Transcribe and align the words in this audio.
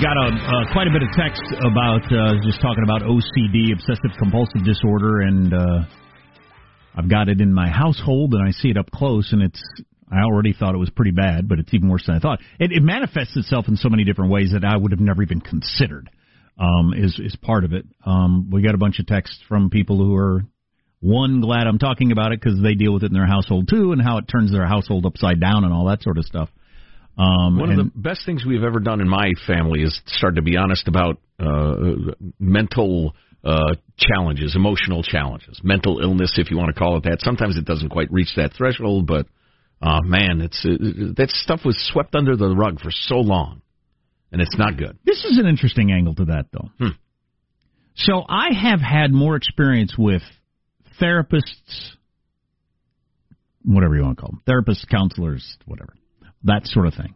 got 0.00 0.16
a 0.16 0.28
uh, 0.30 0.72
quite 0.72 0.86
a 0.86 0.92
bit 0.92 1.02
of 1.02 1.08
text 1.16 1.42
about 1.58 2.04
uh, 2.12 2.38
just 2.46 2.60
talking 2.62 2.84
about 2.84 3.02
OCD, 3.02 3.72
obsessive 3.72 4.16
compulsive 4.18 4.64
disorder, 4.64 5.20
and 5.20 5.52
uh, 5.52 5.80
I've 6.94 7.10
got 7.10 7.28
it 7.28 7.40
in 7.40 7.52
my 7.52 7.68
household, 7.68 8.34
and 8.34 8.46
I 8.46 8.52
see 8.52 8.68
it 8.68 8.76
up 8.76 8.90
close, 8.90 9.32
and 9.32 9.42
it's. 9.42 9.62
I 10.10 10.22
already 10.22 10.54
thought 10.54 10.74
it 10.74 10.78
was 10.78 10.88
pretty 10.88 11.10
bad, 11.10 11.48
but 11.48 11.58
it's 11.58 11.74
even 11.74 11.90
worse 11.90 12.06
than 12.06 12.16
I 12.16 12.18
thought. 12.18 12.38
It, 12.58 12.72
it 12.72 12.82
manifests 12.82 13.36
itself 13.36 13.66
in 13.68 13.76
so 13.76 13.90
many 13.90 14.04
different 14.04 14.30
ways 14.32 14.52
that 14.54 14.64
I 14.64 14.74
would 14.74 14.92
have 14.92 15.00
never 15.00 15.22
even 15.22 15.40
considered. 15.40 16.08
Um, 16.58 16.94
is 16.96 17.20
is 17.22 17.36
part 17.36 17.64
of 17.64 17.72
it. 17.72 17.84
Um, 18.06 18.50
we 18.50 18.62
got 18.62 18.74
a 18.74 18.78
bunch 18.78 19.00
of 19.00 19.06
texts 19.06 19.38
from 19.48 19.68
people 19.68 19.98
who 19.98 20.16
are 20.16 20.44
one 21.00 21.40
glad 21.40 21.66
I'm 21.66 21.78
talking 21.78 22.10
about 22.10 22.32
it 22.32 22.40
because 22.40 22.60
they 22.62 22.74
deal 22.74 22.94
with 22.94 23.02
it 23.02 23.06
in 23.06 23.12
their 23.12 23.26
household 23.26 23.68
too, 23.68 23.92
and 23.92 24.00
how 24.00 24.18
it 24.18 24.26
turns 24.26 24.50
their 24.50 24.66
household 24.66 25.06
upside 25.06 25.40
down 25.40 25.64
and 25.64 25.72
all 25.72 25.86
that 25.86 26.02
sort 26.02 26.18
of 26.18 26.24
stuff. 26.24 26.48
Um, 27.18 27.58
One 27.58 27.70
of 27.70 27.76
the 27.76 27.90
best 27.94 28.24
things 28.24 28.44
we've 28.46 28.62
ever 28.62 28.78
done 28.78 29.00
in 29.00 29.08
my 29.08 29.32
family 29.46 29.82
is 29.82 30.00
start 30.06 30.36
to 30.36 30.42
be 30.42 30.56
honest 30.56 30.86
about 30.86 31.20
uh, 31.40 31.74
mental 32.38 33.14
uh, 33.42 33.74
challenges, 33.96 34.54
emotional 34.54 35.02
challenges, 35.02 35.60
mental 35.64 36.00
illness, 36.00 36.34
if 36.36 36.50
you 36.50 36.56
want 36.56 36.72
to 36.72 36.78
call 36.78 36.96
it 36.96 37.04
that. 37.04 37.18
Sometimes 37.20 37.56
it 37.56 37.64
doesn't 37.64 37.88
quite 37.88 38.12
reach 38.12 38.34
that 38.36 38.52
threshold, 38.52 39.06
but 39.08 39.26
uh, 39.82 40.00
man, 40.02 40.40
it's 40.40 40.64
uh, 40.64 41.14
that 41.16 41.30
stuff 41.30 41.60
was 41.64 41.76
swept 41.92 42.14
under 42.14 42.36
the 42.36 42.54
rug 42.54 42.80
for 42.80 42.90
so 42.90 43.16
long, 43.16 43.62
and 44.30 44.40
it's 44.40 44.56
not 44.56 44.76
good. 44.76 44.98
This 45.04 45.24
is 45.24 45.38
an 45.38 45.46
interesting 45.46 45.90
angle 45.90 46.14
to 46.16 46.26
that, 46.26 46.46
though. 46.52 46.70
Hmm. 46.78 46.96
So 47.94 48.24
I 48.28 48.52
have 48.54 48.80
had 48.80 49.12
more 49.12 49.34
experience 49.34 49.94
with 49.98 50.22
therapists, 51.00 51.94
whatever 53.64 53.96
you 53.96 54.02
want 54.02 54.18
to 54.18 54.22
call 54.22 54.30
them, 54.30 54.42
therapists, 54.46 54.86
counselors, 54.88 55.56
whatever, 55.66 55.94
that 56.44 56.62
sort 56.66 56.86
of 56.86 56.94
thing, 56.94 57.14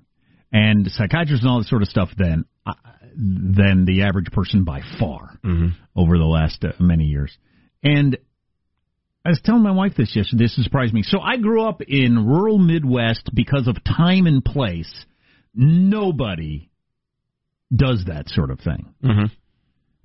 and 0.52 0.86
psychiatrists 0.90 1.42
and 1.44 1.50
all 1.50 1.58
that 1.58 1.68
sort 1.68 1.82
of 1.82 1.88
stuff 1.88 2.10
than 2.16 2.44
uh, 2.66 2.72
than 3.14 3.84
the 3.86 4.02
average 4.02 4.30
person 4.32 4.64
by 4.64 4.80
far 4.98 5.38
Mm-hmm. 5.44 5.68
over 5.96 6.18
the 6.18 6.24
last 6.24 6.64
uh, 6.64 6.72
many 6.80 7.04
years. 7.04 7.36
And 7.82 8.16
I 9.24 9.28
was 9.30 9.40
telling 9.44 9.62
my 9.62 9.70
wife 9.72 9.92
this 9.96 10.14
yesterday. 10.16 10.44
This 10.44 10.58
surprised 10.64 10.92
me. 10.94 11.02
So 11.04 11.20
I 11.20 11.36
grew 11.36 11.62
up 11.64 11.80
in 11.86 12.26
rural 12.26 12.58
Midwest 12.58 13.30
because 13.34 13.68
of 13.68 13.76
time 13.84 14.26
and 14.26 14.44
place. 14.44 14.92
Nobody 15.54 16.70
does 17.74 18.04
that 18.06 18.28
sort 18.28 18.50
of 18.50 18.60
thing 18.60 18.94
Mm-hmm. 19.04 19.26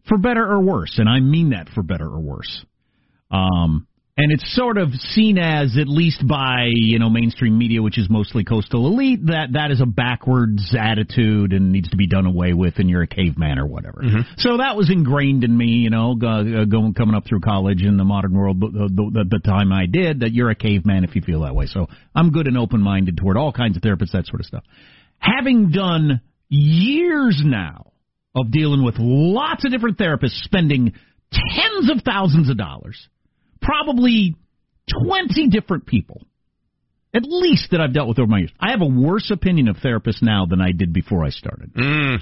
for 0.08 0.18
better 0.18 0.46
or 0.46 0.62
worse, 0.62 0.98
and 1.00 1.10
I 1.10 1.20
mean 1.20 1.50
that 1.52 1.70
for 1.70 1.84
better 1.84 2.06
or 2.06 2.20
worse. 2.20 2.66
Um, 3.32 3.87
and 4.18 4.32
it's 4.32 4.56
sort 4.56 4.80
of 4.80 4.90
seen 5.12 5.38
as, 5.38 5.78
at 5.80 5.88
least 5.88 6.28
by 6.28 6.70
you 6.74 6.98
know 6.98 7.10
mainstream 7.10 7.58
media, 7.58 7.84
which 7.84 8.00
is 8.00 8.10
mostly 8.10 8.44
coastal 8.44 8.88
elite, 8.88 9.28
that 9.28 9.50
that 9.54 9.70
is 9.70 9.80
a 9.80 9.86
backwards 9.86 10.76
attitude 10.78 11.54
and 11.54 11.72
needs 11.72 11.90
to 11.90 11.98
be 11.98 12.08
done 12.08 12.26
away 12.26 12.54
with, 12.54 12.80
and 12.80 12.90
you're 12.90 13.04
a 13.04 13.08
caveman 13.08 13.60
or 13.60 13.68
whatever. 13.68 14.02
Mm-hmm. 14.02 14.22
So 14.38 14.58
that 14.58 14.76
was 14.76 14.90
ingrained 14.90 15.44
in 15.44 15.56
me, 15.56 15.68
you 15.68 15.92
know, 15.92 16.16
go, 16.16 16.28
uh, 16.28 16.66
going 16.66 16.96
coming 16.96 17.16
up 17.16 17.26
through 17.28 17.42
college 17.42 17.84
in 17.84 17.98
the 17.98 18.04
modern 18.04 18.34
world. 18.34 18.60
The, 18.60 18.90
the, 18.90 19.26
the 19.30 19.40
time 19.46 19.72
I 19.72 19.86
did, 19.86 20.22
that 20.22 20.34
you're 20.34 20.50
a 20.50 20.56
caveman 20.56 21.04
if 21.04 21.16
you 21.16 21.22
feel 21.22 21.42
that 21.42 21.54
way. 21.54 21.68
So 21.68 21.88
I'm 22.16 22.32
good 22.32 22.48
and 22.48 22.58
open 22.58 22.82
minded 22.82 23.18
toward 23.18 23.38
all 23.38 23.52
kinds 23.52 23.78
of 23.78 23.84
therapists, 23.84 24.14
that 24.14 24.26
sort 24.26 24.40
of 24.40 24.48
stuff. 24.48 24.64
Having 25.20 25.72
done 25.72 26.22
years 26.50 27.40
now 27.46 27.92
of 28.36 28.52
dealing 28.52 28.84
with 28.84 28.96
lots 28.98 29.64
of 29.64 29.72
different 29.72 30.00
therapists 30.00 30.44
spending 30.44 30.94
tens 31.32 31.92
of 31.92 32.02
thousands 32.04 32.50
of 32.50 32.58
dollars, 32.58 33.08
probably 33.62 34.36
20 35.06 35.50
different 35.50 35.86
people, 35.86 36.22
at 37.14 37.24
least 37.24 37.70
that 37.72 37.82
I've 37.82 37.94
dealt 37.94 38.08
with 38.08 38.20
over 38.20 38.28
my 38.28 38.40
years. 38.40 38.52
I 38.60 38.72
have 38.72 38.82
a 38.82 38.86
worse 38.86 39.32
opinion 39.32 39.68
of 39.68 39.78
therapists 39.78 40.22
now 40.22 40.46
than 40.46 40.62
I 40.62 40.72
did 40.72 40.94
before 40.94 41.26
I 41.26 41.30
started. 41.30 41.74
Mm. 41.74 42.20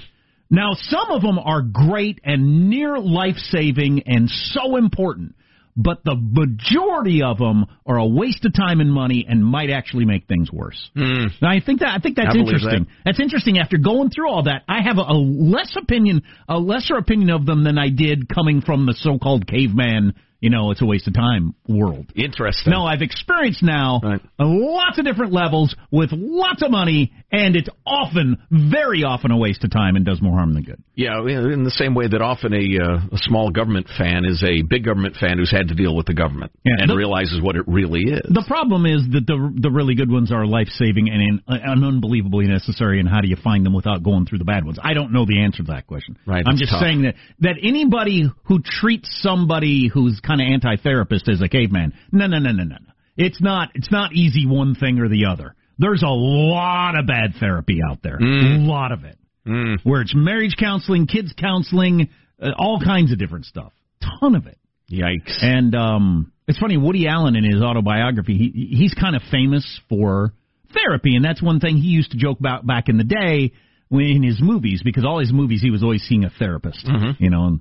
Now, 0.50 0.70
some 0.74 1.10
of 1.10 1.22
them 1.22 1.38
are 1.38 1.60
great 1.60 2.20
and 2.24 2.70
near 2.70 2.98
life 2.98 3.36
saving 3.36 4.02
and 4.06 4.30
so 4.30 4.76
important, 4.76 5.34
but 5.76 6.04
the 6.04 6.14
majority 6.14 7.22
of 7.22 7.38
them 7.38 7.66
are 7.84 7.98
a 7.98 8.06
waste 8.06 8.44
of 8.44 8.54
time 8.54 8.80
and 8.80 8.90
money 8.90 9.26
and 9.28 9.44
might 9.44 9.70
actually 9.70 10.04
make 10.04 10.28
things 10.28 10.50
worse. 10.52 10.90
Mm. 10.96 11.30
Now, 11.42 11.50
I 11.50 11.60
think 11.60 11.80
that 11.80 11.90
I 11.90 11.98
think 11.98 12.16
that's 12.16 12.34
I 12.34 12.38
interesting. 12.38 12.86
That's 13.04 13.20
interesting. 13.20 13.58
After 13.58 13.76
going 13.76 14.10
through 14.10 14.30
all 14.30 14.44
that, 14.44 14.62
I 14.68 14.82
have 14.82 14.98
a, 14.98 15.02
a 15.02 15.18
less 15.18 15.76
opinion, 15.76 16.22
a 16.48 16.58
lesser 16.58 16.96
opinion 16.96 17.30
of 17.30 17.44
them 17.44 17.64
than 17.64 17.76
I 17.76 17.90
did 17.90 18.32
coming 18.32 18.62
from 18.62 18.86
the 18.86 18.94
so-called 18.94 19.46
caveman. 19.48 20.14
You 20.40 20.50
know, 20.50 20.70
it's 20.70 20.82
a 20.82 20.86
waste 20.86 21.06
of 21.08 21.14
time 21.14 21.54
world. 21.66 22.06
Interesting. 22.14 22.70
No, 22.70 22.84
I've 22.84 23.00
experienced 23.02 23.62
now 23.62 24.00
Right. 24.02 24.20
lots 24.38 24.98
of 24.98 25.04
different 25.06 25.32
levels 25.32 25.74
with 25.90 26.10
lots 26.12 26.62
of 26.62 26.70
money, 26.70 27.12
and 27.32 27.56
it's 27.56 27.68
often, 27.86 28.36
very 28.50 29.02
often, 29.02 29.30
a 29.30 29.36
waste 29.36 29.64
of 29.64 29.70
time 29.70 29.96
and 29.96 30.04
does 30.04 30.20
more 30.20 30.36
harm 30.36 30.52
than 30.52 30.62
good. 30.62 30.76
Yeah, 30.94 31.20
in 31.26 31.64
the 31.64 31.70
same 31.70 31.94
way 31.94 32.06
that 32.06 32.20
often 32.20 32.52
a, 32.52 32.78
uh, 32.78 33.00
a 33.12 33.18
small 33.18 33.50
government 33.50 33.86
fan 33.96 34.24
is 34.26 34.42
a 34.44 34.62
big 34.62 34.84
government 34.84 35.16
fan 35.16 35.38
who's 35.38 35.50
had 35.50 35.68
to 35.68 35.74
deal 35.74 35.94
with 35.96 36.06
the 36.06 36.14
government 36.14 36.52
Yeah, 36.64 36.74
and 36.80 36.90
the- 36.90 36.96
realizes 36.96 37.40
what 37.40 37.56
it 37.56 37.64
really 37.66 38.02
is. 38.02 38.20
The 38.28 38.44
problem 38.46 38.84
is 38.86 39.08
that 39.12 39.26
the 39.26 39.52
the 39.58 39.70
really 39.70 39.94
good 39.94 40.10
ones 40.10 40.30
are 40.32 40.46
life 40.46 40.68
saving 40.68 41.08
and, 41.10 41.22
in, 41.22 41.40
and 41.48 41.84
unbelievably 41.84 42.46
necessary. 42.46 43.00
And 43.00 43.08
how 43.08 43.20
do 43.20 43.28
you 43.28 43.36
find 43.36 43.64
them 43.64 43.72
without 43.72 44.02
going 44.02 44.26
through 44.26 44.38
the 44.38 44.44
bad 44.44 44.64
ones? 44.64 44.78
I 44.82 44.92
don't 44.94 45.12
know 45.12 45.24
the 45.24 45.40
answer 45.40 45.62
to 45.64 45.72
that 45.72 45.86
question. 45.86 46.16
Right, 46.26 46.44
I'm 46.46 46.56
just 46.56 46.72
tough. 46.72 46.82
saying 46.82 47.02
that 47.02 47.14
that 47.40 47.56
anybody 47.62 48.30
who 48.44 48.60
treats 48.62 49.08
somebody 49.22 49.88
who's 49.88 50.20
kind 50.26 50.40
of 50.40 50.46
anti-therapist 50.52 51.28
as 51.28 51.40
a 51.40 51.48
caveman, 51.48 51.92
no, 52.12 52.26
no, 52.26 52.38
no, 52.38 52.52
no, 52.52 52.64
no, 52.64 52.76
no. 52.76 52.92
It's 53.16 53.40
not. 53.40 53.70
It's 53.74 53.90
not 53.90 54.12
easy 54.12 54.46
one 54.46 54.74
thing 54.74 54.98
or 54.98 55.08
the 55.08 55.26
other. 55.26 55.54
There's 55.78 56.02
a 56.02 56.08
lot 56.08 56.98
of 56.98 57.06
bad 57.06 57.34
therapy 57.38 57.80
out 57.88 57.98
there. 58.02 58.16
A 58.16 58.66
lot 58.66 58.92
of 58.92 59.04
it. 59.04 59.18
Mm. 59.46 59.78
Where 59.84 60.00
it's 60.00 60.14
marriage 60.14 60.56
counseling, 60.58 61.06
kids 61.06 61.32
counseling, 61.38 62.08
uh, 62.42 62.50
all 62.58 62.80
kinds 62.84 63.12
of 63.12 63.18
different 63.18 63.44
stuff. 63.44 63.72
Ton 64.20 64.34
of 64.34 64.46
it. 64.46 64.58
Yikes. 64.90 65.42
And 65.42 65.74
um, 65.74 66.32
it's 66.46 66.58
funny, 66.58 66.76
Woody 66.76 67.08
Allen 67.08 67.36
in 67.36 67.44
his 67.44 67.62
autobiography, 67.62 68.34
he, 68.36 68.76
he's 68.76 68.94
kind 68.94 69.16
of 69.16 69.22
famous 69.30 69.80
for 69.88 70.32
therapy, 70.72 71.16
and 71.16 71.24
that's 71.24 71.42
one 71.42 71.60
thing 71.60 71.76
he 71.76 71.88
used 71.88 72.10
to 72.12 72.16
joke 72.18 72.38
about 72.38 72.66
back 72.66 72.88
in 72.88 72.98
the 72.98 73.04
day 73.04 73.52
when, 73.88 74.04
in 74.04 74.22
his 74.22 74.40
movies, 74.40 74.82
because 74.84 75.04
all 75.04 75.18
his 75.20 75.32
movies 75.32 75.60
he 75.62 75.70
was 75.70 75.82
always 75.82 76.02
seeing 76.02 76.24
a 76.24 76.30
therapist, 76.30 76.86
you 77.18 77.30
know, 77.30 77.46
and, 77.46 77.60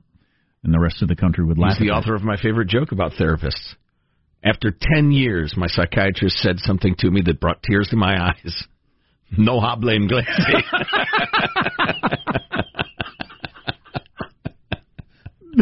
and 0.66 0.74
the 0.74 0.80
rest 0.80 1.02
of 1.02 1.08
the 1.08 1.16
country 1.16 1.46
would 1.46 1.58
laugh. 1.58 1.78
He's 1.78 1.88
the 1.88 1.94
author 1.94 2.16
of 2.16 2.24
my 2.24 2.36
favorite 2.42 2.68
joke 2.68 2.92
about 2.92 3.14
therapists. 3.14 3.76
After 4.44 4.76
10 4.94 5.12
years, 5.12 5.54
my 5.56 5.68
psychiatrist 5.68 6.38
said 6.38 6.60
something 6.60 6.96
to 7.00 7.10
me 7.10 7.22
that 7.26 7.40
brought 7.40 7.64
tears 7.64 7.88
to 7.90 7.96
my 7.96 8.16
eyes. 8.20 8.64
No 9.38 9.60
habla 9.60 9.94
inglés. 9.94 10.26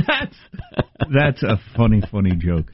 That's 0.07 0.35
that's 1.13 1.43
a 1.43 1.59
funny, 1.77 2.01
funny 2.11 2.35
joke. 2.35 2.65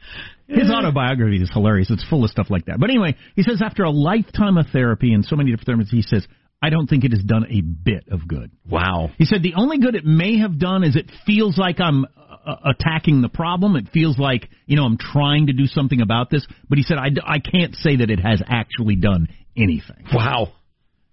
His 0.48 0.72
autobiography 0.72 1.42
is 1.42 1.52
hilarious. 1.52 1.92
It's 1.92 2.08
full 2.08 2.24
of 2.24 2.32
stuff 2.32 2.50
like 2.50 2.66
that. 2.66 2.80
But 2.80 2.90
anyway, 2.90 3.18
he 3.36 3.44
says 3.44 3.62
after 3.62 3.84
a 3.84 3.92
lifetime 3.92 4.58
of 4.58 4.68
therapy 4.72 5.14
and 5.14 5.26
so 5.26 5.36
many 5.36 5.52
different 5.52 5.82
therapies, 5.82 5.90
he 5.90 6.02
says, 6.02 6.26
I 6.62 6.70
don't 6.70 6.88
think 6.88 7.04
it 7.06 7.12
has 7.12 7.24
done 7.24 7.46
a 7.50 7.62
bit 7.62 8.06
of 8.12 8.28
good. 8.28 8.52
wow. 8.70 9.10
He 9.18 9.26
said 9.26 9.42
the 9.44 9.54
only 9.56 9.78
good 9.80 9.96
it 9.96 10.06
may 10.06 10.40
have 10.40 10.60
done 10.60 10.84
is 10.84 10.96
it 10.96 11.10
feels 11.26 11.58
like 11.58 11.80
I'm 11.80 12.06
uh, 12.06 12.56
attacking 12.66 13.22
the 13.22 13.30
problem. 13.30 13.76
It 13.76 13.88
feels 13.94 14.18
like 14.20 14.50
you 14.66 14.76
know 14.76 14.84
I'm 14.84 14.98
trying 14.98 15.48
to 15.48 15.54
do 15.54 15.66
something 15.68 16.02
about 16.02 16.30
this. 16.30 16.46
But 16.68 16.78
he 16.78 16.84
said 16.84 16.98
I, 16.98 17.10
d- 17.10 17.22
I 17.26 17.40
can't 17.40 17.76
say 17.76 17.98
that 17.98 18.10
it 18.10 18.20
has 18.20 18.42
actually 18.48 18.96
done 18.98 19.28
anything. 19.56 20.06
Wow. 20.14 20.54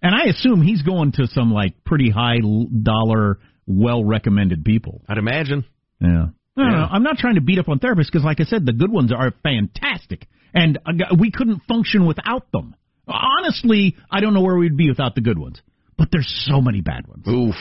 And 0.02 0.14
I 0.14 0.24
assume 0.28 0.62
he's 0.62 0.82
going 0.82 1.12
to 1.12 1.26
some 1.28 1.52
like 1.52 1.84
pretty 1.84 2.10
high 2.10 2.38
dollar, 2.82 3.38
well 3.66 4.04
recommended 4.04 4.64
people. 4.64 5.02
I'd 5.08 5.18
imagine. 5.18 5.64
Yeah. 6.00 6.08
I 6.08 6.12
don't 6.14 6.72
Yeah. 6.72 6.78
know. 6.80 6.88
I'm 6.90 7.02
not 7.02 7.18
trying 7.18 7.36
to 7.36 7.40
beat 7.40 7.58
up 7.58 7.68
on 7.68 7.78
therapists 7.78 8.06
because, 8.06 8.24
like 8.24 8.40
I 8.40 8.44
said, 8.44 8.66
the 8.66 8.72
good 8.72 8.90
ones 8.92 9.12
are 9.12 9.32
fantastic, 9.42 10.26
and 10.54 10.78
uh, 10.86 11.14
we 11.18 11.30
couldn't 11.30 11.62
function 11.68 12.06
without 12.06 12.50
them. 12.52 12.74
Honestly, 13.06 13.96
I 14.10 14.20
don't 14.20 14.34
know 14.34 14.42
where 14.42 14.56
we'd 14.56 14.76
be 14.76 14.88
without 14.88 15.14
the 15.14 15.20
good 15.20 15.38
ones. 15.38 15.60
But 15.98 16.08
there's 16.12 16.30
so 16.46 16.60
many 16.60 16.82
bad 16.82 17.06
ones. 17.06 17.26
Oof. 17.26 17.54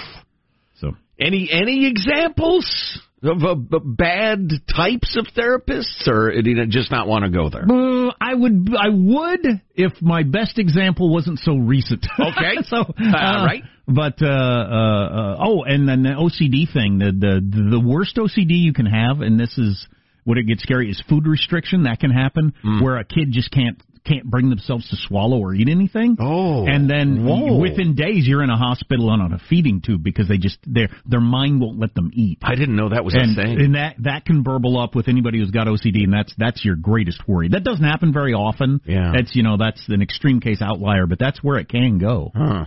So 0.81 0.91
Any 1.19 1.49
any 1.51 1.87
examples 1.87 2.99
of 3.23 3.43
uh, 3.43 3.55
bad 3.83 4.49
types 4.75 5.17
of 5.17 5.25
therapists, 5.27 6.05
or 6.07 6.31
did 6.31 6.45
you 6.45 6.65
just 6.67 6.91
not 6.91 7.07
want 7.07 7.23
to 7.23 7.31
go 7.31 7.49
there? 7.49 7.63
Uh, 7.63 8.11
I 8.19 8.33
would, 8.33 8.69
I 8.77 8.89
would, 8.89 9.61
if 9.73 9.93
my 10.01 10.23
best 10.23 10.59
example 10.59 11.11
wasn't 11.11 11.39
so 11.39 11.55
recent. 11.55 12.05
Okay. 12.19 12.57
so, 12.63 12.77
uh, 12.77 13.45
right. 13.45 13.63
But 13.87 14.21
uh, 14.21 14.27
uh, 14.27 14.29
uh, 14.29 15.37
oh, 15.39 15.63
and 15.63 15.87
then 15.87 16.03
the 16.03 16.09
OCD 16.09 16.71
thing, 16.71 16.97
the 16.99 17.11
the 17.11 17.69
the 17.71 17.79
worst 17.79 18.17
OCD 18.17 18.59
you 18.59 18.73
can 18.73 18.85
have, 18.87 19.21
and 19.21 19.39
this 19.39 19.57
is 19.57 19.87
what 20.25 20.37
it 20.37 20.43
gets 20.47 20.63
scary 20.63 20.89
is 20.89 21.01
food 21.07 21.25
restriction. 21.27 21.83
That 21.83 21.99
can 21.99 22.11
happen 22.11 22.53
Mm. 22.65 22.81
where 22.81 22.97
a 22.97 23.05
kid 23.05 23.31
just 23.31 23.49
can't 23.51 23.79
can't 24.05 24.25
bring 24.25 24.49
themselves 24.49 24.89
to 24.89 24.95
swallow 24.95 25.37
or 25.39 25.53
eat 25.53 25.67
anything. 25.69 26.17
Oh. 26.19 26.65
and 26.65 26.89
then 26.89 27.25
Whoa. 27.25 27.59
within 27.59 27.95
days 27.95 28.27
you're 28.27 28.43
in 28.43 28.49
a 28.49 28.57
hospital 28.57 29.11
and 29.11 29.21
on 29.21 29.33
a 29.33 29.39
feeding 29.49 29.81
tube 29.81 30.03
because 30.03 30.27
they 30.27 30.37
just 30.37 30.57
their 30.65 30.89
their 31.05 31.21
mind 31.21 31.59
won't 31.59 31.79
let 31.79 31.93
them 31.93 32.11
eat 32.13 32.39
I 32.41 32.55
didn't 32.55 32.75
know 32.75 32.89
that 32.89 33.03
was 33.03 33.15
and, 33.15 33.37
a 33.37 33.41
thing. 33.41 33.59
and 33.59 33.75
that 33.75 33.95
that 33.99 34.25
can 34.25 34.43
burble 34.43 34.77
up 34.79 34.95
with 34.95 35.07
anybody 35.07 35.39
who's 35.39 35.51
got 35.51 35.67
OCD, 35.67 36.03
and 36.03 36.13
that's 36.13 36.33
that's 36.37 36.63
your 36.63 36.75
greatest 36.75 37.27
worry. 37.27 37.49
That 37.49 37.63
doesn't 37.63 37.83
happen 37.83 38.13
very 38.13 38.33
often. 38.33 38.81
Yeah. 38.85 39.11
that's 39.15 39.35
you 39.35 39.43
know 39.43 39.57
that's 39.57 39.83
an 39.89 40.01
extreme 40.01 40.39
case 40.39 40.61
outlier, 40.61 41.07
but 41.07 41.19
that's 41.19 41.43
where 41.43 41.57
it 41.57 41.69
can 41.69 41.97
go. 41.97 42.31
huh. 42.35 42.65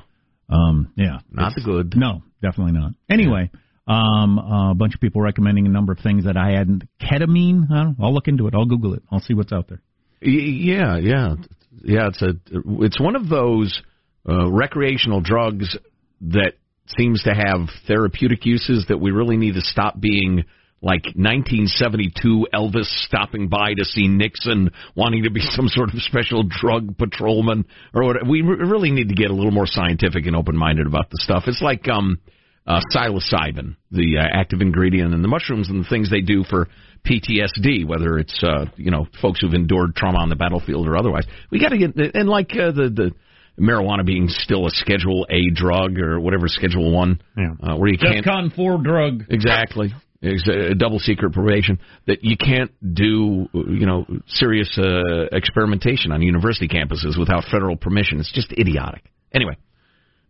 Um, 0.51 0.93
yeah, 0.97 1.19
not 1.31 1.55
the 1.55 1.63
good. 1.63 1.95
No, 1.95 2.23
definitely 2.43 2.73
not. 2.73 2.93
Anyway, 3.11 3.51
um, 3.87 4.39
uh, 4.39 4.71
a 4.71 4.75
bunch 4.75 4.95
of 4.95 5.01
people 5.01 5.21
recommending 5.21 5.67
a 5.67 5.71
number 5.71 5.93
of 5.93 5.99
things 5.99 6.25
that 6.25 6.37
I 6.37 6.53
hadn't. 6.53 6.85
Ketamine. 7.01 7.71
I 7.71 7.85
don't, 7.85 7.97
I'll 8.01 8.15
look 8.15 8.29
into 8.29 8.47
it. 8.47 8.55
I'll 8.55 8.65
Google 8.67 8.95
it. 8.95 9.03
I'll 9.11 9.21
see 9.21 9.35
what's 9.35 9.53
out 9.53 9.69
there. 9.69 9.83
Yeah, 10.21 10.99
yeah, 10.99 11.35
yeah. 11.83 12.09
It's 12.09 12.23
a 12.23 12.33
it's 12.81 13.01
one 13.01 13.17
of 13.17 13.29
those 13.29 13.83
uh, 14.29 14.51
recreational 14.51 15.21
drugs 15.21 15.77
that 16.23 16.53
seems 16.97 17.23
to 17.25 17.31
have 17.31 17.69
therapeutic 17.87 18.45
uses 18.45 18.87
that 18.89 18.99
we 18.99 19.11
really 19.11 19.37
need 19.37 19.55
to 19.55 19.61
stop 19.61 20.01
being 20.01 20.45
like 20.81 21.05
1972 21.17 22.47
Elvis 22.55 22.87
stopping 23.05 23.49
by 23.49 23.75
to 23.75 23.85
see 23.85 24.07
Nixon, 24.07 24.71
wanting 24.95 25.25
to 25.25 25.31
be 25.31 25.41
some 25.43 25.69
sort 25.69 25.93
of 25.93 26.01
special 26.03 26.45
drug 26.45 26.97
patrolman 26.97 27.67
or 27.95 28.05
what. 28.05 28.27
We 28.27 28.43
really 28.43 28.91
need 28.91 29.09
to 29.09 29.15
get 29.15 29.31
a 29.31 29.35
little 29.35 29.51
more 29.51 29.67
scientific 29.67 30.27
and 30.27 30.37
open-minded 30.37 30.87
about 30.87 31.11
the 31.11 31.19
stuff. 31.21 31.45
It's 31.47 31.63
like 31.63 31.89
um, 31.89 32.21
uh, 32.67 32.81
psilocybin, 32.95 33.77
the 33.91 34.19
uh, 34.19 34.39
active 34.39 34.61
ingredient 34.61 35.15
in 35.15 35.23
the 35.23 35.29
mushrooms 35.29 35.69
and 35.69 35.85
the 35.85 35.89
things 35.89 36.11
they 36.11 36.21
do 36.21 36.45
for 36.45 36.69
PTSD, 37.09 37.87
whether 37.87 38.19
it's 38.19 38.43
uh, 38.43 38.67
you 38.77 38.91
know 38.91 39.07
folks 39.23 39.41
who've 39.41 39.55
endured 39.55 39.95
trauma 39.97 40.19
on 40.19 40.29
the 40.29 40.37
battlefield 40.37 40.87
or 40.87 40.97
otherwise. 40.97 41.25
We 41.51 41.61
got 41.61 41.71
to 41.71 41.79
get 41.79 41.97
and 42.15 42.29
like 42.29 42.51
uh, 42.53 42.73
the 42.73 42.91
the 42.91 43.13
marijuana 43.61 44.05
being 44.05 44.29
still 44.29 44.67
a 44.67 44.71
Schedule 44.71 45.27
A 45.31 45.51
drug 45.55 45.99
or 45.99 46.21
whatever 46.21 46.49
Schedule 46.49 46.93
One, 46.93 47.21
yeah. 47.37 47.55
uh, 47.63 47.77
where 47.77 47.89
you 47.89 47.99
can't 47.99 48.25
con 48.25 48.53
four 48.55 48.83
drug 48.83 49.25
exactly 49.31 49.93
a 50.23 50.75
double 50.75 50.99
secret 50.99 51.33
probation 51.33 51.79
that 52.07 52.19
you 52.23 52.37
can't 52.37 52.73
do 52.95 53.49
you 53.53 53.87
know 53.87 54.05
serious 54.27 54.77
uh, 54.77 55.27
experimentation 55.31 56.11
on 56.11 56.23
university 56.23 56.69
campuses 56.69 57.19
without 57.19 57.45
federal 57.51 57.77
permission. 57.77 58.19
It's 58.19 58.33
just 58.33 58.53
idiotic. 58.53 59.05
Anyway, 59.33 59.57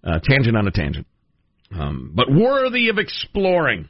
uh, 0.05 0.19
tangent 0.23 0.57
on 0.57 0.67
a 0.67 0.71
tangent, 0.71 1.07
um, 1.73 2.13
but 2.15 2.31
worthy 2.31 2.89
of 2.91 2.99
exploring. 2.99 3.89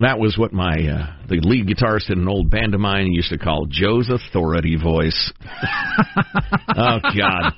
That 0.00 0.18
was 0.18 0.36
what 0.36 0.52
my 0.52 0.72
uh, 0.72 1.26
the 1.28 1.38
lead 1.40 1.68
guitarist 1.68 2.10
in 2.10 2.18
an 2.18 2.28
old 2.28 2.50
band 2.50 2.74
of 2.74 2.80
mine 2.80 3.12
used 3.12 3.30
to 3.30 3.38
call 3.38 3.66
Joe's 3.68 4.10
authority 4.10 4.76
voice. 4.76 5.32
oh 6.76 6.98
God, 7.16 7.52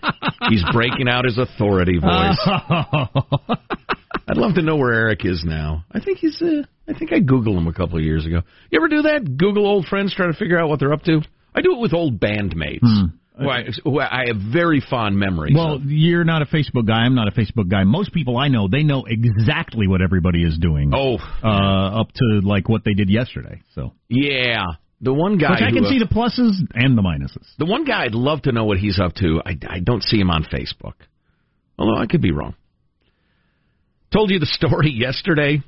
he's 0.51 0.63
breaking 0.73 1.09
out 1.09 1.25
his 1.25 1.39
authority 1.39 1.99
voice. 1.99 2.39
I'd 4.29 4.37
love 4.37 4.55
to 4.57 4.63
know 4.63 4.77
where 4.77 4.93
Eric 4.93 5.25
is 5.25 5.45
now. 5.47 5.85
I 5.91 6.01
think 6.01 6.19
he's. 6.19 6.41
Uh, 6.43 6.63
I 6.89 6.97
think 6.97 7.13
I 7.13 7.21
googled 7.21 7.57
him 7.57 7.69
a 7.69 7.73
couple 7.73 7.97
of 7.97 8.05
years 8.05 8.27
ago. 8.27 8.43
You 8.71 8.79
ever 8.79 8.89
do 8.89 9.03
that? 9.03 9.37
Google 9.39 9.67
old 9.67 9.87
friends, 9.87 10.15
try 10.15 10.27
to 10.27 10.35
figure 10.35 10.59
out 10.59 10.69
what 10.69 10.79
they're 10.79 10.93
up 10.93 11.03
to. 11.05 11.23
I 11.55 11.63
do 11.63 11.73
it 11.73 11.81
with 11.81 11.95
old 11.95 12.21
bandmates. 12.21 12.81
Hmm. 12.83 13.17
Who 13.39 14.01
I, 14.01 14.27
have 14.29 14.37
very 14.51 14.81
fond 14.81 15.19
memories. 15.19 15.55
Well, 15.55 15.75
of. 15.75 15.83
you're 15.85 16.25
not 16.25 16.41
a 16.41 16.47
Facebook 16.47 16.87
guy. 16.87 17.01
I'm 17.01 17.15
not 17.15 17.29
a 17.29 17.33
Facebook 17.33 17.69
guy. 17.69 17.85
Most 17.85 18.13
people 18.13 18.39
I 18.39 18.49
know, 18.49 18.67
they 18.67 18.83
know 18.83 19.05
exactly 19.07 19.87
what 19.87 20.01
everybody 20.01 20.43
is 20.43 20.57
doing. 20.59 20.93
Oh, 20.95 21.19
uh, 21.45 22.01
up 22.01 22.09
to 22.15 22.41
like 22.43 22.69
what 22.69 22.83
they 22.85 22.95
did 22.95 23.11
yesterday. 23.11 23.61
So 23.75 23.93
yeah, 24.09 24.65
the 25.01 25.13
one 25.13 25.37
guy. 25.37 25.51
Which 25.51 25.63
I 25.63 25.71
can 25.71 25.85
who, 25.85 25.91
see 25.91 25.99
the 25.99 26.07
pluses 26.07 26.53
and 26.75 26.97
the 26.97 27.03
minuses. 27.03 27.47
The 27.59 27.67
one 27.67 27.85
guy 27.85 28.05
I'd 28.05 28.15
love 28.15 28.43
to 28.43 28.53
know 28.53 28.65
what 28.65 28.79
he's 28.79 28.99
up 28.99 29.15
to. 29.17 29.43
I, 29.45 29.59
I 29.69 29.81
don't 29.81 30.03
see 30.03 30.19
him 30.19 30.31
on 30.31 30.45
Facebook. 30.45 30.95
Although 31.79 32.01
I 32.01 32.07
could 32.07 32.23
be 32.23 32.33
wrong. 32.33 32.55
Told 34.13 34.31
you 34.31 34.39
the 34.39 34.47
story 34.47 34.91
yesterday 34.95 35.63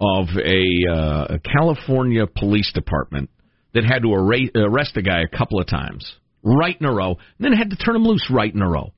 of 0.00 0.28
a, 0.36 0.92
uh, 0.92 1.26
a 1.34 1.38
California 1.40 2.26
police 2.26 2.70
department 2.72 3.30
that 3.74 3.84
had 3.84 4.02
to 4.02 4.14
arrest 4.14 4.96
a 4.96 5.02
guy 5.02 5.22
a 5.22 5.36
couple 5.36 5.60
of 5.60 5.66
times, 5.66 6.14
right 6.48 6.76
in 6.78 6.86
a 6.86 6.92
row, 6.92 7.10
and 7.10 7.18
then 7.38 7.52
had 7.52 7.70
to 7.70 7.76
turn 7.76 7.94
them 7.94 8.04
loose 8.04 8.30
right 8.30 8.52
in 8.52 8.62
a 8.62 8.68
row. 8.68 8.92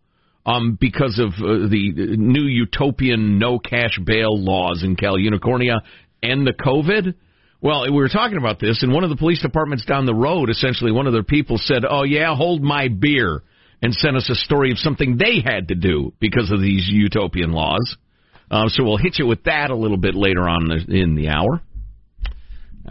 Um, 0.47 0.79
because 0.81 1.19
of 1.19 1.35
uh, 1.35 1.69
the 1.69 2.17
new 2.17 2.45
utopian 2.45 3.39
no 3.39 3.59
cash 3.59 3.99
bail 4.03 4.43
laws 4.43 4.83
in 4.83 4.97
Cal 4.97 5.17
Unicornia 5.17 5.81
and 6.23 6.47
the 6.47 6.55
COVID. 6.55 7.15
Well, 7.61 7.85
we 7.85 7.91
were 7.91 8.09
talking 8.09 8.39
about 8.39 8.59
this, 8.59 8.83
and 8.83 8.91
one 8.91 9.05
of 9.05 9.11
the 9.11 9.17
police 9.17 9.43
departments 9.43 9.85
down 9.85 10.07
the 10.07 10.15
road, 10.15 10.49
essentially, 10.49 10.93
one 10.93 11.07
of 11.07 11.13
their 11.13 11.23
people 11.23 11.59
said, 11.59 11.85
"Oh 11.89 12.05
yeah, 12.05 12.35
hold 12.35 12.63
my 12.63 12.89
beer," 12.89 13.43
and 13.83 13.95
sent 13.95 14.17
us 14.17 14.31
a 14.31 14.35
story 14.35 14.71
of 14.71 14.79
something 14.79 15.19
they 15.19 15.43
had 15.45 15.69
to 15.69 15.75
do 15.75 16.15
because 16.21 16.51
of 16.51 16.61
these 16.61 16.89
utopian 16.89 17.53
laws. 17.53 17.97
Uh, 18.51 18.69
so 18.69 18.83
we'll 18.83 18.97
hit 18.97 19.19
you 19.19 19.27
with 19.27 19.45
that 19.45 19.71
a 19.71 19.77
little 19.77 19.99
bit 19.99 20.15
later 20.15 20.49
on 20.49 20.71
in 20.89 21.15
the 21.15 21.29
hour. 21.29 21.61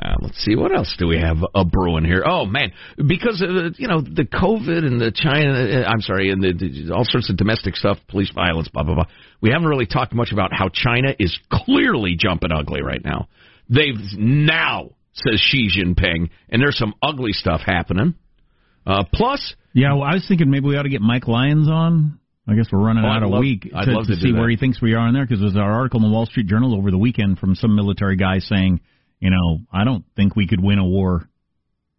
Uh, 0.02 0.16
let's 0.22 0.38
see 0.46 0.56
what 0.56 0.74
else 0.74 0.96
do 0.98 1.08
we 1.08 1.18
have 1.18 1.38
a 1.54 1.66
brewing 1.66 2.06
here. 2.06 2.24
Oh 2.26 2.46
man, 2.46 2.72
because 2.96 3.42
uh, 3.42 3.70
you 3.78 3.88
know 3.88 4.02
the 4.02 4.24
COVID 4.24 4.86
and 4.86 5.02
the 5.02 5.12
China, 5.12 5.52
uh, 5.52 5.90
I'm 5.90 6.00
sorry, 6.00 6.30
and 6.30 6.42
the, 6.42 6.54
the, 6.54 6.94
all 6.94 7.04
sorts 7.04 7.30
of 7.30 7.36
domestic 7.36 7.76
stuff, 7.76 7.98
police 8.08 8.32
violence, 8.34 8.70
blah 8.70 8.84
blah 8.84 8.96
blah. 8.96 9.06
We 9.42 9.50
haven't 9.50 9.68
really 9.68 9.88
talked 9.88 10.14
much 10.14 10.32
about 10.32 10.54
how 10.54 10.70
China 10.70 11.14
is 11.20 11.38
clearly 11.52 12.16
jumping 12.18 12.52
ugly 12.52 12.82
right 12.82 13.04
now. 13.04 13.28
They've 13.68 14.00
now 14.18 14.92
says 15.14 15.40
Xi 15.40 15.70
Jinping, 15.70 16.30
and 16.50 16.62
there's 16.62 16.78
some 16.78 16.94
ugly 17.02 17.34
stuff 17.34 17.62
happening. 17.66 18.16
Uh, 18.86 19.04
plus, 19.14 19.56
yeah, 19.74 19.94
well, 19.94 20.04
I 20.04 20.14
was 20.14 20.26
thinking 20.28 20.50
maybe 20.50 20.68
we 20.68 20.78
ought 20.78 20.84
to 20.84 20.90
get 20.90 21.02
Mike 21.02 21.28
Lyons 21.28 21.70
on. 21.70 22.20
I 22.48 22.56
guess 22.56 22.68
we're 22.72 22.80
running 22.80 23.04
oh, 23.06 23.08
out 23.08 23.18
I'd 23.18 23.24
a 23.24 23.28
love, 23.28 23.42
week 23.42 23.64
to, 23.64 23.70
to, 23.70 24.04
to 24.08 24.16
see 24.16 24.34
where 24.34 24.50
he 24.50 24.56
thinks 24.56 24.82
we 24.82 24.96
are 24.96 25.08
in 25.08 25.14
there 25.14 25.26
because 25.26 25.40
there's 25.40 25.56
our 25.56 25.72
article 25.72 26.00
in 26.00 26.10
the 26.10 26.12
Wall 26.12 26.26
Street 26.26 26.48
Journal 26.48 26.74
over 26.76 26.90
the 26.90 26.98
weekend 26.98 27.38
from 27.38 27.54
some 27.54 27.76
military 27.76 28.16
guy 28.16 28.40
saying, 28.40 28.80
you 29.20 29.30
know, 29.30 29.60
I 29.72 29.84
don't 29.84 30.06
think 30.16 30.36
we 30.36 30.48
could 30.48 30.62
win 30.62 30.80
a 30.80 30.86
war 30.86 31.28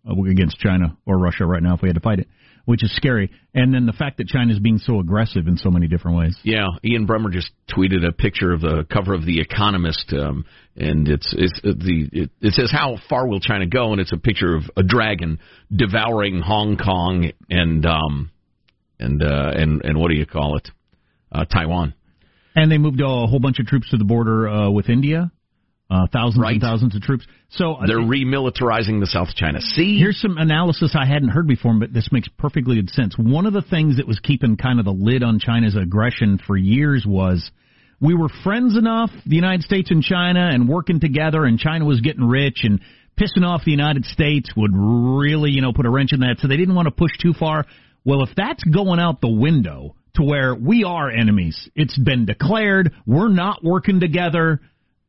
against 0.06 0.58
China 0.58 0.96
or 1.06 1.19
Russia 1.19 1.44
right 1.44 1.62
now 1.62 1.75
if 1.75 1.82
we 1.82 1.88
had 1.88 1.94
to 1.94 2.00
fight 2.00 2.20
it, 2.20 2.28
which 2.64 2.82
is 2.82 2.94
scary. 2.96 3.31
And 3.55 3.75
then 3.75 3.84
the 3.84 3.93
fact 3.93 4.17
that 4.17 4.28
China 4.28 4.52
is 4.52 4.58
being 4.58 4.78
so 4.78 4.99
aggressive 4.99 5.46
in 5.46 5.58
so 5.58 5.70
many 5.70 5.88
different 5.88 6.17
ways. 6.17 6.38
Yeah, 6.43 6.67
Ian 6.82 7.06
Bremmer 7.06 7.31
just 7.31 7.50
tweeted 7.69 8.06
a 8.06 8.12
picture 8.12 8.52
of 8.52 8.62
the 8.62 8.87
cover 8.90 9.12
of 9.12 9.26
the 9.26 9.40
Economist, 9.40 10.12
um, 10.14 10.46
and 10.76 11.06
it's 11.06 11.34
it's 11.37 11.61
uh, 11.62 11.72
the 11.76 12.08
it, 12.12 12.31
it 12.40 12.55
says 12.55 12.70
how 12.72 12.96
far 13.08 13.28
will 13.28 13.40
China 13.40 13.66
go, 13.66 13.93
and 13.93 14.00
it's 14.00 14.12
a 14.12 14.19
picture 14.19 14.56
of 14.56 14.62
a 14.76 14.82
dragon 14.82 15.38
devouring 15.75 16.40
Hong 16.40 16.78
Kong 16.78 17.31
and 17.50 17.84
um 17.84 18.31
and 18.99 19.23
uh 19.23 19.52
and 19.55 19.82
and 19.84 19.99
what 19.99 20.11
do 20.11 20.16
you 20.16 20.26
call 20.26 20.56
it? 20.56 20.70
uh, 21.32 21.44
Taiwan. 21.44 21.94
And 22.55 22.70
they 22.70 22.78
moved 22.78 23.00
a 23.00 23.06
whole 23.06 23.38
bunch 23.38 23.59
of 23.59 23.66
troops 23.66 23.90
to 23.90 23.97
the 23.97 24.04
border 24.04 24.49
uh, 24.49 24.71
with 24.71 24.88
India. 24.88 25.30
Uh, 25.90 26.06
thousands 26.12 26.40
right. 26.40 26.52
and 26.52 26.61
thousands 26.61 26.94
of 26.94 27.02
troops. 27.02 27.26
So 27.50 27.75
uh, 27.75 27.87
they're 27.87 27.99
remilitarizing 27.99 29.00
the 29.00 29.09
South 29.11 29.35
China 29.35 29.61
Sea. 29.61 29.99
Here's 29.99 30.20
some 30.20 30.38
analysis 30.38 30.94
I 30.94 31.04
hadn't 31.04 31.30
heard 31.30 31.49
before, 31.49 31.75
but 31.80 31.92
this 31.92 32.11
makes 32.12 32.28
perfectly 32.38 32.76
good 32.76 32.90
sense. 32.90 33.16
One 33.18 33.44
of 33.44 33.52
the 33.52 33.62
things 33.62 33.97
that 33.97 34.06
was 34.06 34.20
keeping 34.20 34.56
kind 34.56 34.78
of 34.78 34.85
the 34.85 34.92
lid 34.92 35.25
on 35.25 35.40
China's 35.40 35.75
aggression 35.75 36.38
for 36.47 36.56
years 36.56 37.04
was 37.04 37.50
we 38.00 38.14
were 38.14 38.28
friends 38.44 38.78
enough, 38.78 39.11
the 39.26 39.35
United 39.35 39.62
States 39.62 39.90
and 39.90 40.00
China, 40.00 40.49
and 40.52 40.68
working 40.68 41.00
together, 41.00 41.44
and 41.44 41.59
China 41.59 41.85
was 41.87 42.00
getting 42.00 42.23
rich, 42.23 42.61
and 42.62 42.80
pissing 43.20 43.44
off 43.44 43.64
the 43.64 43.73
United 43.73 44.04
States 44.04 44.50
would 44.56 44.70
really, 44.73 45.50
you 45.50 45.61
know, 45.61 45.73
put 45.73 45.87
a 45.87 45.90
wrench 45.90 46.12
in 46.12 46.20
that. 46.20 46.37
So 46.38 46.47
they 46.47 46.56
didn't 46.56 46.76
want 46.76 46.87
to 46.87 46.92
push 46.92 47.18
too 47.20 47.32
far. 47.32 47.66
Well, 48.04 48.23
if 48.23 48.30
that's 48.37 48.62
going 48.62 49.00
out 49.00 49.20
the 49.20 49.28
window, 49.28 49.97
to 50.14 50.23
where 50.23 50.54
we 50.54 50.85
are 50.85 51.11
enemies. 51.11 51.68
It's 51.75 51.99
been 51.99 52.26
declared. 52.26 52.92
We're 53.06 53.28
not 53.28 53.62
working 53.62 54.00
together. 54.00 54.61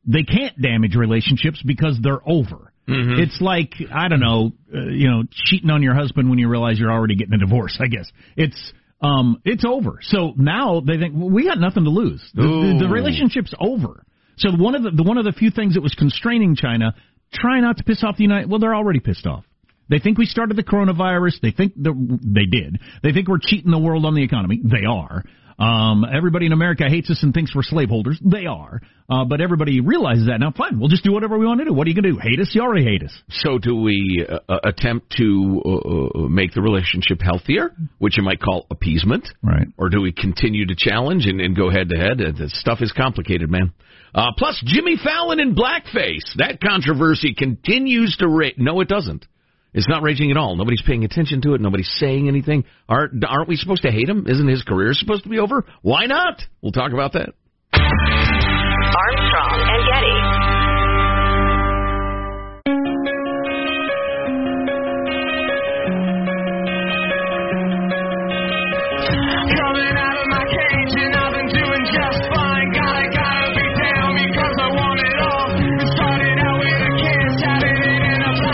They 0.05 0.23
can't 0.23 0.59
damage 0.59 0.95
relationships 0.95 1.61
because 1.65 1.99
they're 2.01 2.21
over. 2.27 2.73
Mm-hmm. 2.87 3.21
It's 3.21 3.39
like 3.39 3.73
I 3.93 4.07
don't 4.07 4.19
know, 4.19 4.51
uh, 4.73 4.89
you 4.89 5.09
know, 5.09 5.23
cheating 5.31 5.69
on 5.69 5.83
your 5.83 5.93
husband 5.93 6.29
when 6.29 6.39
you 6.39 6.49
realize 6.49 6.79
you're 6.79 6.91
already 6.91 7.15
getting 7.15 7.33
a 7.33 7.37
divorce. 7.37 7.77
I 7.79 7.87
guess 7.87 8.11
it's 8.35 8.73
um 9.01 9.41
it's 9.45 9.63
over. 9.63 9.99
So 10.01 10.33
now 10.35 10.81
they 10.81 10.97
think 10.97 11.13
well, 11.15 11.29
we 11.29 11.45
got 11.45 11.59
nothing 11.59 11.83
to 11.83 11.89
lose. 11.91 12.21
The, 12.33 12.41
the, 12.41 12.85
the 12.87 12.89
relationship's 12.91 13.53
over. 13.59 14.03
So 14.37 14.49
one 14.51 14.75
of 14.75 14.83
the, 14.83 14.91
the 14.91 15.03
one 15.03 15.17
of 15.17 15.25
the 15.25 15.31
few 15.31 15.51
things 15.51 15.75
that 15.75 15.81
was 15.81 15.93
constraining 15.93 16.55
China, 16.55 16.95
try 17.31 17.59
not 17.59 17.77
to 17.77 17.83
piss 17.83 18.03
off 18.03 18.17
the 18.17 18.23
United. 18.23 18.49
Well, 18.49 18.59
they're 18.59 18.75
already 18.75 18.99
pissed 18.99 19.27
off. 19.27 19.45
They 19.91 19.99
think 19.99 20.17
we 20.17 20.25
started 20.25 20.55
the 20.55 20.63
coronavirus. 20.63 21.41
They 21.41 21.51
think 21.51 21.73
the, 21.75 21.91
they 22.23 22.45
did. 22.45 22.79
They 23.03 23.11
think 23.11 23.27
we're 23.27 23.39
cheating 23.41 23.71
the 23.71 23.77
world 23.77 24.05
on 24.05 24.15
the 24.15 24.23
economy. 24.23 24.61
They 24.63 24.85
are. 24.89 25.23
Um, 25.61 26.05
everybody 26.11 26.47
in 26.47 26.53
America 26.53 26.85
hates 26.89 27.11
us 27.11 27.21
and 27.21 27.35
thinks 27.35 27.53
we're 27.53 27.61
slaveholders. 27.61 28.19
They 28.23 28.47
are. 28.47 28.81
Uh, 29.07 29.25
but 29.25 29.41
everybody 29.41 29.79
realizes 29.79 30.25
that 30.27 30.39
now. 30.39 30.51
Fine, 30.51 30.79
we'll 30.79 30.89
just 30.89 31.03
do 31.03 31.11
whatever 31.11 31.37
we 31.37 31.45
want 31.45 31.59
to 31.59 31.65
do. 31.65 31.73
What 31.73 31.85
are 31.85 31.89
you 31.91 32.01
going 32.01 32.11
to 32.11 32.13
do? 32.13 32.19
Hate 32.19 32.39
us? 32.39 32.49
You 32.53 32.61
already 32.61 32.83
hate 32.83 33.03
us. 33.03 33.13
So, 33.29 33.59
do 33.59 33.75
we 33.75 34.25
uh, 34.27 34.39
uh 34.49 34.59
attempt 34.63 35.13
to 35.17 35.61
uh, 35.63 35.69
uh, 35.69 36.27
make 36.29 36.53
the 36.53 36.61
relationship 36.61 37.21
healthier, 37.21 37.75
which 37.99 38.17
you 38.17 38.23
might 38.23 38.41
call 38.41 38.65
appeasement, 38.71 39.27
right? 39.43 39.67
Or 39.77 39.89
do 39.89 40.01
we 40.01 40.11
continue 40.11 40.65
to 40.65 40.75
challenge 40.75 41.27
and, 41.27 41.39
and 41.39 41.55
go 41.55 41.69
head 41.69 41.89
to 41.89 41.97
head? 41.97 42.17
The 42.17 42.49
stuff 42.49 42.79
is 42.81 42.91
complicated, 42.91 43.51
man. 43.51 43.73
Uh, 44.15 44.27
plus, 44.37 44.61
Jimmy 44.65 44.97
Fallon 44.97 45.39
in 45.39 45.53
blackface. 45.55 46.35
That 46.37 46.59
controversy 46.59 47.35
continues 47.37 48.17
to 48.17 48.27
rate. 48.27 48.57
No, 48.57 48.81
it 48.81 48.87
doesn't. 48.87 49.27
It's 49.73 49.87
not 49.87 50.03
raging 50.03 50.31
at 50.31 50.37
all. 50.37 50.55
Nobody's 50.55 50.81
paying 50.81 51.05
attention 51.05 51.41
to 51.43 51.53
it. 51.53 51.61
Nobody's 51.61 51.91
saying 51.97 52.27
anything. 52.27 52.65
Aren't, 52.89 53.23
aren't 53.25 53.47
we 53.47 53.55
supposed 53.55 53.83
to 53.83 53.91
hate 53.91 54.09
him? 54.09 54.25
Isn't 54.27 54.47
his 54.47 54.63
career 54.63 54.91
supposed 54.93 55.23
to 55.23 55.29
be 55.29 55.39
over? 55.39 55.65
Why 55.81 56.07
not? 56.07 56.41
We'll 56.61 56.73
talk 56.73 56.91
about 56.91 57.13
that. 57.13 57.33
Armstrong 57.73 59.61
and 59.63 59.85
Getty. 59.87 60.60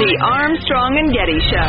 The 0.07 0.15
Armstrong 0.23 0.95
and 1.03 1.11
Getty 1.11 1.35
Show. 1.51 1.67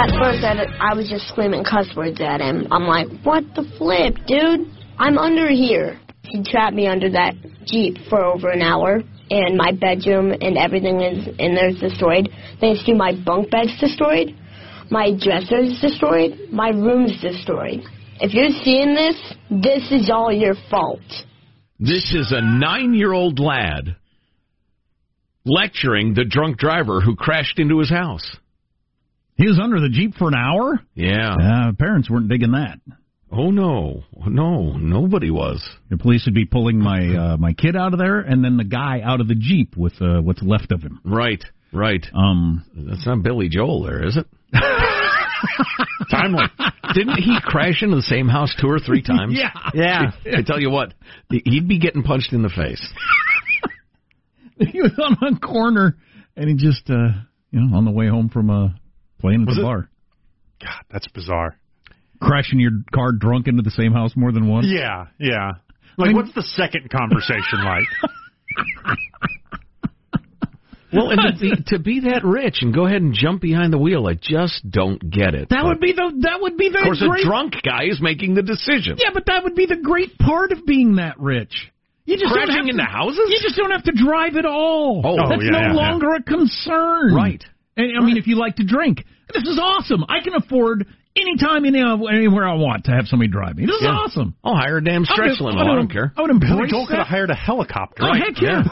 At 0.00 0.08
first, 0.16 0.40
I, 0.40 0.64
I 0.80 0.94
was 0.96 1.06
just 1.06 1.28
screaming 1.28 1.62
cuss 1.62 1.92
words 1.94 2.22
at 2.22 2.40
him. 2.40 2.66
I'm 2.70 2.84
like, 2.84 3.08
what 3.22 3.44
the 3.54 3.68
flip, 3.76 4.16
dude? 4.26 4.72
I'm 4.96 5.18
under 5.18 5.50
here. 5.50 6.00
He 6.22 6.42
trapped 6.42 6.74
me 6.74 6.86
under 6.86 7.10
that 7.10 7.34
Jeep 7.66 7.98
for 8.08 8.24
over 8.24 8.48
an 8.48 8.62
hour, 8.62 9.02
and 9.28 9.58
my 9.58 9.72
bedroom 9.72 10.32
and 10.32 10.56
everything 10.56 11.02
is 11.02 11.28
in 11.38 11.54
there 11.54 11.68
is 11.68 11.78
destroyed. 11.78 12.30
Thanks 12.60 12.82
to 12.84 12.94
my 12.94 13.12
bunk 13.26 13.50
bed's 13.50 13.78
destroyed, 13.78 14.34
my 14.90 15.12
dresser's 15.20 15.78
destroyed, 15.82 16.48
my 16.50 16.70
room's 16.70 17.20
destroyed. 17.20 17.84
If 18.20 18.32
you're 18.32 18.56
seeing 18.64 18.94
this, 18.94 19.20
this 19.50 19.92
is 19.92 20.08
all 20.08 20.32
your 20.32 20.54
fault. 20.70 21.04
This 21.78 22.14
is 22.14 22.32
a 22.32 22.40
nine 22.40 22.94
year 22.94 23.12
old 23.12 23.38
lad 23.38 23.96
lecturing 25.44 26.14
the 26.14 26.24
drunk 26.24 26.58
driver 26.58 27.00
who 27.00 27.16
crashed 27.16 27.58
into 27.58 27.78
his 27.78 27.90
house. 27.90 28.36
He 29.36 29.46
was 29.46 29.60
under 29.62 29.80
the 29.80 29.90
Jeep 29.90 30.14
for 30.14 30.28
an 30.28 30.34
hour? 30.34 30.80
Yeah. 30.94 31.34
Uh, 31.34 31.72
parents 31.78 32.08
weren't 32.08 32.28
digging 32.28 32.52
that. 32.52 32.78
Oh 33.30 33.50
no, 33.50 34.04
no, 34.26 34.76
nobody 34.76 35.30
was. 35.30 35.62
The 35.90 35.98
police 35.98 36.24
would 36.26 36.34
be 36.34 36.46
pulling 36.46 36.78
my 36.78 37.14
uh, 37.14 37.36
my 37.36 37.52
kid 37.52 37.76
out 37.76 37.92
of 37.92 37.98
there, 37.98 38.20
and 38.20 38.42
then 38.42 38.56
the 38.56 38.64
guy 38.64 39.00
out 39.04 39.20
of 39.20 39.26
the 39.28 39.34
jeep 39.34 39.76
with 39.76 40.00
uh, 40.00 40.22
what's 40.22 40.42
left 40.42 40.70
of 40.70 40.80
him. 40.80 41.00
Right, 41.04 41.44
right. 41.72 42.06
Um, 42.14 42.64
That's 42.74 43.04
not 43.04 43.22
Billy 43.24 43.48
Joel, 43.48 43.82
there 43.82 44.06
is 44.06 44.16
it? 44.16 44.26
Timely. 46.10 46.44
Didn't 46.94 47.16
he 47.16 47.38
crash 47.42 47.82
into 47.82 47.96
the 47.96 48.02
same 48.02 48.28
house 48.28 48.54
two 48.60 48.68
or 48.68 48.78
three 48.78 49.02
times? 49.02 49.34
yeah, 49.36 49.50
Yeah. 49.74 50.12
I 50.36 50.42
tell 50.42 50.60
you 50.60 50.70
what, 50.70 50.94
he'd 51.30 51.68
be 51.68 51.78
getting 51.78 52.02
punched 52.02 52.32
in 52.32 52.42
the 52.42 52.48
face. 52.48 52.86
he 54.70 54.80
was 54.80 54.92
on 54.98 55.34
a 55.34 55.38
corner, 55.38 55.96
and 56.36 56.48
he 56.48 56.54
just 56.56 56.88
uh, 56.90 57.08
you 57.50 57.60
know 57.60 57.76
on 57.76 57.84
the 57.84 57.90
way 57.90 58.08
home 58.08 58.28
from 58.28 58.50
uh, 58.50 58.68
playing 59.20 59.42
at 59.42 59.48
Was 59.48 59.56
the 59.56 59.62
it- 59.62 59.64
bar, 59.64 59.88
God, 60.62 60.82
that's 60.90 61.08
bizarre. 61.08 61.56
crashing 62.22 62.60
your 62.60 62.72
car 62.94 63.12
drunk 63.12 63.46
into 63.48 63.62
the 63.62 63.70
same 63.70 63.92
house 63.92 64.12
more 64.16 64.32
than 64.32 64.48
once. 64.48 64.66
Yeah, 64.68 65.06
yeah. 65.18 65.52
Like, 65.98 66.06
I 66.06 66.08
mean- 66.08 66.16
what's 66.16 66.34
the 66.34 66.42
second 66.42 66.88
conversation 66.90 67.64
like? 67.64 67.84
Well, 70.92 71.10
and 71.10 71.20
to 71.20 71.40
be, 71.40 71.52
to 71.66 71.78
be 71.78 72.00
that 72.00 72.24
rich 72.24 72.58
and 72.62 72.72
go 72.74 72.86
ahead 72.86 73.02
and 73.02 73.12
jump 73.12 73.42
behind 73.42 73.72
the 73.72 73.78
wheel, 73.78 74.06
I 74.06 74.14
just 74.14 74.68
don't 74.68 74.98
get 75.10 75.34
it. 75.34 75.48
That 75.50 75.64
would 75.64 75.80
be 75.80 75.92
the 75.92 76.12
that 76.22 76.40
would 76.40 76.56
be 76.56 76.68
the 76.70 76.78
of 76.78 76.84
course, 76.84 77.02
great 77.02 77.24
a 77.24 77.28
drunk 77.28 77.54
guy 77.62 77.84
is 77.90 78.00
making 78.00 78.34
the 78.34 78.42
decision. 78.42 78.96
Yeah, 78.98 79.10
but 79.12 79.26
that 79.26 79.44
would 79.44 79.54
be 79.54 79.66
the 79.66 79.76
great 79.82 80.16
part 80.18 80.52
of 80.52 80.64
being 80.64 80.96
that 80.96 81.18
rich. 81.18 81.70
You 82.04 82.16
just 82.16 82.32
don't 82.32 82.48
have 82.48 82.60
into 82.66 82.76
to, 82.76 82.84
houses? 82.84 83.18
You 83.28 83.38
just 83.42 83.56
don't 83.56 83.72
have 83.72 83.82
to 83.84 83.92
drive 83.92 84.36
at 84.36 84.46
all. 84.46 85.02
Oh, 85.04 85.28
that's 85.28 85.42
yeah, 85.42 85.50
no 85.50 85.58
yeah, 85.58 85.66
yeah. 85.72 85.74
longer 85.74 86.14
a 86.14 86.22
concern. 86.22 87.12
Right. 87.12 87.42
And, 87.76 87.98
I 87.98 88.04
mean, 88.04 88.16
if 88.16 88.28
you 88.28 88.36
like 88.36 88.56
to 88.56 88.64
drink, 88.64 89.04
this 89.34 89.42
is 89.42 89.58
awesome. 89.60 90.04
I 90.08 90.22
can 90.22 90.34
afford 90.34 90.86
anytime, 91.16 91.64
any, 91.64 91.80
anywhere 91.80 92.46
I 92.46 92.54
want 92.54 92.84
to 92.84 92.92
have 92.92 93.06
somebody 93.06 93.28
drive 93.28 93.56
me. 93.56 93.66
This 93.66 93.74
is 93.74 93.82
Yeah. 93.82 93.90
awesome. 93.90 94.36
I'll 94.44 94.54
hire 94.54 94.76
a 94.76 94.84
damn 94.84 95.04
stretch 95.04 95.40
limo. 95.40 95.58
I 95.58 95.72
I 95.72 95.74
don't 95.74 95.90
care. 95.90 96.12
I 96.16 96.22
would 96.22 96.30
embrace 96.30 96.52
Billy 96.52 96.70
Joel 96.70 96.86
could 96.86 96.98
have 96.98 97.08
hired 97.08 97.30
a 97.30 97.34
helicopter. 97.34 98.04
Oh, 98.04 98.14
heck 98.14 98.40
yeah. 98.40 98.62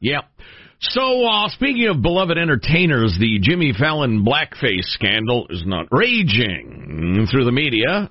Yeah. 0.00 0.20
So, 0.82 1.24
uh, 1.24 1.48
speaking 1.50 1.86
of 1.86 2.02
beloved 2.02 2.36
entertainers, 2.36 3.16
the 3.18 3.38
Jimmy 3.40 3.72
Fallon 3.72 4.24
blackface 4.24 4.82
scandal 4.86 5.46
is 5.48 5.62
not 5.64 5.86
raging 5.92 7.28
through 7.30 7.44
the 7.44 7.52
media. 7.52 8.10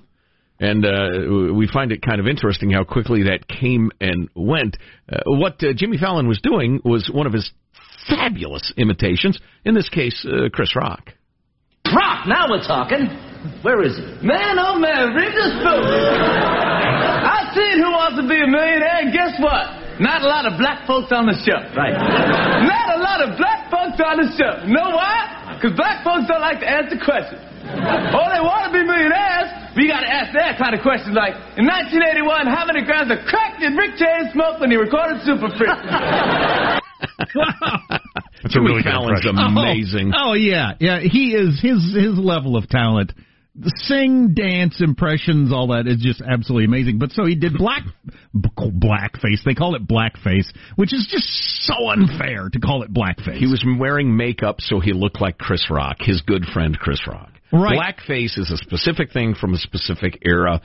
And 0.58 0.86
uh, 0.86 1.52
we 1.54 1.68
find 1.70 1.92
it 1.92 2.00
kind 2.00 2.18
of 2.18 2.26
interesting 2.26 2.70
how 2.70 2.84
quickly 2.84 3.24
that 3.24 3.46
came 3.46 3.90
and 4.00 4.30
went. 4.34 4.78
Uh, 5.06 5.18
what 5.26 5.62
uh, 5.62 5.74
Jimmy 5.76 5.98
Fallon 5.98 6.28
was 6.28 6.40
doing 6.40 6.80
was 6.82 7.10
one 7.12 7.26
of 7.26 7.34
his 7.34 7.50
fabulous 8.08 8.72
imitations, 8.78 9.38
in 9.66 9.74
this 9.74 9.90
case, 9.90 10.26
uh, 10.26 10.48
Chris 10.50 10.74
Rock. 10.74 11.10
Rock, 11.94 12.26
now 12.26 12.46
we're 12.48 12.66
talking. 12.66 13.06
Where 13.60 13.82
is 13.82 13.98
he? 13.98 14.26
Man, 14.26 14.56
oh 14.58 14.78
man, 14.78 15.14
read 15.14 15.34
this 15.34 15.52
book. 15.62 15.84
I 15.84 17.52
seen 17.54 17.82
Who 17.82 17.90
Wants 17.90 18.16
to 18.16 18.26
Be 18.26 18.40
a 18.40 18.46
Millionaire, 18.46 19.02
and 19.02 19.12
guess 19.12 19.38
what? 19.42 19.81
Not 20.00 20.22
a 20.22 20.28
lot 20.28 20.46
of 20.46 20.56
black 20.56 20.86
folks 20.86 21.12
on 21.12 21.26
the 21.26 21.36
show. 21.42 21.58
Right. 21.76 21.92
Not 22.72 22.96
a 22.96 23.00
lot 23.02 23.20
of 23.20 23.36
black 23.36 23.68
folks 23.68 23.98
on 24.00 24.16
the 24.22 24.28
show. 24.36 24.64
You 24.64 24.72
know 24.72 24.96
why? 24.96 25.56
Because 25.58 25.76
black 25.76 26.04
folks 26.04 26.28
don't 26.28 26.40
like 26.40 26.60
to 26.60 26.68
answer 26.68 26.96
questions. 26.96 27.42
Oh, 27.62 28.26
they 28.28 28.42
want 28.42 28.66
to 28.68 28.72
be 28.74 28.82
millionaires, 28.82 29.48
but 29.74 29.80
you 29.82 29.88
got 29.88 30.02
to 30.02 30.10
ask 30.10 30.34
that 30.34 30.58
kind 30.58 30.74
of 30.74 30.82
question 30.82 31.14
like, 31.14 31.34
in 31.54 31.64
1981, 31.64 32.50
how 32.50 32.66
many 32.66 32.82
grams 32.82 33.10
of 33.10 33.22
crack 33.30 33.60
did 33.60 33.72
Rick 33.78 33.96
James 33.96 34.34
smoke 34.34 34.58
when 34.58 34.70
he 34.70 34.76
recorded 34.76 35.22
Super 35.22 35.48
Freak? 35.54 35.70
That's 38.42 38.44
a 38.44 38.48
Jimmy 38.48 38.66
really 38.66 38.82
good 38.82 38.90
Fallon's 38.90 39.24
impression. 39.24 39.38
Oh, 39.38 39.62
amazing. 39.62 40.12
Oh, 40.14 40.30
oh, 40.30 40.34
yeah, 40.34 40.72
yeah. 40.80 40.98
He 41.00 41.34
is 41.34 41.60
his 41.62 41.94
his 41.94 42.18
level 42.18 42.56
of 42.56 42.68
talent. 42.68 43.12
Sing, 43.84 44.32
dance, 44.34 44.80
impressions, 44.80 45.52
all 45.52 45.68
that 45.68 45.86
is 45.86 46.00
just 46.00 46.22
absolutely 46.22 46.64
amazing. 46.64 46.98
But 46.98 47.12
so 47.12 47.26
he 47.26 47.34
did 47.34 47.52
black 47.58 47.84
b- 47.84 48.01
blackface. 48.34 49.42
They 49.44 49.54
call 49.54 49.74
it 49.74 49.86
blackface, 49.86 50.46
which 50.76 50.92
is 50.92 51.06
just 51.10 51.26
so 51.66 51.90
unfair 51.90 52.48
to 52.52 52.58
call 52.60 52.82
it 52.82 52.92
blackface. 52.92 53.36
He 53.38 53.46
was 53.46 53.64
wearing 53.78 54.16
makeup 54.16 54.56
so 54.60 54.80
he 54.80 54.92
looked 54.92 55.20
like 55.20 55.38
Chris 55.38 55.66
Rock, 55.70 55.96
his 56.00 56.22
good 56.22 56.44
friend 56.46 56.78
Chris 56.78 57.00
Rock. 57.06 57.30
Right. 57.52 57.78
Blackface 57.78 58.38
is 58.38 58.50
a 58.52 58.56
specific 58.56 59.12
thing 59.12 59.34
from 59.34 59.52
a 59.52 59.58
specific 59.58 60.22
era, 60.24 60.62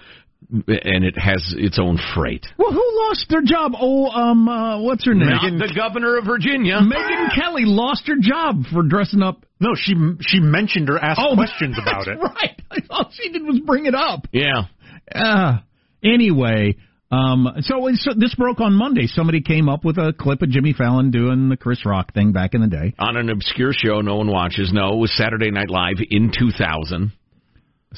and 0.49 1.03
it 1.03 1.17
has 1.17 1.53
its 1.57 1.77
own 1.79 1.99
freight. 2.15 2.45
well, 2.57 2.71
who 2.71 2.83
lost 3.07 3.25
their 3.29 3.41
job? 3.41 3.73
Oh, 3.77 4.07
um, 4.07 4.47
uh, 4.47 4.79
what's 4.81 5.05
her 5.05 5.13
name? 5.13 5.27
Not 5.27 5.41
the 5.67 5.73
governor 5.75 6.17
of 6.17 6.25
Virginia. 6.25 6.75
Megyn 6.79 7.35
Kelly 7.35 7.63
lost 7.65 8.07
her 8.07 8.15
job 8.21 8.63
for 8.71 8.83
dressing 8.83 9.21
up. 9.21 9.45
No, 9.59 9.71
she 9.75 9.95
she 10.21 10.39
mentioned 10.39 10.89
or 10.89 10.97
asked 10.99 11.19
Oh, 11.21 11.33
questions 11.35 11.75
about 11.81 12.05
that's 12.05 12.17
it. 12.17 12.21
Right. 12.21 12.85
All 12.89 13.09
she 13.11 13.29
did 13.33 13.43
was 13.43 13.59
bring 13.59 13.85
it 13.87 13.95
up. 13.95 14.27
Yeah. 14.31 14.65
Uh, 15.13 15.57
anyway, 16.03 16.75
um, 17.11 17.47
so, 17.61 17.87
so 17.93 18.11
this 18.15 18.35
broke 18.35 18.59
on 18.59 18.73
Monday. 18.73 19.07
Somebody 19.07 19.41
came 19.41 19.69
up 19.69 19.85
with 19.85 19.97
a 19.97 20.13
clip 20.17 20.41
of 20.41 20.49
Jimmy 20.49 20.73
Fallon 20.73 21.11
doing 21.11 21.49
the 21.49 21.57
Chris 21.57 21.85
Rock 21.85 22.13
thing 22.13 22.33
back 22.33 22.53
in 22.53 22.61
the 22.61 22.67
day. 22.67 22.93
On 22.99 23.15
an 23.15 23.29
obscure 23.29 23.71
show 23.73 24.01
no 24.01 24.17
one 24.17 24.29
watches. 24.29 24.71
No, 24.73 24.93
it 24.93 24.97
was 24.97 25.15
Saturday 25.15 25.51
Night 25.51 25.69
Live 25.69 25.97
in 26.09 26.31
2000. 26.37 27.11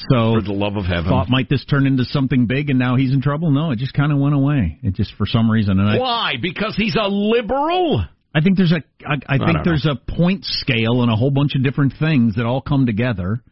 So 0.08 0.34
For 0.34 0.42
the 0.42 0.52
love 0.52 0.76
of 0.76 0.84
heaven. 0.84 1.06
thought 1.06 1.28
might 1.28 1.48
this 1.48 1.64
turn 1.64 1.86
into 1.86 2.04
something 2.04 2.46
big, 2.46 2.70
and 2.70 2.78
now 2.78 2.96
he's 2.96 3.12
in 3.12 3.20
trouble? 3.20 3.50
No, 3.50 3.72
it 3.72 3.78
just 3.78 3.92
kind 3.92 4.12
of 4.12 4.18
went 4.18 4.34
away. 4.34 4.78
It 4.82 4.94
just 4.94 5.12
for 5.16 5.26
some 5.26 5.50
reason, 5.50 5.80
and 5.80 5.88
I, 5.88 5.98
Why? 5.98 6.32
Because 6.40 6.76
he's 6.76 6.94
a 6.94 7.08
liberal? 7.08 8.04
I 8.32 8.40
think 8.40 8.56
there's 8.56 8.72
a 8.72 8.82
I, 9.04 9.14
I 9.26 9.38
think 9.38 9.52
don't 9.54 9.64
there's 9.64 9.86
a 9.86 9.96
point 9.96 10.44
scale 10.44 11.02
and 11.02 11.10
a 11.10 11.16
whole 11.16 11.32
bunch 11.32 11.56
of 11.56 11.64
different 11.64 11.94
things 11.98 12.36
that 12.36 12.46
all 12.46 12.60
come 12.62 12.86
together. 12.86 13.42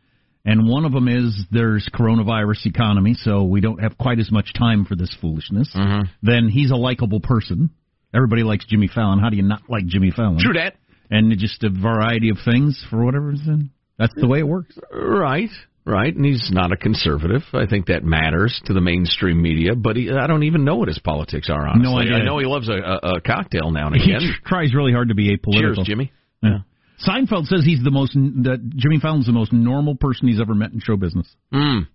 And 0.48 0.66
one 0.66 0.86
of 0.86 0.92
them 0.92 1.08
is 1.08 1.44
there's 1.50 1.86
coronavirus 1.94 2.64
economy, 2.64 3.12
so 3.12 3.44
we 3.44 3.60
don't 3.60 3.82
have 3.82 3.98
quite 3.98 4.18
as 4.18 4.32
much 4.32 4.54
time 4.54 4.86
for 4.86 4.96
this 4.96 5.14
foolishness. 5.20 5.70
Mm-hmm. 5.76 6.08
Then 6.22 6.48
he's 6.48 6.70
a 6.70 6.74
likable 6.76 7.20
person. 7.20 7.68
Everybody 8.14 8.44
likes 8.44 8.64
Jimmy 8.64 8.88
Fallon. 8.88 9.18
How 9.18 9.28
do 9.28 9.36
you 9.36 9.42
not 9.42 9.60
like 9.68 9.84
Jimmy 9.84 10.10
Fallon? 10.10 10.38
True 10.40 10.54
that. 10.54 10.76
And 11.10 11.36
just 11.38 11.62
a 11.64 11.68
variety 11.68 12.30
of 12.30 12.38
things 12.42 12.82
for 12.88 13.04
whatever 13.04 13.26
reason. 13.26 13.72
That's 13.98 14.14
the 14.16 14.26
way 14.26 14.38
it 14.38 14.48
works. 14.48 14.78
Right. 14.90 15.50
Right, 15.84 16.14
and 16.14 16.24
he's 16.24 16.50
not 16.52 16.70
a 16.72 16.76
conservative. 16.76 17.42
I 17.54 17.64
think 17.64 17.86
that 17.86 18.04
matters 18.04 18.60
to 18.66 18.74
the 18.74 18.80
mainstream 18.80 19.40
media, 19.40 19.74
but 19.74 19.96
he, 19.96 20.10
I 20.10 20.26
don't 20.26 20.42
even 20.44 20.64
know 20.64 20.76
what 20.76 20.88
his 20.88 20.98
politics 20.98 21.48
are. 21.50 21.66
Honestly, 21.66 21.90
No 21.92 21.98
idea. 21.98 22.16
I 22.16 22.24
know 22.24 22.38
he 22.38 22.44
loves 22.44 22.68
a, 22.68 22.74
a, 22.74 23.16
a 23.16 23.20
cocktail 23.22 23.70
now 23.70 23.86
and 23.86 23.96
again. 23.96 24.20
He 24.20 24.32
tries 24.46 24.74
really 24.74 24.92
hard 24.92 25.08
to 25.08 25.14
be 25.14 25.34
apolitical. 25.34 25.76
Cheers, 25.76 25.80
Jimmy. 25.84 26.12
Yeah. 26.42 26.58
Seinfeld 27.06 27.46
says 27.46 27.64
he's 27.64 27.82
the 27.82 27.90
most 27.92 28.14
that 28.14 28.70
Jimmy 28.76 28.98
Fallon's 29.00 29.26
the 29.26 29.32
most 29.32 29.52
normal 29.52 29.94
person 29.94 30.28
he's 30.28 30.40
ever 30.40 30.54
met 30.54 30.72
in 30.72 30.80
show 30.80 30.96
business. 30.96 31.32
Mm. 31.52 31.86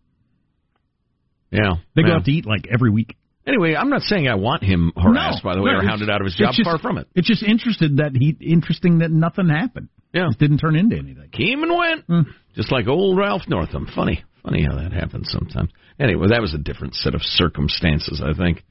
Yeah, 1.52 1.76
They 1.96 2.02
go 2.02 2.10
yeah. 2.10 2.16
out 2.16 2.26
to 2.26 2.32
eat 2.32 2.46
like 2.46 2.68
every 2.72 2.90
week. 2.90 3.16
Anyway, 3.46 3.76
I'm 3.76 3.90
not 3.90 4.02
saying 4.04 4.28
I 4.28 4.36
want 4.36 4.64
him 4.64 4.94
harassed, 4.96 5.44
No, 5.44 5.50
by 5.50 5.56
the 5.56 5.62
way, 5.62 5.72
no, 5.74 5.80
or 5.80 5.84
hounded 5.84 6.10
out 6.10 6.22
of 6.22 6.26
his 6.26 6.36
job. 6.36 6.54
just- 6.54 6.64
Far 6.64 6.80
from 6.80 6.98
it. 6.98 7.08
It's 7.14 7.28
just 7.28 7.44
interested 7.44 7.98
that 7.98 8.14
he 8.16 8.36
interesting 8.40 9.00
that 9.00 9.12
nothing 9.12 9.50
happened. 9.50 9.90
Yeah, 10.14 10.30
It 10.30 10.38
didn't 10.40 10.60
turn 10.60 10.76
into 10.76 10.98
anything. 10.98 11.30
came 11.32 11.62
and 11.64 11.72
went, 11.76 12.06
Hmm. 12.06 12.22
just 12.56 12.72
like 12.72 12.88
old 12.88 13.18
Ralph 13.18 13.48
Northam. 13.50 13.88
Funny, 13.88 14.24
funny 14.44 14.64
how 14.64 14.76
that 14.76 14.94
happens 14.94 15.30
sometimes. 15.32 15.70
Anyway, 16.00 16.28
that 16.30 16.42
was 16.42 16.54
a 16.54 16.58
different 16.58 16.96
set 16.96 17.14
of 17.16 17.22
circumstances, 17.24 18.22
I 18.22 18.34
think. 18.34 18.64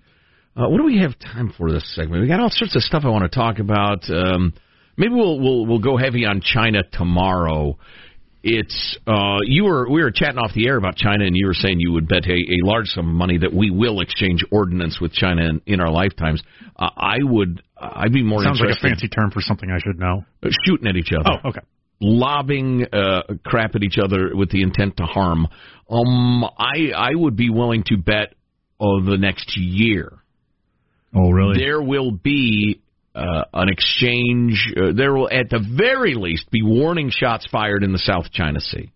Uh, 0.57 0.69
what 0.69 0.79
do 0.79 0.85
we 0.85 0.99
have 0.99 1.19
time 1.19 1.51
for 1.51 1.71
this 1.71 1.87
segment? 1.95 2.23
We 2.23 2.29
got 2.29 2.41
all 2.41 2.51
sorts 2.51 2.75
of 2.75 2.83
stuff 2.83 3.05
I 3.05 3.09
want 3.11 3.31
to 3.31 3.35
talk 3.37 3.59
about. 3.59 4.09
Um, 4.11 4.55
maybe 4.97 5.15
we'll 5.15 5.39
we'll 5.41 5.67
we'll 5.67 5.79
go 5.81 5.97
heavy 5.97 6.25
on 6.27 6.41
China 6.41 6.83
tomorrow. 6.93 7.79
It's 8.45 8.99
uh, 9.07 9.39
you 9.43 9.65
were 9.65 9.89
we 9.89 10.03
were 10.03 10.11
chatting 10.11 10.39
off 10.39 10.51
the 10.53 10.67
air 10.67 10.77
about 10.77 10.97
China, 10.97 11.25
and 11.25 11.37
you 11.37 11.47
were 11.47 11.55
saying 11.55 11.79
you 11.79 11.93
would 11.93 12.09
bet 12.09 12.27
a, 12.27 12.33
a 12.33 12.59
large 12.67 12.87
sum 12.89 13.09
of 13.09 13.15
money 13.15 13.39
that 13.39 13.55
we 13.55 13.71
will 13.71 14.01
exchange 14.01 14.45
ordnance 14.51 14.99
with 15.01 15.13
China 15.13 15.43
in, 15.49 15.61
in 15.67 15.81
our 15.81 15.91
lifetimes. 15.93 16.43
Uh, 16.77 16.89
I 16.97 17.19
would 17.23 17.63
I'd 17.81 18.13
be 18.13 18.25
more 18.25 18.43
Sounds 18.43 18.61
like 18.61 18.77
a 18.77 18.81
fancy 18.81 19.07
term 19.09 19.31
for 19.31 19.41
something 19.43 19.71
I 19.71 19.79
should 19.79 19.99
know. 20.01 20.25
uh, 20.43 20.49
shooting 20.67 20.89
at 20.89 20.97
each 20.97 21.13
other 21.17 21.39
Oh, 21.45 21.51
okay. 21.51 21.61
lobbing 22.01 22.85
uh, 22.93 23.23
crap 23.45 23.77
at 23.77 23.85
each 23.85 23.99
other 24.03 24.35
with 24.35 24.51
the 24.51 24.63
intent 24.63 24.97
to 24.97 25.05
harm. 25.05 25.47
Um, 25.89 26.45
I 26.59 26.91
I 26.97 27.11
would 27.15 27.37
be 27.37 27.49
willing 27.49 27.85
to 27.87 27.97
bet 27.97 28.35
oh, 28.81 29.03
the 29.05 29.19
next 29.19 29.57
year 29.57 30.19
Oh, 31.15 31.31
really? 31.31 31.59
there 31.59 31.81
will 31.81 32.11
be 32.11 32.81
uh, 33.15 33.45
an 33.53 33.69
exchange. 33.69 34.73
Uh, 34.77 34.93
there 34.97 35.15
will, 35.15 35.29
at 35.31 35.51
the 35.51 35.61
very 35.77 36.15
least, 36.15 36.51
be 36.51 36.63
warning 36.63 37.11
shots 37.11 37.47
fired 37.51 37.83
in 37.83 37.93
the 37.93 37.99
South 37.99 38.31
China 38.33 38.61
Sea 38.61 38.91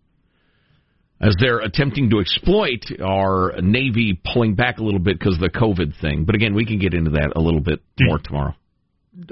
as 1.20 1.34
they're 1.40 1.60
attempting 1.60 2.10
to 2.10 2.20
exploit 2.20 2.84
our 3.02 3.54
Navy 3.62 4.20
pulling 4.32 4.54
back 4.54 4.78
a 4.78 4.82
little 4.82 5.00
bit 5.00 5.18
because 5.18 5.34
of 5.34 5.40
the 5.40 5.50
COVID 5.50 5.98
thing. 6.00 6.24
But 6.24 6.34
again, 6.34 6.54
we 6.54 6.66
can 6.66 6.78
get 6.78 6.94
into 6.94 7.12
that 7.12 7.32
a 7.34 7.40
little 7.40 7.60
bit 7.60 7.80
more 8.00 8.18
tomorrow. 8.18 8.54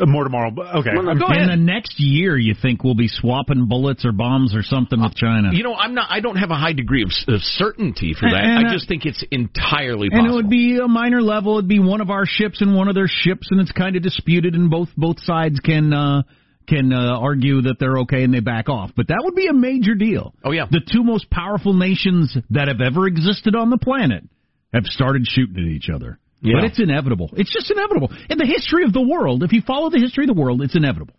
Uh, 0.00 0.06
More 0.06 0.24
tomorrow. 0.24 0.48
Okay. 0.50 0.90
I'm- 0.90 1.04
Go 1.04 1.26
In 1.26 1.32
ahead. 1.32 1.50
the 1.50 1.56
next 1.56 2.00
year, 2.00 2.36
you 2.38 2.54
think 2.54 2.82
we'll 2.82 2.94
be 2.94 3.08
swapping 3.08 3.66
bullets 3.68 4.04
or 4.04 4.12
bombs 4.12 4.54
or 4.54 4.62
something 4.62 5.00
with 5.02 5.14
China? 5.14 5.50
You 5.52 5.62
know, 5.62 5.74
I'm 5.74 5.92
not. 5.94 6.06
I 6.10 6.20
don't 6.20 6.36
have 6.36 6.50
a 6.50 6.54
high 6.56 6.72
degree 6.72 7.02
of, 7.02 7.10
of 7.28 7.42
certainty 7.42 8.14
for 8.18 8.28
that. 8.30 8.44
And, 8.44 8.66
uh, 8.66 8.70
I 8.70 8.72
just 8.72 8.88
think 8.88 9.04
it's 9.04 9.22
entirely 9.30 10.08
Possible. 10.08 10.18
and 10.18 10.26
possible. 10.26 10.38
it 10.38 10.42
would 10.42 10.50
be 10.50 10.78
a 10.82 10.88
minor 10.88 11.20
level. 11.20 11.58
It'd 11.58 11.68
be 11.68 11.80
one 11.80 12.00
of 12.00 12.08
our 12.10 12.24
ships 12.26 12.62
and 12.62 12.74
one 12.74 12.88
of 12.88 12.94
their 12.94 13.08
ships, 13.08 13.48
and 13.50 13.60
it's 13.60 13.72
kind 13.72 13.94
of 13.96 14.02
disputed, 14.02 14.54
and 14.54 14.70
both 14.70 14.88
both 14.96 15.20
sides 15.20 15.60
can 15.60 15.92
uh, 15.92 16.22
can 16.66 16.90
uh, 16.92 17.18
argue 17.18 17.60
that 17.62 17.76
they're 17.78 17.98
okay 17.98 18.22
and 18.24 18.32
they 18.32 18.40
back 18.40 18.70
off. 18.70 18.90
But 18.96 19.08
that 19.08 19.20
would 19.22 19.34
be 19.34 19.48
a 19.48 19.52
major 19.52 19.94
deal. 19.94 20.34
Oh, 20.42 20.52
yeah. 20.52 20.64
the 20.70 20.80
two 20.80 21.04
most 21.04 21.28
powerful 21.28 21.74
nations 21.74 22.34
that 22.50 22.68
have 22.68 22.80
ever 22.80 23.06
existed 23.06 23.54
on 23.54 23.68
the 23.68 23.76
planet 23.76 24.24
have 24.72 24.84
started 24.86 25.26
shooting 25.26 25.56
at 25.58 25.70
each 25.70 25.90
other. 25.94 26.18
Yeah. 26.44 26.56
But 26.60 26.64
it's 26.64 26.78
inevitable. 26.78 27.30
It's 27.36 27.52
just 27.52 27.70
inevitable. 27.70 28.10
In 28.28 28.36
the 28.36 28.46
history 28.46 28.84
of 28.84 28.92
the 28.92 29.00
world, 29.00 29.42
if 29.42 29.52
you 29.52 29.62
follow 29.66 29.88
the 29.88 29.98
history 29.98 30.24
of 30.24 30.28
the 30.28 30.40
world, 30.40 30.60
it's 30.60 30.76
inevitable. 30.76 31.14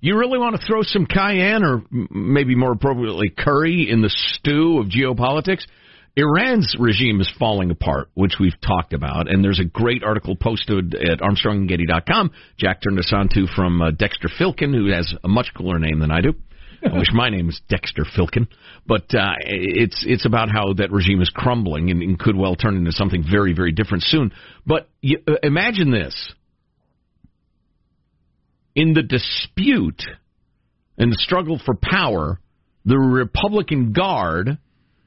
You 0.00 0.16
really 0.16 0.38
want 0.38 0.58
to 0.58 0.66
throw 0.66 0.82
some 0.82 1.06
cayenne, 1.06 1.62
or 1.62 1.82
maybe 1.90 2.54
more 2.54 2.72
appropriately, 2.72 3.28
curry, 3.36 3.90
in 3.90 4.00
the 4.00 4.08
stew 4.08 4.78
of 4.78 4.86
geopolitics? 4.86 5.64
Iran's 6.16 6.74
regime 6.78 7.20
is 7.20 7.30
falling 7.38 7.70
apart, 7.70 8.10
which 8.14 8.34
we've 8.40 8.58
talked 8.60 8.92
about, 8.92 9.28
and 9.28 9.44
there's 9.44 9.60
a 9.60 9.64
great 9.64 10.02
article 10.02 10.36
posted 10.36 10.94
at 10.94 11.18
ArmstrongandGetty.com. 11.18 12.30
Jack 12.58 12.80
turned 12.82 12.98
us 12.98 13.12
on 13.14 13.28
to 13.34 13.46
from 13.54 13.82
uh, 13.82 13.90
Dexter 13.90 14.28
Filkin, 14.28 14.74
who 14.74 14.92
has 14.92 15.12
a 15.22 15.28
much 15.28 15.48
cooler 15.56 15.78
name 15.78 16.00
than 16.00 16.10
I 16.10 16.20
do. 16.20 16.34
I 16.82 16.98
wish 16.98 17.08
my 17.12 17.28
name 17.28 17.46
was 17.46 17.60
Dexter 17.68 18.04
Filkin, 18.04 18.46
but 18.86 19.14
uh, 19.14 19.34
it's 19.44 20.04
it's 20.06 20.24
about 20.24 20.48
how 20.50 20.72
that 20.74 20.90
regime 20.90 21.20
is 21.20 21.30
crumbling 21.34 21.90
and, 21.90 22.02
and 22.02 22.18
could 22.18 22.36
well 22.36 22.56
turn 22.56 22.76
into 22.76 22.92
something 22.92 23.24
very 23.28 23.52
very 23.52 23.72
different 23.72 24.04
soon. 24.04 24.32
But 24.66 24.88
you, 25.02 25.18
uh, 25.28 25.34
imagine 25.42 25.90
this: 25.90 26.32
in 28.74 28.94
the 28.94 29.02
dispute 29.02 30.02
and 30.96 31.12
the 31.12 31.18
struggle 31.18 31.60
for 31.64 31.74
power, 31.74 32.40
the 32.84 32.98
Republican 32.98 33.92
Guard, 33.92 34.58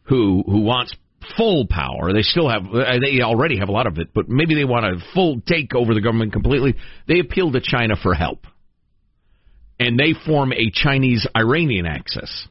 who 0.04 0.44
who 0.46 0.62
wants 0.62 0.96
full 1.38 1.66
power, 1.68 2.14
they 2.14 2.22
still 2.22 2.50
have 2.50 2.64
uh, 2.66 3.00
they 3.00 3.22
already 3.22 3.58
have 3.60 3.70
a 3.70 3.72
lot 3.72 3.88
of 3.88 3.98
it, 3.98 4.10
but 4.14 4.30
maybe 4.30 4.56
they 4.56 4.66
want 4.66 4.86
a 4.86 4.98
full 5.14 5.42
take 5.42 5.74
over 5.74 5.94
the 5.94 6.02
government 6.02 6.34
completely. 6.34 6.76
They 7.08 7.20
appeal 7.20 7.52
to 7.52 7.62
China 7.62 7.96
for 8.02 8.14
help, 8.14 8.46
and 9.80 9.98
they 9.98 10.14
form 10.26 10.54
a 10.54 10.72
Chinese 10.72 11.28
Iranian 11.36 11.86
axis 11.86 12.48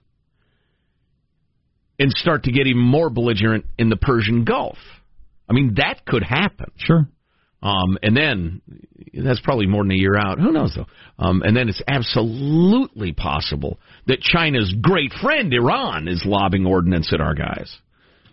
and 1.98 2.10
start 2.12 2.44
to 2.44 2.52
get 2.52 2.66
even 2.66 2.82
more 2.82 3.10
belligerent 3.10 3.64
in 3.78 3.88
the 3.88 3.96
Persian 3.96 4.44
Gulf. 4.44 4.78
I 5.48 5.52
mean, 5.52 5.74
that 5.76 6.04
could 6.04 6.22
happen. 6.22 6.70
Sure. 6.76 7.06
Um, 7.62 7.96
and 8.02 8.16
then 8.16 8.60
that's 9.14 9.40
probably 9.40 9.66
more 9.66 9.84
than 9.84 9.92
a 9.92 9.96
year 9.96 10.16
out. 10.16 10.40
Who 10.40 10.50
knows 10.50 10.74
though? 10.74 10.86
Um, 11.18 11.42
and 11.42 11.56
then 11.56 11.68
it's 11.68 11.82
absolutely 11.86 13.12
possible 13.12 13.78
that 14.08 14.20
China's 14.20 14.74
great 14.80 15.12
friend 15.22 15.52
Iran 15.54 16.08
is 16.08 16.24
lobbing 16.26 16.66
ordnance 16.66 17.12
at 17.12 17.20
our 17.20 17.34
guys, 17.34 17.72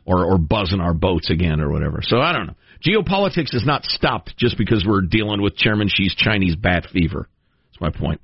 or 0.06 0.26
or 0.26 0.40
buzzing 0.40 0.82
our 0.82 0.96
boats 0.96 1.30
again, 1.30 1.62
or 1.62 1.72
whatever. 1.72 2.00
So 2.02 2.20
I 2.20 2.34
don't 2.34 2.48
know. 2.48 2.56
Geopolitics 2.84 3.54
is 3.54 3.66
not 3.66 3.84
stopped 3.84 4.36
just 4.38 4.58
because 4.58 4.84
we're 4.88 5.02
dealing 5.02 5.42
with 5.42 5.56
Chairman 5.56 5.90
Xi's 5.90 6.16
Chinese 6.16 6.56
bat 6.56 6.88
fever. 6.92 7.28
That's 7.72 7.82
my 7.82 8.00
point. 8.00 8.22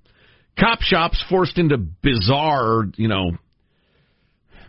Cop 0.60 0.82
shops 0.82 1.24
forced 1.30 1.58
into 1.58 1.78
bizarre, 1.78 2.84
you 2.96 3.08
know, 3.08 3.32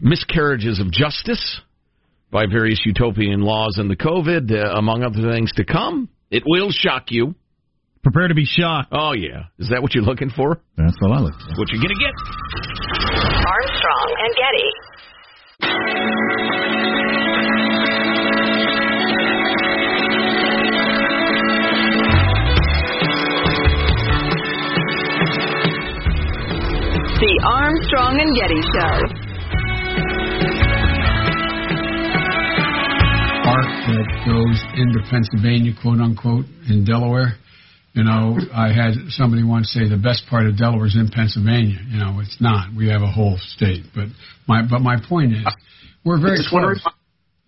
miscarriages 0.01 0.79
of 0.81 0.91
justice 0.91 1.61
by 2.31 2.47
various 2.47 2.81
utopian 2.85 3.41
laws 3.41 3.79
and 3.79 3.91
the 3.91 3.97
COVID, 3.97 4.51
uh, 4.53 4.77
among 4.77 5.03
other 5.05 5.23
things 5.33 5.53
to 5.53 5.65
come. 5.65 6.09
It 6.31 6.43
will 6.45 6.71
shock 6.71 7.11
you. 7.11 7.35
Prepare 8.03 8.29
to 8.29 8.35
be 8.35 8.45
shocked. 8.45 8.89
Oh, 8.93 9.13
yeah. 9.13 9.45
Is 9.59 9.71
that 9.71 9.81
what 9.83 9.95
you're 9.95 10.05
looking 10.05 10.29
for? 10.31 10.61
That's 10.77 10.97
what 11.01 11.13
I 11.13 11.21
look 11.21 11.35
for. 11.35 11.55
What 11.57 11.69
you're 11.71 11.83
going 11.83 11.95
to 11.95 11.99
get. 11.99 12.13
Armstrong 13.47 14.17
and 14.23 14.35
Getty. 14.37 14.71
The 27.19 27.41
Armstrong 27.49 28.21
and 28.21 28.37
Getty 28.37 28.61
Show. 28.77 29.27
park 33.47 33.65
that 33.87 34.09
goes 34.27 34.59
into 34.77 34.99
Pennsylvania, 35.09 35.73
quote 35.81 36.01
unquote, 36.01 36.45
in 36.69 36.85
Delaware. 36.85 37.39
You 37.95 38.05
know, 38.05 38.37
I 38.53 38.73
had 38.73 38.95
somebody 39.11 39.45
once 39.45 39.73
say 39.73 39.89
the 39.89 39.97
best 39.97 40.25
part 40.29 40.47
of 40.47 40.59
Delaware 40.59 40.87
is 40.87 40.97
in 40.97 41.09
Pennsylvania. 41.09 41.79
You 41.89 41.99
know, 41.99 42.21
it's 42.21 42.37
not. 42.41 42.75
We 42.77 42.89
have 42.89 43.01
a 43.01 43.11
whole 43.11 43.39
state. 43.41 43.85
But 43.95 44.09
my 44.47 44.63
but 44.69 44.81
my 44.81 44.97
point 45.09 45.33
is, 45.33 45.47
we're 46.05 46.21
very 46.21 46.37
just 46.37 46.53
want 46.53 46.77
to 46.77 46.83
close. 46.83 46.93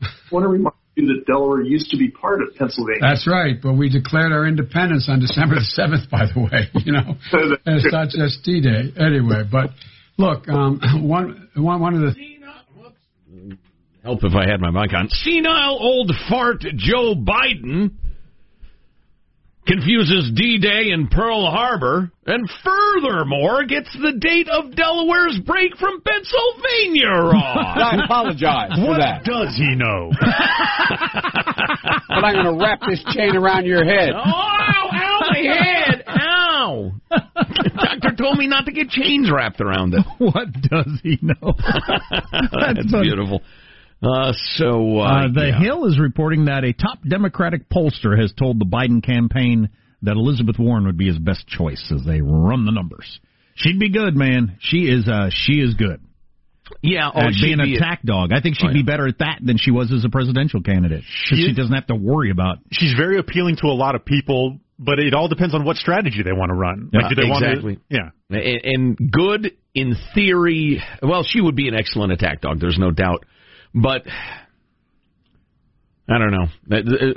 remind, 0.00 0.32
want 0.32 0.44
to 0.44 0.48
remind 0.48 0.72
you 0.72 0.77
that 1.06 1.24
Delaware 1.26 1.62
used 1.62 1.90
to 1.90 1.96
be 1.96 2.10
part 2.10 2.42
of 2.42 2.54
Pennsylvania. 2.56 3.00
That's 3.00 3.26
right. 3.26 3.56
But 3.60 3.74
we 3.74 3.88
declared 3.88 4.32
our 4.32 4.46
independence 4.46 5.08
on 5.08 5.20
December 5.20 5.54
the 5.56 5.64
seventh. 5.64 6.10
By 6.10 6.26
the 6.26 6.40
way, 6.40 6.70
you 6.84 6.92
know, 6.92 7.16
and 7.64 7.76
it's 7.76 7.92
not 7.92 8.08
just 8.08 8.42
D-Day 8.44 8.92
anyway. 8.98 9.44
But 9.50 9.70
look, 10.16 10.48
um, 10.48 10.80
one 11.08 11.48
one 11.54 11.80
one 11.80 11.94
of 11.94 12.00
the 12.00 12.14
Help 14.02 14.20
if 14.22 14.32
I 14.34 14.48
had 14.48 14.60
my 14.60 14.70
mic 14.70 14.94
on. 14.94 15.08
Senile 15.10 15.76
old 15.78 16.12
fart 16.30 16.60
Joe 16.76 17.14
Biden 17.14 17.90
confuses 19.68 20.32
D-Day 20.34 20.90
and 20.90 21.10
Pearl 21.10 21.50
Harbor, 21.50 22.10
and 22.26 22.48
furthermore 22.64 23.64
gets 23.66 23.92
the 23.92 24.12
date 24.18 24.48
of 24.48 24.74
Delaware's 24.74 25.38
break 25.46 25.76
from 25.76 26.00
Pennsylvania 26.00 27.08
wrong. 27.12 27.76
I 27.78 28.04
apologize 28.04 28.70
for 28.74 28.88
What 28.88 28.98
that. 29.00 29.24
does 29.24 29.54
he 29.56 29.74
know? 29.76 30.10
But 32.08 32.24
I'm 32.24 32.34
going 32.42 32.58
to 32.58 32.64
wrap 32.64 32.80
this 32.88 33.02
chain 33.14 33.36
around 33.36 33.64
your 33.66 33.84
head. 33.84 34.10
Oh, 34.14 34.18
ow, 34.18 34.88
ow, 34.92 35.20
my 35.30 35.38
head, 35.38 36.04
ow. 36.08 36.92
Doctor 37.10 38.16
told 38.16 38.38
me 38.38 38.46
not 38.48 38.64
to 38.66 38.72
get 38.72 38.88
chains 38.88 39.30
wrapped 39.30 39.60
around 39.60 39.94
it. 39.94 40.04
What 40.18 40.50
does 40.62 40.98
he 41.02 41.18
know? 41.22 41.54
That's 42.32 42.90
beautiful. 42.90 43.42
Uh, 44.02 44.32
so, 44.56 45.00
uh, 45.00 45.02
Uh, 45.24 45.28
the 45.32 45.46
yeah. 45.48 45.58
Hill 45.60 45.86
is 45.86 45.98
reporting 45.98 46.44
that 46.46 46.64
a 46.64 46.72
top 46.72 46.98
Democratic 47.08 47.68
pollster 47.68 48.18
has 48.20 48.32
told 48.32 48.58
the 48.60 48.64
Biden 48.66 49.02
campaign 49.02 49.68
that 50.02 50.16
Elizabeth 50.16 50.58
Warren 50.58 50.86
would 50.86 50.96
be 50.98 51.06
his 51.08 51.18
best 51.18 51.46
choice 51.48 51.90
as 51.92 52.04
they 52.04 52.20
run 52.20 52.64
the 52.64 52.72
numbers. 52.72 53.18
She'd 53.56 53.80
be 53.80 53.88
good, 53.90 54.14
man. 54.16 54.56
She 54.60 54.88
is. 54.88 55.08
Uh, 55.08 55.30
she 55.30 55.54
is 55.54 55.74
good 55.74 56.00
yeah, 56.82 57.10
oh, 57.14 57.30
she'd 57.32 57.56
being 57.56 57.58
be 57.62 57.76
a 57.76 57.78
tack 57.78 58.02
dog. 58.02 58.32
I 58.32 58.40
think 58.40 58.56
she'd 58.56 58.70
Oh, 58.70 58.72
be 58.72 58.82
better 58.82 59.06
at 59.06 59.18
that 59.18 59.38
than 59.42 59.56
she 59.56 59.70
was 59.70 59.92
as 59.92 60.04
a 60.04 60.08
presidential 60.08 60.60
candidate. 60.62 61.02
she 61.06 61.36
is- 61.36 61.56
doesn't 61.56 61.72
have 61.74 61.86
to 61.86 61.94
worry 61.94 62.30
about. 62.30 62.58
She's 62.72 62.92
very 62.94 63.18
appealing 63.18 63.56
to 63.56 63.68
a 63.68 63.72
lot 63.76 63.94
of 63.94 64.04
people, 64.04 64.58
but 64.78 64.98
it 64.98 65.14
all 65.14 65.28
depends 65.28 65.54
on 65.54 65.64
what 65.64 65.76
strategy 65.76 66.22
they 66.22 66.32
want 66.32 66.50
to 66.50 66.54
run. 66.54 66.90
Yeah, 66.92 67.00
like, 67.00 67.08
do 67.08 67.14
they 67.22 67.28
exactly. 67.28 67.78
want 67.90 67.90
to? 67.90 67.96
Yeah. 67.96 68.38
and, 68.38 68.96
and 69.00 69.10
good 69.12 69.52
in 69.74 69.96
theory. 70.14 70.82
Well, 71.02 71.22
she 71.22 71.40
would 71.40 71.56
be 71.56 71.68
an 71.68 71.74
excellent 71.74 72.12
attack 72.12 72.40
dog. 72.42 72.60
There's 72.60 72.78
no 72.78 72.90
doubt. 72.90 73.24
But 73.74 74.02
I 76.08 76.18
don't 76.18 76.30
know. 76.30 76.46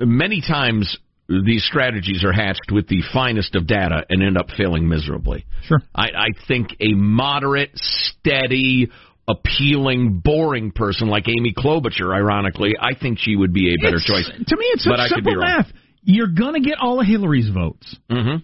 Uh, 0.02 0.06
Many 0.06 0.42
times 0.42 0.98
these 1.30 1.64
strategies 1.66 2.24
are 2.26 2.34
hatched 2.34 2.72
with 2.72 2.88
the 2.88 3.02
finest 3.14 3.56
of 3.56 3.66
data 3.68 4.06
and 4.10 4.22
end 4.22 4.38
up 4.38 4.48
failing 4.58 4.88
miserably. 4.90 5.46
Sure. 5.64 5.80
I, 5.96 6.08
I 6.10 6.28
think 6.48 6.76
a 6.82 6.94
moderate, 6.94 7.72
steady, 7.76 8.90
appealing, 9.30 10.20
boring 10.24 10.72
person 10.72 11.08
like 11.08 11.30
Amy 11.30 11.54
Klobuchar, 11.58 12.14
ironically, 12.14 12.74
I 12.80 12.96
think 13.00 13.20
she 13.20 13.36
would 13.38 13.54
be 13.54 13.74
a 13.74 13.78
better 13.78 13.96
It's- 13.98 14.06
choice. 14.06 14.28
To 14.28 14.58
me, 14.58 14.66
it's 14.74 14.86
But 14.86 14.98
such 14.98 15.12
I 15.12 15.16
could 15.16 15.24
be 15.24 15.32
simple 15.32 15.48
math. 15.48 15.72
You're 16.04 16.28
gonna 16.28 16.60
get 16.60 16.80
all 16.82 17.00
of 17.00 17.06
Hillary's 17.08 17.50
votes. 17.50 17.96
hmm 18.10 18.38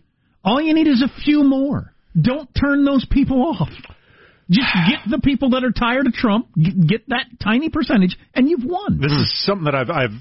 All 0.45 0.61
you 0.61 0.73
need 0.73 0.87
is 0.87 1.01
a 1.01 1.09
few 1.23 1.43
more. 1.43 1.91
Don't 2.19 2.47
turn 2.55 2.85
those 2.85 3.05
people 3.09 3.41
off. 3.59 3.69
Just 4.49 4.67
get 4.89 4.99
the 5.09 5.19
people 5.19 5.51
that 5.51 5.63
are 5.63 5.71
tired 5.71 6.07
of 6.07 6.13
Trump, 6.13 6.47
get, 6.61 6.87
get 6.87 7.09
that 7.09 7.25
tiny 7.41 7.69
percentage, 7.69 8.17
and 8.33 8.49
you've 8.49 8.63
won. 8.63 8.99
This 8.99 9.11
is 9.11 9.31
something 9.45 9.65
that 9.65 9.75
I've 9.75 9.89
I've 9.89 10.11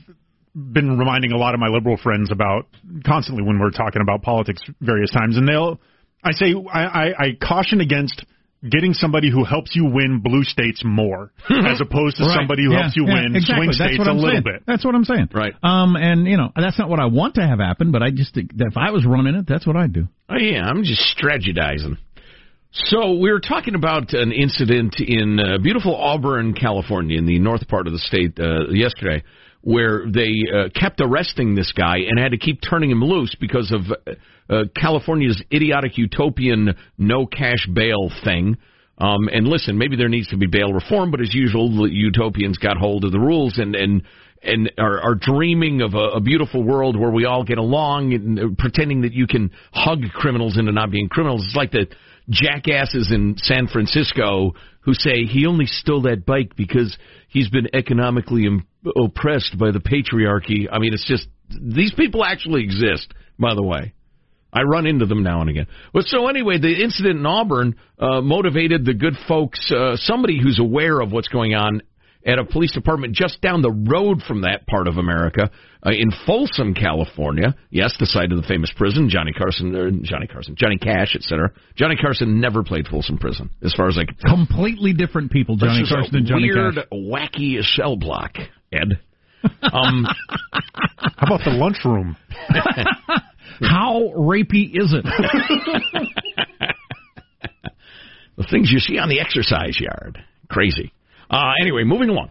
been 0.54 0.98
reminding 0.98 1.32
a 1.32 1.36
lot 1.36 1.54
of 1.54 1.60
my 1.60 1.68
liberal 1.68 1.96
friends 1.96 2.30
about 2.32 2.66
constantly 3.04 3.44
when 3.44 3.58
we're 3.58 3.70
talking 3.70 4.00
about 4.02 4.22
politics 4.22 4.62
various 4.80 5.10
times, 5.10 5.36
and 5.36 5.46
they'll 5.46 5.80
I 6.24 6.32
say 6.32 6.54
I, 6.72 6.80
I, 6.82 7.04
I 7.18 7.26
caution 7.42 7.80
against 7.80 8.24
getting 8.68 8.94
somebody 8.94 9.30
who 9.30 9.44
helps 9.44 9.76
you 9.76 9.84
win 9.84 10.20
blue 10.24 10.42
states 10.42 10.80
more, 10.84 11.30
as 11.50 11.80
opposed 11.80 12.16
to 12.16 12.24
Right. 12.24 12.34
somebody 12.34 12.64
who 12.64 12.72
Yeah, 12.72 12.80
helps 12.82 12.96
you 12.96 13.06
yeah, 13.06 13.14
win 13.14 13.36
exactly. 13.36 13.54
swing 13.54 13.66
That's 13.68 13.76
states 13.76 13.98
what 13.98 14.06
a 14.08 14.10
I'm 14.10 14.16
little 14.16 14.30
saying. 14.30 14.42
bit. 14.44 14.62
That's 14.66 14.84
what 14.84 14.94
I'm 14.94 15.04
saying. 15.04 15.28
Right. 15.34 15.52
Um, 15.62 15.94
and 15.94 16.26
you 16.26 16.36
know 16.38 16.50
that's 16.56 16.78
not 16.78 16.88
what 16.88 16.98
I 16.98 17.04
want 17.06 17.34
to 17.34 17.46
have 17.46 17.58
happen, 17.60 17.92
but 17.92 18.02
I 18.02 18.10
just 18.10 18.36
if 18.36 18.76
I 18.76 18.90
was 18.90 19.04
running 19.06 19.34
it, 19.36 19.44
that's 19.46 19.66
what 19.66 19.76
I'd 19.76 19.92
do. 19.92 20.08
Oh 20.30 20.36
yeah, 20.38 20.64
I'm 20.64 20.82
just 20.84 21.02
strategizing. 21.16 21.98
So 22.84 23.14
we 23.14 23.32
were 23.32 23.40
talking 23.40 23.74
about 23.74 24.12
an 24.12 24.32
incident 24.32 24.96
in 25.00 25.40
uh, 25.40 25.56
beautiful 25.62 25.96
Auburn, 25.96 26.52
California, 26.52 27.16
in 27.16 27.24
the 27.24 27.38
north 27.38 27.66
part 27.68 27.86
of 27.86 27.94
the 27.94 27.98
state 27.98 28.38
uh, 28.38 28.68
yesterday, 28.68 29.24
where 29.62 30.04
they 30.06 30.30
uh, 30.54 30.68
kept 30.78 31.00
arresting 31.00 31.54
this 31.54 31.72
guy 31.72 31.96
and 32.06 32.18
had 32.18 32.32
to 32.32 32.38
keep 32.38 32.60
turning 32.60 32.90
him 32.90 33.02
loose 33.02 33.34
because 33.40 33.72
of 33.72 33.80
uh, 34.50 34.64
California's 34.76 35.42
idiotic 35.50 35.96
utopian 35.96 36.74
no 36.98 37.24
cash 37.24 37.66
bail 37.72 38.10
thing. 38.24 38.58
Um, 38.98 39.28
and 39.32 39.48
listen, 39.48 39.78
maybe 39.78 39.96
there 39.96 40.10
needs 40.10 40.28
to 40.28 40.36
be 40.36 40.46
bail 40.46 40.70
reform, 40.74 41.10
but 41.10 41.22
as 41.22 41.34
usual, 41.34 41.74
the 41.82 41.90
utopians 41.90 42.58
got 42.58 42.76
hold 42.76 43.04
of 43.06 43.12
the 43.12 43.20
rules 43.20 43.56
and 43.56 43.74
and 43.74 44.02
and 44.42 44.70
are, 44.78 45.00
are 45.00 45.14
dreaming 45.14 45.80
of 45.80 45.94
a, 45.94 46.16
a 46.16 46.20
beautiful 46.20 46.62
world 46.62 46.98
where 46.98 47.10
we 47.10 47.24
all 47.24 47.42
get 47.42 47.56
along 47.56 48.12
and 48.12 48.38
uh, 48.38 48.42
pretending 48.58 49.00
that 49.00 49.14
you 49.14 49.26
can 49.26 49.50
hug 49.72 50.02
criminals 50.12 50.58
into 50.58 50.72
not 50.72 50.90
being 50.90 51.08
criminals. 51.08 51.42
It's 51.46 51.56
like 51.56 51.72
the 51.72 51.86
jackasses 52.28 53.10
in 53.12 53.36
San 53.38 53.66
Francisco 53.68 54.52
who 54.80 54.94
say 54.94 55.24
he 55.24 55.46
only 55.46 55.66
stole 55.66 56.02
that 56.02 56.24
bike 56.24 56.54
because 56.56 56.96
he's 57.28 57.48
been 57.48 57.68
economically 57.74 58.46
Im- 58.46 58.66
oppressed 58.96 59.58
by 59.58 59.70
the 59.70 59.80
patriarchy. 59.80 60.66
I 60.70 60.78
mean, 60.78 60.94
it's 60.94 61.06
just 61.06 61.28
these 61.60 61.92
people 61.94 62.24
actually 62.24 62.62
exist, 62.62 63.12
by 63.38 63.54
the 63.54 63.62
way. 63.62 63.94
I 64.52 64.62
run 64.62 64.86
into 64.86 65.06
them 65.06 65.22
now 65.22 65.40
and 65.40 65.50
again. 65.50 65.66
But 65.92 66.04
so 66.04 66.28
anyway, 66.28 66.58
the 66.58 66.82
incident 66.82 67.18
in 67.18 67.26
Auburn 67.26 67.76
uh, 67.98 68.20
motivated 68.22 68.84
the 68.84 68.94
good 68.94 69.14
folks, 69.28 69.70
uh, 69.70 69.96
somebody 69.96 70.40
who's 70.40 70.58
aware 70.58 71.00
of 71.00 71.12
what's 71.12 71.28
going 71.28 71.54
on 71.54 71.82
at 72.26 72.38
a 72.38 72.44
police 72.44 72.72
department 72.72 73.14
just 73.14 73.40
down 73.40 73.62
the 73.62 73.70
road 73.70 74.20
from 74.26 74.42
that 74.42 74.66
part 74.66 74.88
of 74.88 74.96
America 74.96 75.48
uh, 75.86 75.90
in 75.90 76.10
Folsom, 76.26 76.74
California. 76.74 77.54
Yes, 77.70 77.94
the 78.00 78.06
site 78.06 78.32
of 78.32 78.42
the 78.42 78.46
famous 78.48 78.72
prison. 78.76 79.08
Johnny 79.08 79.32
Carson, 79.32 79.74
or 79.76 79.90
Johnny 80.02 80.26
Carson, 80.26 80.56
Johnny 80.58 80.76
Cash, 80.76 81.14
etc. 81.14 81.52
Johnny 81.76 81.94
Carson 81.96 82.40
never 82.40 82.64
played 82.64 82.88
Folsom 82.88 83.18
Prison, 83.18 83.50
as 83.62 83.72
far 83.74 83.88
as 83.88 83.96
I 83.96 84.04
can 84.04 84.16
tell. 84.16 84.34
Completely 84.34 84.92
different 84.92 85.30
people, 85.30 85.56
Johnny 85.56 85.82
This 85.82 85.86
is 85.88 85.92
a 85.92 85.94
Carson 85.94 86.16
and 86.16 86.26
Johnny 86.26 86.50
weird, 86.52 86.74
Cash. 86.74 86.84
wacky 86.92 87.62
cell 87.62 87.96
block, 87.96 88.32
Ed. 88.72 89.00
Um, 89.62 90.04
How 91.16 91.26
about 91.26 91.44
the 91.44 91.52
lunchroom? 91.52 92.16
How 93.60 94.12
rapey 94.16 94.70
is 94.74 94.92
it? 94.92 95.04
the 98.36 98.46
things 98.50 98.72
you 98.72 98.80
see 98.80 98.98
on 98.98 99.08
the 99.08 99.20
exercise 99.20 99.78
yard. 99.78 100.18
Crazy. 100.48 100.92
Uh, 101.30 101.52
anyway, 101.60 101.84
moving 101.84 102.08
along. 102.08 102.30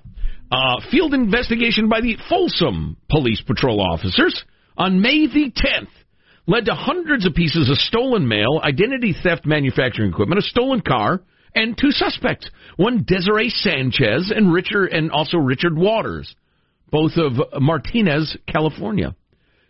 Uh, 0.51 0.75
field 0.91 1.13
investigation 1.13 1.89
by 1.89 2.01
the 2.01 2.17
Folsom 2.29 2.97
Police 3.09 3.41
Patrol 3.41 3.81
officers 3.81 4.43
on 4.77 5.01
May 5.01 5.27
the 5.27 5.51
10th 5.51 5.87
led 6.47 6.65
to 6.65 6.75
hundreds 6.75 7.25
of 7.25 7.33
pieces 7.33 7.69
of 7.69 7.77
stolen 7.77 8.27
mail, 8.27 8.59
identity 8.63 9.15
theft 9.23 9.45
manufacturing 9.45 10.11
equipment, 10.11 10.39
a 10.39 10.43
stolen 10.43 10.81
car, 10.81 11.21
and 11.55 11.77
two 11.77 11.91
suspects. 11.91 12.49
One 12.77 13.03
Desiree 13.07 13.49
Sanchez 13.49 14.31
and 14.35 14.53
Richard 14.53 14.91
and 14.91 15.11
also 15.11 15.37
Richard 15.37 15.75
Waters, 15.75 16.35
both 16.91 17.13
of 17.17 17.61
Martinez, 17.61 18.37
California. 18.47 19.15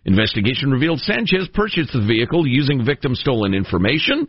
Investigation 0.04 0.72
revealed 0.72 1.00
Sanchez 1.00 1.48
purchased 1.54 1.94
the 1.94 2.06
vehicle 2.06 2.46
using 2.46 2.86
victim 2.86 3.16
stolen 3.16 3.54
information, 3.54 4.28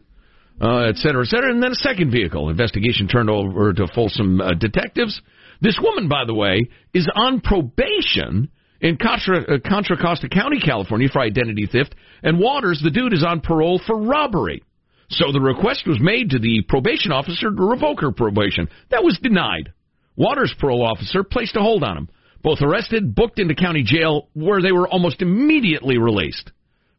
uh, 0.60 0.88
et 0.88 0.96
cetera, 0.96 1.22
et 1.22 1.28
cetera, 1.28 1.50
and 1.50 1.62
then 1.62 1.72
a 1.72 1.76
second 1.76 2.10
vehicle. 2.10 2.48
Investigation 2.48 3.08
turned 3.08 3.30
over 3.30 3.72
to 3.72 3.86
Folsom 3.94 4.40
uh, 4.40 4.54
detectives. 4.54 5.20
This 5.60 5.78
woman, 5.82 6.08
by 6.08 6.24
the 6.26 6.34
way, 6.34 6.68
is 6.92 7.08
on 7.14 7.40
probation 7.40 8.50
in 8.80 8.98
Contra, 8.98 9.40
uh, 9.42 9.58
Contra 9.66 9.96
Costa 9.96 10.28
County, 10.28 10.60
California, 10.60 11.08
for 11.10 11.20
identity 11.20 11.66
theft, 11.70 11.94
and 12.22 12.38
Waters, 12.38 12.80
the 12.82 12.90
dude, 12.90 13.14
is 13.14 13.24
on 13.26 13.40
parole 13.40 13.80
for 13.86 13.96
robbery. 13.96 14.62
So 15.08 15.32
the 15.32 15.40
request 15.40 15.86
was 15.86 16.00
made 16.00 16.30
to 16.30 16.38
the 16.38 16.62
probation 16.68 17.12
officer 17.12 17.50
to 17.50 17.62
revoke 17.62 18.00
her 18.00 18.12
probation. 18.12 18.68
That 18.90 19.04
was 19.04 19.18
denied. 19.22 19.72
Waters' 20.16 20.54
parole 20.58 20.84
officer 20.84 21.22
placed 21.22 21.56
a 21.56 21.60
hold 21.60 21.84
on 21.84 21.96
him. 21.96 22.08
Both 22.42 22.60
arrested, 22.60 23.14
booked 23.14 23.38
into 23.38 23.54
county 23.54 23.82
jail, 23.84 24.28
where 24.34 24.60
they 24.62 24.72
were 24.72 24.88
almost 24.88 25.22
immediately 25.22 25.98
released 25.98 26.50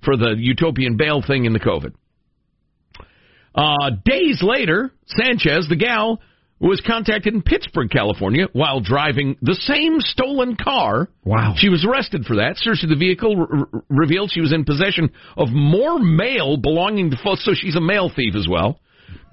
for 0.04 0.16
the 0.16 0.36
utopian 0.38 0.98
bail 0.98 1.22
thing 1.26 1.46
in 1.46 1.54
the 1.54 1.60
COVID. 1.60 1.94
Uh, 3.58 3.90
days 4.06 4.42
later, 4.44 4.92
Sanchez, 5.08 5.68
the 5.68 5.76
gal, 5.76 6.22
was 6.60 6.82
contacted 6.86 7.34
in 7.34 7.42
Pittsburg, 7.42 7.90
California, 7.90 8.48
while 8.54 8.80
driving 8.80 9.36
the 9.42 9.56
same 9.56 10.00
stolen 10.00 10.56
car. 10.56 11.08
Wow. 11.24 11.54
She 11.58 11.70
was 11.70 11.86
arrested 11.86 12.26
for 12.26 12.38
that. 12.38 12.58
Search 12.58 12.84
of 12.84 12.90
the 12.90 12.96
vehicle 12.96 13.36
r- 13.38 13.84
revealed 13.90 14.32
she 14.32 14.42
was 14.42 14.54
in 14.54 14.64
possession 14.64 15.12
of 15.36 15.50
more 15.50 16.00
mail 16.00 16.58
belonging 16.58 17.12
to 17.12 17.18
folks, 17.24 17.46
so 17.46 17.52
she's 17.54 17.76
a 17.76 17.82
mail 17.82 18.12
thief 18.16 18.36
as 18.36 18.48
well. 18.50 18.80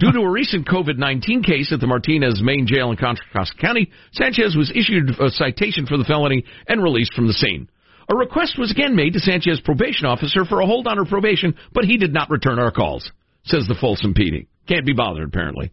Due 0.01 0.13
to 0.13 0.21
a 0.21 0.31
recent 0.31 0.67
COVID 0.67 0.99
19 0.99 1.43
case 1.43 1.73
at 1.73 1.81
the 1.81 1.87
Martinez 1.87 2.43
main 2.43 2.67
jail 2.67 2.91
in 2.91 2.97
Contra 2.97 3.25
Costa 3.33 3.57
County, 3.61 3.91
Sanchez 4.13 4.57
was 4.57 4.71
issued 4.75 5.11
a 5.21 5.31
citation 5.31 5.87
for 5.87 5.97
the 5.97 6.05
felony 6.05 6.45
and 6.69 6.83
released 6.83 7.15
from 7.15 7.27
the 7.27 7.33
scene. 7.33 7.69
A 8.13 8.17
request 8.17 8.59
was 8.59 8.71
again 8.71 8.97
made 8.97 9.15
to 9.15 9.21
Sanchez's 9.21 9.61
probation 9.61 10.07
officer 10.07 10.45
for 10.45 10.61
a 10.61 10.67
hold 10.67 10.87
on 10.87 10.99
her 10.99 11.05
probation, 11.05 11.55
but 11.73 11.85
he 11.85 11.97
did 11.97 12.13
not 12.13 12.29
return 12.29 12.59
our 12.59 12.71
calls, 12.71 13.11
says 13.45 13.67
the 13.69 13.77
Folsom 13.81 14.15
PD. 14.15 14.47
Can't 14.67 14.87
be 14.87 14.95
bothered, 14.95 15.29
apparently. 15.29 15.73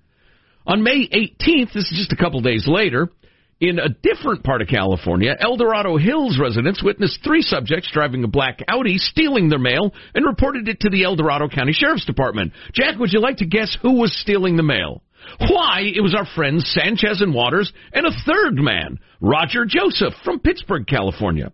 On 0.65 0.84
May 0.84 1.07
18th, 1.07 1.73
this 1.73 1.91
is 1.91 1.97
just 1.97 2.13
a 2.13 2.21
couple 2.21 2.41
days 2.41 2.67
later, 2.67 3.10
in 3.62 3.77
a 3.77 3.89
different 3.89 4.43
part 4.43 4.62
of 4.62 4.67
California, 4.67 5.36
El 5.39 5.55
Dorado 5.55 5.95
Hills 5.97 6.39
residents 6.41 6.84
witnessed 6.84 7.23
three 7.23 7.43
subjects 7.43 7.91
driving 7.93 8.23
a 8.23 8.27
black 8.27 8.60
Audi 8.67 8.97
stealing 8.97 9.49
their 9.49 9.60
mail 9.60 9.93
and 10.15 10.25
reported 10.25 10.67
it 10.67 10.79
to 10.79 10.89
the 10.89 11.03
El 11.03 11.15
Dorado 11.15 11.47
County 11.47 11.71
Sheriff's 11.71 12.05
Department. 12.05 12.53
Jack, 12.73 12.97
would 12.97 13.13
you 13.13 13.19
like 13.19 13.38
to 13.38 13.45
guess 13.45 13.77
who 13.81 13.99
was 13.99 14.19
stealing 14.19 14.57
the 14.57 14.63
mail? 14.63 15.03
Why, 15.39 15.81
it 15.81 16.01
was 16.01 16.15
our 16.15 16.25
friends 16.36 16.71
Sanchez 16.73 17.21
and 17.21 17.34
Waters 17.36 17.71
and 17.93 18.07
a 18.07 18.12
third 18.25 18.55
man, 18.55 18.97
Roger 19.21 19.65
Joseph 19.65 20.13
from 20.25 20.39
Pittsburg, 20.39 20.88
California. 20.88 21.51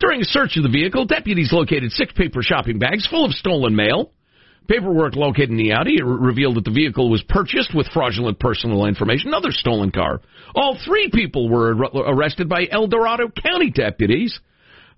During 0.00 0.22
a 0.22 0.24
search 0.24 0.56
of 0.56 0.62
the 0.62 0.70
vehicle, 0.70 1.04
deputies 1.04 1.52
located 1.52 1.92
six 1.92 2.12
paper 2.14 2.40
shopping 2.42 2.78
bags 2.78 3.06
full 3.06 3.26
of 3.26 3.32
stolen 3.32 3.76
mail. 3.76 4.12
Paperwork 4.68 5.14
located 5.14 5.50
in 5.50 5.56
the 5.56 5.72
Audi 5.72 6.02
re- 6.02 6.16
revealed 6.28 6.56
that 6.56 6.64
the 6.64 6.70
vehicle 6.70 7.10
was 7.10 7.22
purchased 7.28 7.74
with 7.74 7.86
fraudulent 7.88 8.38
personal 8.38 8.86
information, 8.86 9.28
another 9.28 9.50
stolen 9.50 9.90
car. 9.90 10.20
All 10.54 10.78
three 10.84 11.10
people 11.12 11.48
were 11.48 11.84
ar- 11.84 12.14
arrested 12.14 12.48
by 12.48 12.66
El 12.70 12.86
Dorado 12.86 13.28
County 13.28 13.70
deputies. 13.70 14.38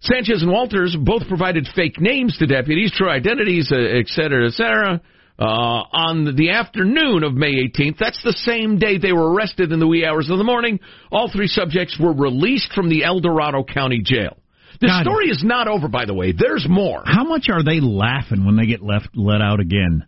Sanchez 0.01 0.43
and 0.43 0.53
Walters 0.53 0.97
both 0.99 1.27
provided 1.27 1.67
fake 1.75 2.01
names 2.01 2.37
to 2.39 2.47
deputies, 2.47 2.93
true 2.95 3.09
identities, 3.09 3.73
uh, 3.73 3.77
et 3.77 4.07
cetera, 4.09 4.47
et 4.47 4.53
cetera. 4.53 5.01
Uh, 5.39 5.43
on 5.45 6.37
the 6.37 6.51
afternoon 6.51 7.23
of 7.23 7.35
May 7.35 7.55
18th, 7.69 7.99
that's 7.99 8.23
the 8.23 8.33
same 8.33 8.79
day 8.79 8.97
they 8.99 9.13
were 9.13 9.33
arrested 9.33 9.71
in 9.73 9.81
the 9.81 9.87
wee 9.87 10.07
hours 10.07 10.31
of 10.31 10.39
the 10.39 10.45
morning, 10.45 10.81
all 11.11 11.31
three 11.31 11.47
subjects 11.47 11.99
were 12.01 12.15
released 12.15 12.73
from 12.73 12.89
the 12.89 13.05
El 13.05 13.21
Dorado 13.21 13.63
County 13.63 14.01
Jail. 14.03 14.39
The 14.81 14.89
God. 14.89 15.05
story 15.05 15.29
is 15.29 15.43
not 15.45 15.69
over, 15.69 15.89
by 15.89 16.05
the 16.05 16.15
way. 16.15 16.33
There's 16.33 16.67
more. 16.69 17.03
How 17.05 17.25
much 17.25 17.49
are 17.51 17.63
they 17.63 17.81
laughing 17.81 18.45
when 18.45 18.57
they 18.57 18.67
get 18.67 18.83
left 18.83 19.09
let 19.15 19.41
out 19.41 19.61
again? 19.61 20.07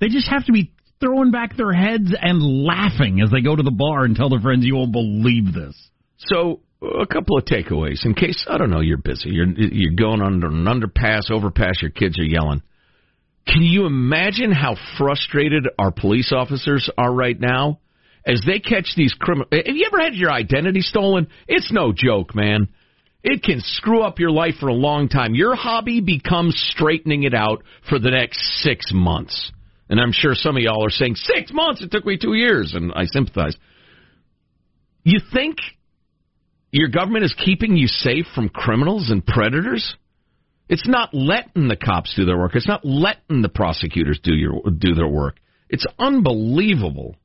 They 0.00 0.08
just 0.08 0.28
have 0.28 0.44
to 0.46 0.52
be 0.52 0.72
throwing 1.00 1.30
back 1.30 1.56
their 1.56 1.72
heads 1.72 2.14
and 2.20 2.42
laughing 2.42 3.20
as 3.20 3.30
they 3.30 3.40
go 3.40 3.56
to 3.56 3.62
the 3.62 3.70
bar 3.70 4.04
and 4.04 4.14
tell 4.14 4.28
their 4.28 4.40
friends, 4.40 4.64
"You 4.64 4.76
won't 4.76 4.92
believe 4.92 5.52
this." 5.52 5.90
So, 6.18 6.60
a 6.82 7.06
couple 7.06 7.38
of 7.38 7.44
takeaways 7.44 8.04
in 8.04 8.14
case 8.14 8.44
I 8.48 8.58
don't 8.58 8.70
know 8.70 8.80
you're 8.80 8.98
busy. 8.98 9.30
You're 9.30 9.48
you're 9.48 9.94
going 9.94 10.20
under 10.22 10.48
an 10.48 10.64
underpass, 10.64 11.30
overpass. 11.30 11.80
Your 11.80 11.90
kids 11.90 12.18
are 12.18 12.24
yelling. 12.24 12.62
Can 13.46 13.62
you 13.62 13.86
imagine 13.86 14.52
how 14.52 14.76
frustrated 14.98 15.68
our 15.78 15.90
police 15.90 16.32
officers 16.32 16.88
are 16.96 17.12
right 17.12 17.38
now 17.38 17.80
as 18.24 18.40
they 18.46 18.60
catch 18.60 18.94
these 18.96 19.14
criminals? 19.14 19.48
Have 19.52 19.76
you 19.76 19.86
ever 19.92 20.02
had 20.02 20.14
your 20.14 20.30
identity 20.30 20.80
stolen? 20.80 21.26
It's 21.48 21.72
no 21.72 21.92
joke, 21.92 22.34
man. 22.34 22.68
It 23.24 23.42
can 23.42 23.60
screw 23.60 24.02
up 24.02 24.18
your 24.18 24.30
life 24.30 24.54
for 24.58 24.68
a 24.68 24.74
long 24.74 25.08
time. 25.08 25.34
Your 25.34 25.54
hobby 25.54 26.00
becomes 26.00 26.56
straightening 26.70 27.22
it 27.22 27.34
out 27.34 27.62
for 27.88 27.98
the 27.98 28.10
next 28.10 28.62
six 28.62 28.90
months. 28.92 29.52
And 29.88 30.00
I'm 30.00 30.12
sure 30.12 30.34
some 30.34 30.56
of 30.56 30.62
y'all 30.62 30.84
are 30.84 30.90
saying, 30.90 31.16
six 31.16 31.52
months? 31.52 31.82
It 31.82 31.90
took 31.90 32.04
me 32.04 32.18
two 32.18 32.34
years. 32.34 32.74
And 32.74 32.92
I 32.92 33.04
sympathize. 33.04 33.56
You 35.04 35.20
think 35.32 35.58
your 36.70 36.88
government 36.88 37.24
is 37.24 37.34
keeping 37.44 37.76
you 37.76 37.86
safe 37.86 38.26
from 38.34 38.48
criminals 38.48 39.10
and 39.10 39.24
predators? 39.24 39.96
It's 40.68 40.88
not 40.88 41.12
letting 41.12 41.68
the 41.68 41.76
cops 41.76 42.14
do 42.16 42.24
their 42.24 42.38
work. 42.38 42.56
It's 42.56 42.66
not 42.66 42.84
letting 42.84 43.42
the 43.42 43.48
prosecutors 43.48 44.18
do 44.22 44.34
your 44.34 44.62
do 44.70 44.94
their 44.94 45.08
work. 45.08 45.36
It's 45.68 45.86
unbelievable. 45.98 47.16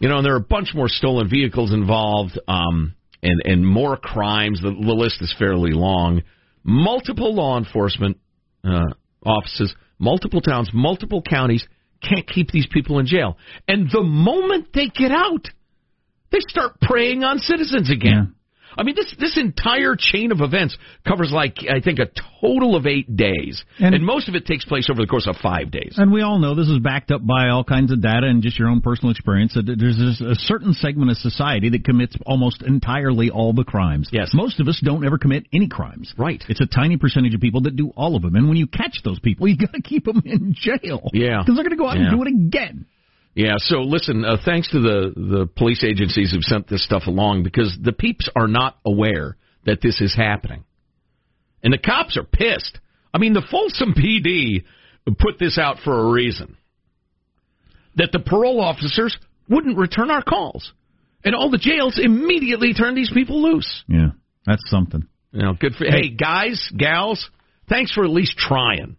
You 0.00 0.08
know, 0.08 0.16
and 0.16 0.26
there 0.26 0.34
are 0.34 0.38
a 0.38 0.40
bunch 0.40 0.74
more 0.74 0.88
stolen 0.88 1.30
vehicles 1.30 1.72
involved, 1.72 2.38
um, 2.48 2.93
and 3.24 3.42
and 3.44 3.66
more 3.66 3.96
crimes. 3.96 4.60
The, 4.60 4.70
the 4.70 4.94
list 4.94 5.20
is 5.20 5.34
fairly 5.38 5.72
long. 5.72 6.22
Multiple 6.62 7.34
law 7.34 7.58
enforcement 7.58 8.18
uh, 8.62 8.84
offices, 9.24 9.74
multiple 9.98 10.40
towns, 10.40 10.70
multiple 10.72 11.22
counties 11.22 11.66
can't 12.02 12.26
keep 12.26 12.50
these 12.50 12.66
people 12.70 12.98
in 12.98 13.06
jail. 13.06 13.36
And 13.66 13.90
the 13.90 14.02
moment 14.02 14.68
they 14.74 14.88
get 14.88 15.10
out, 15.10 15.48
they 16.30 16.40
start 16.40 16.80
preying 16.80 17.24
on 17.24 17.38
citizens 17.38 17.90
again. 17.90 18.33
I 18.76 18.82
mean, 18.82 18.94
this 18.94 19.14
this 19.18 19.36
entire 19.38 19.96
chain 19.98 20.32
of 20.32 20.40
events 20.40 20.76
covers 21.06 21.30
like 21.32 21.58
I 21.70 21.80
think 21.80 21.98
a 21.98 22.06
total 22.40 22.76
of 22.76 22.86
eight 22.86 23.16
days, 23.16 23.64
And- 23.78 23.94
and, 23.94 24.04
most 24.04 24.28
of 24.28 24.34
it 24.34 24.46
takes 24.46 24.64
place 24.64 24.88
over 24.90 25.00
the 25.00 25.06
course 25.06 25.26
of 25.26 25.36
five 25.36 25.70
days. 25.70 25.94
And 25.96 26.12
we 26.12 26.22
all 26.22 26.38
know 26.38 26.54
this 26.54 26.68
is 26.68 26.78
backed 26.80 27.10
up 27.10 27.24
by 27.26 27.48
all 27.48 27.64
kinds 27.64 27.90
of 27.92 28.00
data 28.00 28.26
and 28.26 28.42
just 28.42 28.58
your 28.58 28.68
own 28.68 28.80
personal 28.80 29.10
experience. 29.10 29.54
That 29.54 29.66
there's 29.66 29.96
this- 29.98 30.20
a 30.20 30.34
certain 30.34 30.72
segment 30.74 31.10
of 31.10 31.16
society 31.18 31.68
that 31.70 31.84
commits 31.84 32.16
almost 32.26 32.62
entirely 32.62 33.30
all 33.30 33.52
the 33.52 33.64
crimes. 33.64 34.08
Yes. 34.12 34.32
Most 34.34 34.60
of 34.60 34.68
us 34.68 34.80
don't 34.80 35.04
ever 35.04 35.18
commit 35.18 35.46
any 35.52 35.68
crimes. 35.68 36.12
Right. 36.16 36.44
It's 36.48 36.60
a 36.60 36.66
tiny 36.66 36.96
percentage 36.96 37.34
of 37.34 37.40
people 37.40 37.62
that 37.62 37.76
do 37.76 37.88
all 37.96 38.16
of 38.16 38.22
them. 38.22 38.34
And 38.36 38.48
when 38.48 38.56
you 38.56 38.66
catch 38.66 39.02
those 39.02 39.18
people, 39.20 39.46
you 39.48 39.56
got 39.56 39.72
to 39.72 39.82
keep 39.82 40.04
them 40.04 40.22
in 40.24 40.54
jail. 40.54 41.10
Yeah. 41.12 41.38
Because 41.42 41.54
they're 41.56 41.64
going 41.64 41.70
to 41.70 41.76
go 41.76 41.88
out 41.88 41.96
Yeah. 41.98 42.08
and 42.08 42.16
do 42.16 42.22
it 42.22 42.28
again. 42.28 42.86
Yeah, 43.34 43.54
so 43.58 43.78
listen, 43.80 44.24
uh, 44.24 44.36
thanks 44.44 44.70
to 44.70 44.80
the 44.80 45.12
the 45.16 45.46
police 45.46 45.82
agencies 45.82 46.32
who've 46.32 46.44
sent 46.44 46.68
this 46.68 46.84
stuff 46.84 47.06
along 47.06 47.42
because 47.42 47.76
the 47.80 47.92
peeps 47.92 48.28
are 48.36 48.46
not 48.46 48.78
aware 48.86 49.36
that 49.66 49.80
this 49.82 50.00
is 50.00 50.14
happening. 50.14 50.64
And 51.62 51.72
the 51.72 51.78
cops 51.78 52.16
are 52.16 52.24
pissed. 52.24 52.78
I 53.12 53.18
mean, 53.18 53.32
the 53.32 53.42
Folsom 53.50 53.94
PD 53.94 54.64
put 55.18 55.38
this 55.38 55.58
out 55.58 55.78
for 55.82 55.98
a 55.98 56.12
reason. 56.12 56.56
That 57.96 58.12
the 58.12 58.18
parole 58.18 58.60
officers 58.60 59.16
wouldn't 59.48 59.78
return 59.78 60.10
our 60.10 60.22
calls. 60.22 60.72
And 61.24 61.34
all 61.34 61.50
the 61.50 61.58
jails 61.58 61.98
immediately 62.02 62.74
turned 62.74 62.96
these 62.96 63.10
people 63.12 63.42
loose. 63.42 63.84
Yeah. 63.88 64.08
That's 64.46 64.68
something. 64.68 65.08
You 65.32 65.42
know, 65.42 65.54
good 65.58 65.74
for 65.74 65.84
Hey, 65.84 66.10
guys, 66.10 66.70
gals, 66.76 67.30
thanks 67.68 67.92
for 67.92 68.04
at 68.04 68.10
least 68.10 68.36
trying. 68.36 68.96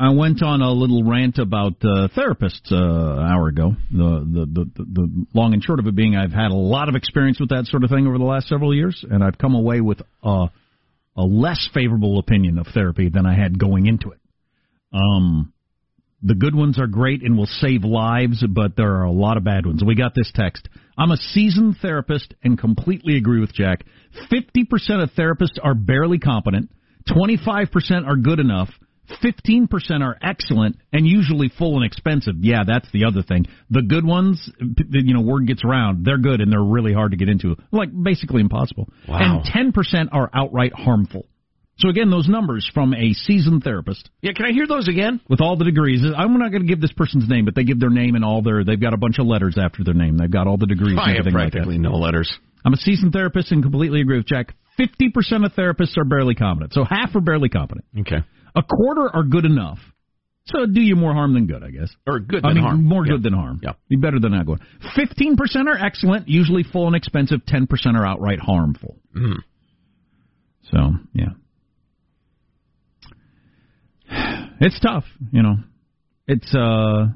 I 0.00 0.08
went 0.14 0.42
on 0.42 0.62
a 0.62 0.72
little 0.72 1.04
rant 1.04 1.36
about 1.38 1.74
uh, 1.82 2.08
therapists 2.16 2.72
uh, 2.72 3.20
an 3.20 3.26
hour 3.26 3.48
ago. 3.48 3.72
The, 3.90 4.26
the 4.32 4.46
the 4.46 4.84
the 4.94 5.26
long 5.34 5.52
and 5.52 5.62
short 5.62 5.78
of 5.78 5.86
it 5.86 5.94
being, 5.94 6.16
I've 6.16 6.32
had 6.32 6.52
a 6.52 6.54
lot 6.54 6.88
of 6.88 6.94
experience 6.94 7.38
with 7.38 7.50
that 7.50 7.66
sort 7.66 7.84
of 7.84 7.90
thing 7.90 8.06
over 8.06 8.16
the 8.16 8.24
last 8.24 8.48
several 8.48 8.74
years, 8.74 9.04
and 9.08 9.22
I've 9.22 9.36
come 9.36 9.54
away 9.54 9.82
with 9.82 10.00
a, 10.22 10.46
a 11.18 11.22
less 11.22 11.68
favorable 11.74 12.18
opinion 12.18 12.58
of 12.58 12.66
therapy 12.72 13.10
than 13.10 13.26
I 13.26 13.34
had 13.34 13.58
going 13.58 13.84
into 13.84 14.12
it. 14.12 14.18
Um, 14.94 15.52
the 16.22 16.34
good 16.34 16.54
ones 16.54 16.78
are 16.78 16.86
great 16.86 17.22
and 17.22 17.36
will 17.36 17.44
save 17.44 17.84
lives, 17.84 18.42
but 18.48 18.76
there 18.76 18.94
are 18.96 19.04
a 19.04 19.12
lot 19.12 19.36
of 19.36 19.44
bad 19.44 19.66
ones. 19.66 19.84
We 19.84 19.96
got 19.96 20.14
this 20.14 20.32
text. 20.34 20.66
I'm 20.96 21.10
a 21.10 21.16
seasoned 21.18 21.76
therapist 21.82 22.32
and 22.42 22.58
completely 22.58 23.18
agree 23.18 23.40
with 23.40 23.52
Jack. 23.52 23.84
50% 24.32 24.64
of 25.02 25.10
therapists 25.10 25.58
are 25.62 25.74
barely 25.74 26.18
competent, 26.18 26.70
25% 27.06 28.06
are 28.06 28.16
good 28.16 28.40
enough, 28.40 28.70
15% 29.22 29.68
are 30.02 30.16
excellent, 30.22 30.76
and 30.92 31.06
usually 31.06 31.48
full 31.48 31.76
and 31.76 31.84
expensive. 31.84 32.34
Yeah, 32.40 32.64
that's 32.66 32.90
the 32.92 33.04
other 33.04 33.22
thing. 33.22 33.46
The 33.70 33.82
good 33.82 34.04
ones, 34.04 34.50
you 34.90 35.14
know, 35.14 35.20
word 35.20 35.46
gets 35.46 35.64
around, 35.64 36.04
they're 36.04 36.18
good 36.18 36.40
and 36.40 36.52
they're 36.52 36.62
really 36.62 36.92
hard 36.92 37.12
to 37.12 37.16
get 37.16 37.28
into. 37.28 37.56
Like, 37.72 37.90
basically 37.90 38.40
impossible. 38.40 38.88
Wow. 39.08 39.42
And 39.44 39.74
10% 39.74 40.08
are 40.12 40.30
outright 40.32 40.72
harmful. 40.74 41.26
So 41.78 41.88
again, 41.88 42.10
those 42.10 42.28
numbers 42.28 42.70
from 42.74 42.92
a 42.92 43.14
seasoned 43.14 43.62
therapist 43.64 44.10
Yeah, 44.20 44.32
can 44.36 44.44
I 44.44 44.52
hear 44.52 44.66
those 44.66 44.86
again? 44.86 45.18
with 45.30 45.40
all 45.40 45.56
the 45.56 45.64
degrees. 45.64 46.02
I'm 46.04 46.38
not 46.38 46.50
going 46.50 46.60
to 46.62 46.68
give 46.68 46.80
this 46.80 46.92
person's 46.92 47.26
name, 47.26 47.46
but 47.46 47.54
they 47.54 47.64
give 47.64 47.80
their 47.80 47.88
name 47.88 48.16
and 48.16 48.24
all 48.24 48.42
their. 48.42 48.64
They've 48.64 48.80
got 48.80 48.92
a 48.92 48.98
bunch 48.98 49.18
of 49.18 49.26
letters 49.26 49.56
after 49.58 49.82
their 49.82 49.94
name. 49.94 50.18
They've 50.18 50.30
got 50.30 50.46
all 50.46 50.58
the 50.58 50.66
degrees. 50.66 50.98
I 51.00 51.08
and 51.08 51.16
have 51.16 51.26
everything 51.26 51.34
like 51.40 51.52
practically 51.52 51.78
no 51.78 51.92
letters. 51.92 52.30
I'm 52.66 52.74
a 52.74 52.76
seasoned 52.76 53.14
therapist 53.14 53.50
and 53.52 53.62
completely 53.62 54.02
agree 54.02 54.18
with 54.18 54.26
Jack. 54.26 54.54
Fifty 54.76 55.08
percent 55.08 55.46
of 55.46 55.52
therapists 55.52 55.96
are 55.96 56.04
barely 56.04 56.34
competent, 56.34 56.74
so 56.74 56.84
half 56.84 57.14
are 57.14 57.20
barely 57.22 57.48
competent. 57.48 57.86
Okay. 58.00 58.18
A 58.56 58.62
quarter 58.62 59.08
are 59.14 59.22
good 59.22 59.44
enough. 59.44 59.78
So 60.46 60.66
do 60.66 60.80
you 60.80 60.96
more 60.96 61.12
harm 61.12 61.34
than 61.34 61.46
good, 61.46 61.62
I 61.62 61.70
guess. 61.70 61.90
Or 62.06 62.18
good 62.18 62.44
I 62.44 62.48
than 62.48 62.56
mean, 62.56 62.64
harm. 62.64 62.84
more 62.84 63.06
Yeah. 63.06 63.12
good 63.12 63.22
than 63.22 63.34
harm. 63.34 63.60
Yeah. 63.62 63.72
Be 63.88 63.96
better 63.96 64.18
than 64.18 64.32
not 64.32 64.46
good. 64.46 64.58
Fifteen 64.96 65.36
percent 65.36 65.68
are 65.68 65.76
excellent, 65.78 66.28
usually 66.28 66.62
full 66.64 66.86
and 66.86 66.96
expensive. 66.96 67.44
Ten 67.46 67.66
percent 67.66 67.96
are 67.96 68.04
outright 68.06 68.40
harmful. 68.40 68.96
Mhm. 69.14 69.36
So 70.72 70.92
yeah, 71.12 71.30
it's 74.60 74.78
tough. 74.80 75.04
You 75.32 75.42
know, 75.42 75.56
it's 76.26 76.54
uh, 76.54 77.06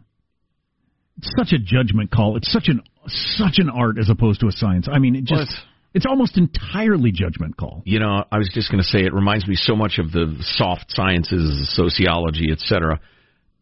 it's 1.18 1.32
such 1.36 1.52
a 1.52 1.58
judgment 1.58 2.10
call. 2.10 2.36
It's 2.36 2.50
such 2.52 2.68
an 2.68 2.82
such 3.06 3.58
an 3.58 3.68
art 3.70 3.98
as 3.98 4.08
opposed 4.10 4.40
to 4.40 4.48
a 4.48 4.52
science. 4.52 4.88
I 4.90 4.98
mean, 4.98 5.16
it 5.16 5.24
just 5.24 5.50
Well, 5.52 5.64
it's- 5.94 6.06
almost 6.08 6.36
entirely 6.36 7.12
judgment 7.12 7.56
call. 7.56 7.82
You 7.84 8.00
know, 8.00 8.24
I 8.30 8.38
was 8.38 8.50
just 8.52 8.70
going 8.70 8.82
to 8.82 8.88
say 8.88 9.00
it 9.04 9.14
reminds 9.14 9.46
me 9.46 9.54
so 9.54 9.76
much 9.76 9.98
of 9.98 10.12
the 10.12 10.36
soft 10.40 10.86
sciences, 10.88 11.72
sociology, 11.74 12.50
etc. 12.50 13.00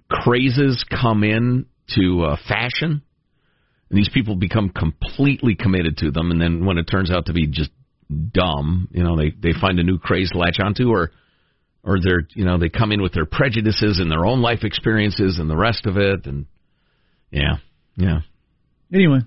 Crazes 0.09 0.85
come 0.85 1.25
in 1.25 1.67
to 1.95 2.25
uh, 2.25 2.37
fashion, 2.49 3.03
and 3.91 3.99
these 3.99 4.09
people 4.09 4.37
become 4.37 4.71
completely 4.71 5.55
committed 5.55 5.99
to 5.99 6.11
them. 6.11 6.31
And 6.31 6.41
then 6.41 6.65
when 6.65 6.79
it 6.79 6.85
turns 6.85 7.11
out 7.11 7.27
to 7.27 7.33
be 7.33 7.47
just 7.47 7.71
dumb, 8.33 8.89
you 8.93 9.03
know, 9.03 9.17
they 9.17 9.31
they 9.31 9.53
find 9.59 9.79
a 9.79 9.83
new 9.83 9.99
craze 9.99 10.31
to 10.31 10.39
latch 10.39 10.59
onto, 10.59 10.89
or 10.89 11.11
or 11.85 11.99
they're 12.03 12.27
you 12.35 12.45
know 12.45 12.59
they 12.59 12.69
come 12.69 12.93
in 12.93 13.03
with 13.03 13.13
their 13.13 13.27
prejudices 13.27 13.99
and 14.01 14.11
their 14.11 14.25
own 14.25 14.41
life 14.41 14.65
experiences 14.65 15.39
and 15.39 15.51
the 15.51 15.57
rest 15.57 15.87
of 15.87 15.97
it, 15.97 16.27
and 16.27 16.47
yeah, 17.31 17.57
yeah. 17.97 18.21
Anyway, 18.93 19.21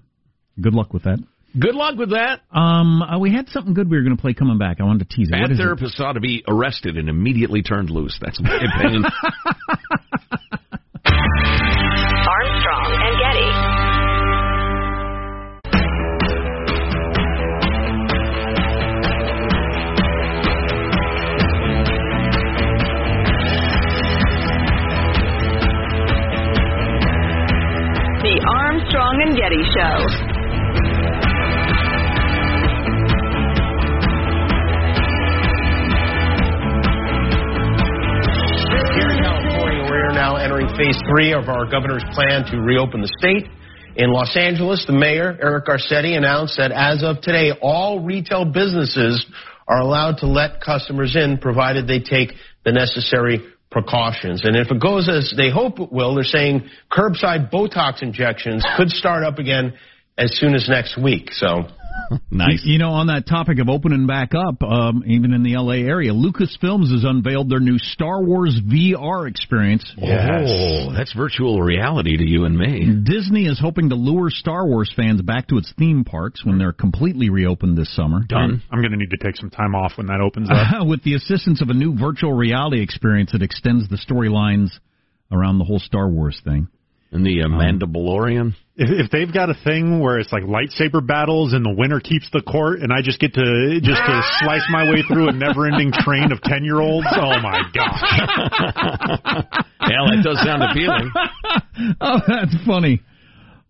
good 0.59 0.73
luck 0.73 0.93
with 0.93 1.03
that. 1.03 1.19
Good 1.57 1.75
luck 1.75 1.97
with 1.97 2.09
that. 2.09 2.41
Um, 2.51 3.01
uh, 3.01 3.17
we 3.17 3.31
had 3.31 3.47
something 3.49 3.73
good 3.73 3.89
we 3.89 3.95
were 3.97 4.03
going 4.03 4.15
to 4.15 4.21
play 4.21 4.33
coming 4.33 4.57
back. 4.57 4.81
I 4.81 4.83
wanted 4.83 5.09
to 5.09 5.15
tease 5.15 5.29
it. 5.29 5.31
Bad 5.31 5.41
What 5.41 5.51
is 5.51 5.59
it? 5.59 6.01
ought 6.01 6.13
to 6.13 6.19
be 6.19 6.43
arrested 6.47 6.97
and 6.97 7.07
immediately 7.07 7.61
turned 7.61 7.89
loose. 7.89 8.17
That's 8.21 8.41
my 8.41 8.59
opinion. 8.75 9.05
three 41.09 41.33
of 41.33 41.49
our 41.49 41.69
governor's 41.69 42.03
plan 42.13 42.45
to 42.51 42.57
reopen 42.57 43.01
the 43.01 43.11
state. 43.19 43.49
In 43.95 44.11
Los 44.11 44.35
Angeles, 44.35 44.83
the 44.85 44.93
mayor, 44.93 45.37
Eric 45.41 45.65
Garcetti, 45.65 46.17
announced 46.17 46.57
that 46.57 46.71
as 46.71 47.03
of 47.03 47.21
today, 47.21 47.51
all 47.61 48.03
retail 48.03 48.45
businesses 48.45 49.25
are 49.67 49.79
allowed 49.79 50.17
to 50.17 50.27
let 50.27 50.61
customers 50.61 51.15
in 51.15 51.37
provided 51.37 51.87
they 51.87 51.99
take 51.99 52.33
the 52.65 52.71
necessary 52.71 53.39
precautions. 53.71 54.43
And 54.43 54.55
if 54.55 54.69
it 54.71 54.81
goes 54.81 55.09
as 55.09 55.33
they 55.35 55.49
hope 55.49 55.79
it 55.79 55.91
will, 55.91 56.15
they're 56.15 56.23
saying 56.23 56.69
curbside 56.91 57.51
Botox 57.51 58.01
injections 58.01 58.65
could 58.77 58.89
start 58.89 59.23
up 59.23 59.39
again 59.39 59.73
as 60.17 60.37
soon 60.37 60.55
as 60.55 60.67
next 60.69 61.01
week. 61.01 61.29
So 61.31 61.67
nice. 62.31 62.61
You, 62.63 62.73
you 62.73 62.79
know, 62.79 62.91
on 62.91 63.07
that 63.07 63.27
topic 63.27 63.59
of 63.59 63.69
opening 63.69 64.07
back 64.07 64.31
up, 64.35 64.61
um, 64.63 65.03
even 65.07 65.33
in 65.33 65.43
the 65.43 65.55
L.A. 65.55 65.79
area, 65.79 66.11
Lucasfilms 66.11 66.91
has 66.91 67.03
unveiled 67.03 67.49
their 67.49 67.59
new 67.59 67.77
Star 67.77 68.23
Wars 68.23 68.59
VR 68.65 69.27
experience. 69.29 69.83
Oh, 70.01 70.93
that's 70.95 71.13
virtual 71.13 71.61
reality 71.61 72.17
to 72.17 72.23
you 72.23 72.45
and 72.45 72.57
me. 72.57 73.03
Disney 73.03 73.45
is 73.45 73.59
hoping 73.59 73.89
to 73.89 73.95
lure 73.95 74.29
Star 74.29 74.65
Wars 74.65 74.91
fans 74.95 75.21
back 75.21 75.47
to 75.47 75.57
its 75.57 75.73
theme 75.77 76.03
parks 76.03 76.45
when 76.45 76.57
they're 76.57 76.73
completely 76.73 77.29
reopened 77.29 77.77
this 77.77 77.93
summer. 77.95 78.21
Done. 78.27 78.61
I'm 78.71 78.79
going 78.79 78.91
to 78.91 78.97
need 78.97 79.11
to 79.11 79.17
take 79.17 79.35
some 79.35 79.49
time 79.49 79.75
off 79.75 79.93
when 79.97 80.07
that 80.07 80.21
opens 80.21 80.49
up. 80.49 80.87
With 80.87 81.03
the 81.03 81.15
assistance 81.15 81.61
of 81.61 81.69
a 81.69 81.73
new 81.73 81.97
virtual 81.97 82.33
reality 82.33 82.81
experience 82.81 83.31
that 83.31 83.41
extends 83.41 83.89
the 83.89 83.97
storylines 83.97 84.69
around 85.31 85.57
the 85.57 85.65
whole 85.65 85.79
Star 85.79 86.09
Wars 86.09 86.39
thing. 86.43 86.67
And 87.15 87.25
the 87.25 87.43
uh, 87.43 87.47
Mandalorian. 87.47 88.55
If, 88.75 89.05
if 89.05 89.09
they've 89.09 89.33
got 89.33 89.49
a 89.49 89.53
thing 89.63 90.01
where 90.01 90.19
it's 90.19 90.33
like 90.33 90.43
lightsaber 90.43 90.99
battles 90.99 91.53
and 91.53 91.63
the 91.63 91.73
winner 91.73 92.01
keeps 92.01 92.29
the 92.33 92.41
court, 92.41 92.81
and 92.81 92.91
I 92.91 93.01
just 93.01 93.21
get 93.21 93.33
to 93.35 93.79
just 93.81 94.01
to 94.03 94.21
slice 94.43 94.67
my 94.69 94.89
way 94.91 95.01
through 95.07 95.29
a 95.29 95.31
never-ending 95.31 95.93
train 95.93 96.33
of 96.33 96.41
ten-year-olds, 96.41 97.07
oh 97.15 97.39
my 97.39 97.61
gosh! 97.73 98.01
Hell, 99.79 100.11
that 100.11 100.21
does 100.25 100.43
sound 100.43 100.61
appealing. 100.63 101.09
oh, 102.01 102.19
that's 102.27 102.55
funny. 102.67 103.01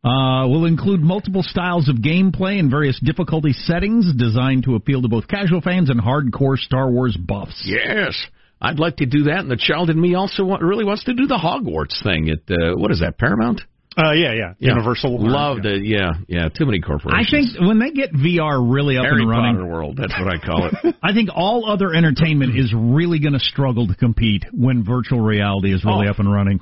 Uh, 0.03 0.47
will 0.47 0.65
include 0.65 1.01
multiple 1.01 1.43
styles 1.43 1.87
of 1.87 1.97
gameplay 1.97 2.57
and 2.59 2.71
various 2.71 2.99
difficulty 3.03 3.53
settings 3.53 4.11
designed 4.15 4.63
to 4.63 4.73
appeal 4.73 5.03
to 5.03 5.07
both 5.07 5.27
casual 5.27 5.61
fans 5.61 5.91
and 5.91 6.01
hardcore 6.01 6.57
Star 6.57 6.89
Wars 6.89 7.15
buffs. 7.15 7.61
Yes. 7.63 8.15
I'd 8.61 8.79
like 8.79 8.97
to 8.97 9.05
do 9.05 9.23
that, 9.23 9.39
and 9.39 9.51
the 9.51 9.57
child 9.57 9.89
in 9.89 9.99
me 9.99 10.15
also 10.15 10.43
want, 10.45 10.61
really 10.63 10.85
wants 10.85 11.03
to 11.05 11.13
do 11.13 11.27
the 11.27 11.35
Hogwarts 11.35 12.01
thing 12.03 12.29
at 12.29 12.39
uh, 12.49 12.75
what 12.77 12.91
is 12.91 13.01
that 13.01 13.17
Paramount? 13.17 13.61
Uh, 13.97 14.11
yeah, 14.11 14.33
yeah, 14.33 14.53
Universal. 14.59 15.17
Love 15.19 15.61
to, 15.63 15.79
yeah, 15.81 16.11
yeah. 16.27 16.49
Too 16.49 16.65
many 16.65 16.81
I 16.83 17.23
think 17.29 17.47
when 17.57 17.79
they 17.79 17.91
get 17.91 18.11
VR 18.11 18.59
really 18.61 18.97
up 18.97 19.05
Harry 19.05 19.21
and 19.21 19.29
running, 19.29 19.55
Potter 19.55 19.67
world. 19.67 19.97
That's 19.97 20.13
what 20.19 20.27
I 20.27 20.37
call 20.45 20.67
it. 20.67 20.95
I 21.03 21.13
think 21.13 21.29
all 21.33 21.69
other 21.69 21.93
entertainment 21.93 22.57
is 22.59 22.73
really 22.75 23.19
going 23.19 23.33
to 23.33 23.39
struggle 23.39 23.87
to 23.87 23.95
compete 23.95 24.43
when 24.51 24.83
virtual 24.83 25.21
reality 25.21 25.73
is 25.73 25.85
really 25.85 26.07
Oh. 26.07 26.11
up 26.11 26.19
and 26.19 26.29
running. 26.29 26.59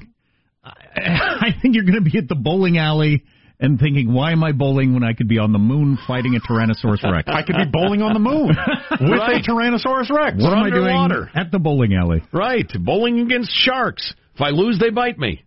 I 0.63 1.49
think 1.61 1.73
you're 1.75 1.85
going 1.85 2.03
to 2.03 2.07
be 2.09 2.19
at 2.19 2.27
the 2.27 2.35
bowling 2.35 2.77
alley 2.77 3.23
and 3.59 3.79
thinking, 3.79 4.11
why 4.13 4.31
am 4.31 4.43
I 4.43 4.51
bowling 4.51 4.93
when 4.93 5.03
I 5.03 5.13
could 5.13 5.27
be 5.27 5.37
on 5.39 5.51
the 5.53 5.59
moon 5.59 5.97
fighting 6.07 6.35
a 6.35 6.39
Tyrannosaurus 6.39 7.03
Rex? 7.11 7.27
I 7.31 7.43
could 7.43 7.55
be 7.55 7.65
bowling 7.71 8.01
on 8.01 8.13
the 8.13 8.19
moon 8.19 8.47
with 8.91 9.19
Right. 9.19 9.43
a 9.45 9.49
Tyrannosaurus 9.49 10.09
Rex. 10.09 10.37
What 10.41 10.53
am 10.53 10.63
I 10.63 10.69
doing 10.69 11.27
at 11.35 11.51
the 11.51 11.59
bowling 11.59 11.93
alley? 11.93 12.21
Right, 12.31 12.69
bowling 12.79 13.19
against 13.19 13.51
sharks. 13.53 14.13
If 14.35 14.41
I 14.41 14.49
lose, 14.49 14.79
they 14.79 14.89
bite 14.89 15.17
me. 15.17 15.43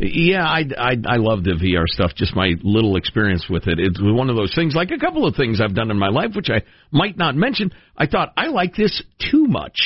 Yeah, 0.00 0.44
I, 0.44 0.62
I 0.78 0.90
I 1.08 1.16
love 1.16 1.42
the 1.42 1.54
VR 1.60 1.86
stuff. 1.88 2.12
Just 2.14 2.36
my 2.36 2.52
little 2.62 2.94
experience 2.96 3.46
with 3.50 3.66
it. 3.66 3.80
It's 3.80 3.98
one 4.00 4.30
of 4.30 4.36
those 4.36 4.54
things, 4.54 4.76
like 4.76 4.92
a 4.92 4.98
couple 4.98 5.26
of 5.26 5.34
things 5.34 5.60
I've 5.60 5.74
done 5.74 5.90
in 5.90 5.98
my 5.98 6.08
life, 6.10 6.36
which 6.36 6.50
I 6.50 6.62
might 6.92 7.16
not 7.18 7.34
mention. 7.34 7.72
I 7.96 8.06
thought 8.06 8.32
I 8.36 8.46
like 8.46 8.76
this 8.76 9.02
too 9.32 9.46
much. 9.48 9.80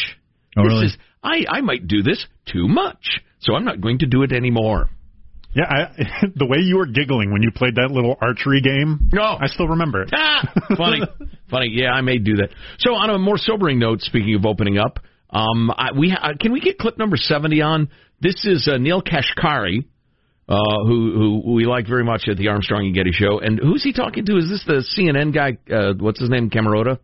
Oh, 0.54 0.64
this 0.64 0.68
really? 0.72 0.86
is 0.86 0.96
I 1.22 1.44
I 1.48 1.60
might 1.62 1.88
do 1.88 2.02
this 2.02 2.26
too 2.44 2.68
much, 2.68 3.22
so 3.40 3.54
I'm 3.54 3.64
not 3.64 3.80
going 3.80 4.00
to 4.00 4.06
do 4.06 4.22
it 4.22 4.32
anymore. 4.32 4.90
Yeah, 5.54 5.64
I, 5.68 6.26
the 6.34 6.46
way 6.46 6.58
you 6.60 6.76
were 6.78 6.86
giggling 6.86 7.32
when 7.32 7.42
you 7.42 7.50
played 7.50 7.74
that 7.76 7.90
little 7.90 8.16
archery 8.20 8.60
game, 8.60 9.10
No. 9.12 9.22
I 9.22 9.46
still 9.46 9.68
remember 9.68 10.02
it. 10.02 10.10
Ah, 10.14 10.50
funny, 10.76 11.02
funny. 11.50 11.68
Yeah, 11.72 11.90
I 11.92 12.00
may 12.00 12.18
do 12.18 12.36
that. 12.36 12.48
So, 12.78 12.94
on 12.94 13.10
a 13.10 13.18
more 13.18 13.36
sobering 13.36 13.78
note, 13.78 14.00
speaking 14.00 14.34
of 14.34 14.46
opening 14.46 14.78
up, 14.78 14.98
um, 15.30 15.70
I, 15.70 15.90
we 15.96 16.10
ha- 16.10 16.32
can 16.40 16.52
we 16.52 16.60
get 16.60 16.78
clip 16.78 16.96
number 16.98 17.16
seventy 17.16 17.60
on? 17.62 17.90
This 18.20 18.44
is 18.44 18.68
uh, 18.72 18.78
Neel 18.78 19.02
Kashkari, 19.02 19.84
uh, 20.48 20.54
who 20.86 21.40
who 21.44 21.52
we 21.54 21.66
like 21.66 21.86
very 21.86 22.04
much 22.04 22.28
at 22.28 22.36
the 22.36 22.48
Armstrong 22.48 22.86
and 22.86 22.94
Getty 22.94 23.12
show. 23.12 23.38
And 23.40 23.58
who's 23.58 23.82
he 23.82 23.92
talking 23.92 24.24
to? 24.26 24.36
Is 24.38 24.48
this 24.48 24.64
the 24.66 24.84
CNN 24.96 25.34
guy? 25.34 25.58
Uh, 25.74 25.94
what's 25.98 26.20
his 26.20 26.30
name? 26.30 26.48
Camarota? 26.50 26.98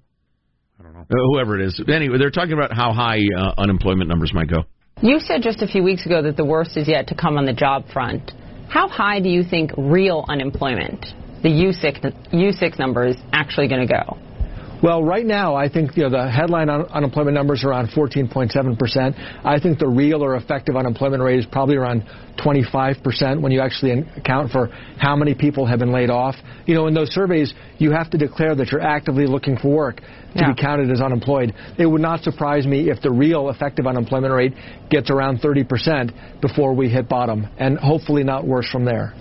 I 0.79 0.83
don't 0.83 0.93
know. 0.95 1.01
Uh, 1.01 1.05
whoever 1.33 1.59
it 1.59 1.67
is. 1.67 1.83
Anyway, 1.89 2.19
they're 2.19 2.31
talking 2.31 2.53
about 2.53 2.73
how 2.73 2.93
high 2.93 3.21
uh, 3.37 3.53
unemployment 3.59 4.09
numbers 4.09 4.33
might 4.33 4.49
go. 4.49 4.65
You 5.01 5.21
said 5.21 5.43
just 5.43 5.63
a 5.63 5.69
few 5.69 5.85
weeks 5.85 6.07
ago 6.07 6.23
that 6.23 6.37
the 6.37 6.45
worst 6.45 6.77
is 6.77 6.89
yet 6.89 7.07
to 7.07 7.15
come 7.15 7.39
on 7.39 7.47
the 7.47 7.53
job 7.53 7.85
front. 7.93 8.33
How 8.69 8.89
high 8.89 9.21
do 9.21 9.29
you 9.29 9.45
think 9.45 9.71
real 9.77 10.25
unemployment, 10.29 11.07
the 11.41 11.51
U6, 11.51 12.33
U6 12.33 12.79
number, 12.81 13.07
is 13.07 13.17
actually 13.33 13.69
going 13.69 13.87
to 13.87 13.95
go? 13.95 14.19
Well, 14.81 15.03
right 15.03 15.27
now, 15.27 15.57
I 15.57 15.69
think 15.69 15.97
you 15.97 16.05
know 16.05 16.11
the 16.11 16.31
headline 16.31 16.69
un- 16.71 16.87
unemployment 16.87 17.35
numbers 17.35 17.65
are 17.65 17.71
around 17.71 17.89
14.7 17.89 18.79
percent. 18.79 19.17
I 19.45 19.59
think 19.59 19.79
the 19.81 19.89
real 19.89 20.23
or 20.23 20.37
effective 20.37 20.77
unemployment 20.77 21.21
rate 21.23 21.41
is 21.41 21.47
probably 21.47 21.75
around 21.77 22.05
25 22.43 23.03
percent 23.03 23.41
when 23.43 23.51
you 23.51 23.61
actually 23.61 23.91
in- 23.91 24.09
account 24.17 24.53
for 24.53 24.69
how 24.99 25.17
many 25.17 25.35
people 25.35 25.67
have 25.67 25.81
been 25.81 25.91
laid 25.91 26.11
off. 26.11 26.37
You 26.67 26.75
know, 26.75 26.87
in 26.87 26.95
those 26.95 27.11
surveys, 27.11 27.53
you 27.79 27.91
have 27.91 28.09
to 28.11 28.19
declare 28.19 28.55
that 28.55 28.71
you're 28.71 28.81
actively 28.81 29.27
looking 29.27 29.57
for 29.57 29.69
work 29.69 29.97
to 29.97 30.05
Yeah. 30.37 30.53
be 30.53 30.61
counted 30.61 30.91
as 30.93 31.01
unemployed. 31.01 31.55
It 31.77 31.87
would 31.87 32.03
not 32.03 32.23
surprise 32.23 32.65
me 32.67 32.89
if 32.89 33.01
the 33.03 33.11
real 33.11 33.51
effective 33.51 33.87
unemployment 33.87 34.33
rate 34.33 34.55
gets 34.91 35.11
around 35.11 35.41
30 35.41 35.65
percent 35.65 36.13
before 36.41 36.73
we 36.73 36.89
hit 36.89 37.09
bottom, 37.09 37.49
and 37.59 37.79
hopefully 37.79 38.23
not 38.23 38.47
worse 38.47 38.71
from 38.71 38.85
there. 38.85 39.13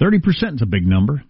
30% 0.00 0.54
is 0.54 0.62
a 0.62 0.66
big 0.66 0.86
number. 0.86 1.22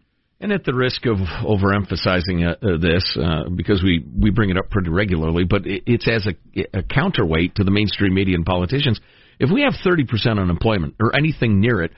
And 0.42 0.52
at 0.52 0.64
the 0.64 0.72
risk 0.72 1.04
of 1.04 1.18
overemphasizing 1.18 2.46
uh, 2.46 2.66
uh, 2.66 2.78
this, 2.78 3.18
uh, 3.20 3.50
because 3.54 3.82
we, 3.82 4.02
we 4.18 4.30
bring 4.30 4.48
it 4.48 4.56
up 4.56 4.70
pretty 4.70 4.88
regularly, 4.88 5.44
but 5.44 5.66
it, 5.66 5.82
it's 5.86 6.08
as 6.08 6.26
a, 6.26 6.78
a 6.78 6.82
counterweight 6.82 7.56
to 7.56 7.64
the 7.64 7.70
mainstream 7.70 8.14
media 8.14 8.36
and 8.36 8.46
politicians. 8.46 8.98
If 9.38 9.50
we 9.52 9.62
have 9.62 9.74
30% 9.84 10.40
unemployment 10.40 10.94
or 10.98 11.14
anything 11.14 11.60
near 11.60 11.82
it, 11.82 11.92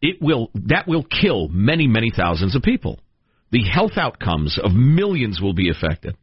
it 0.00 0.20
will 0.20 0.50
that 0.66 0.88
will 0.88 1.04
kill 1.04 1.48
many 1.48 1.86
many 1.86 2.12
thousands 2.14 2.56
of 2.56 2.62
people. 2.62 2.98
The 3.52 3.62
health 3.62 3.92
outcomes 3.96 4.58
of 4.62 4.72
millions 4.72 5.40
will 5.40 5.54
be 5.54 5.70
affected 5.70 6.16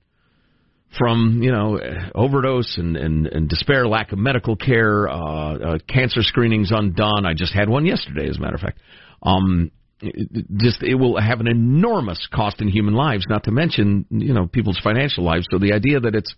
from 0.98 1.42
you 1.42 1.52
know 1.52 1.80
overdose 2.16 2.78
and, 2.78 2.98
and, 2.98 3.28
and 3.28 3.48
despair, 3.48 3.88
lack 3.88 4.12
of 4.12 4.20
medical 4.20 4.56
care, 4.56 5.08
uh, 5.08 5.14
uh, 5.14 5.78
cancer 5.88 6.22
screenings 6.24 6.72
undone. 6.72 7.26
I 7.26 7.34
just 7.34 7.54
had 7.54 7.70
one 7.70 7.86
yesterday, 7.86 8.28
as 8.28 8.38
a 8.38 8.42
matter 8.42 8.56
of 8.56 8.62
fact. 8.62 8.80
Um, 9.22 9.72
it- 10.02 10.46
just 10.58 10.84
it 10.84 10.96
will 10.96 11.20
have 11.20 11.40
an 11.40 11.48
enormous 11.48 12.28
cost 12.34 12.62
in 12.62 12.68
human 12.68 12.94
lives, 12.94 13.26
not 13.30 13.44
to 13.46 13.52
mention 13.52 14.06
you 14.10 14.34
know 14.34 14.48
people's 14.48 14.80
financial 14.84 15.24
lives. 15.24 15.48
So 15.52 15.58
the 15.58 15.74
idea 15.74 16.00
that 16.00 16.16
it's 16.16 16.34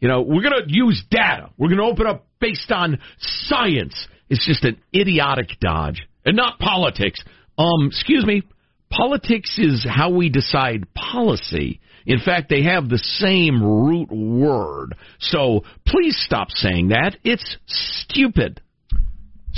you 0.00 0.08
know 0.08 0.22
we're 0.22 0.42
going 0.42 0.62
to 0.66 0.72
use 0.72 1.02
data, 1.10 1.50
we're 1.58 1.68
going 1.68 1.80
to 1.80 1.84
open 1.84 2.06
up 2.06 2.26
based 2.40 2.70
on 2.70 2.98
science, 3.18 4.08
is 4.28 4.42
just 4.46 4.64
an 4.64 4.78
idiotic 4.94 5.58
dodge, 5.60 6.06
and 6.24 6.36
not 6.36 6.58
politics. 6.58 7.20
Um, 7.58 7.88
excuse 7.88 8.24
me, 8.24 8.42
politics 8.90 9.58
is 9.58 9.86
how 9.88 10.10
we 10.10 10.28
decide 10.28 10.92
policy. 10.94 11.80
In 12.06 12.18
fact, 12.18 12.48
they 12.48 12.62
have 12.62 12.88
the 12.88 12.98
same 12.98 13.62
root 13.62 14.10
word. 14.10 14.94
So 15.18 15.64
please 15.86 16.16
stop 16.24 16.50
saying 16.50 16.88
that. 16.88 17.16
It's 17.22 17.56
stupid. 17.66 18.60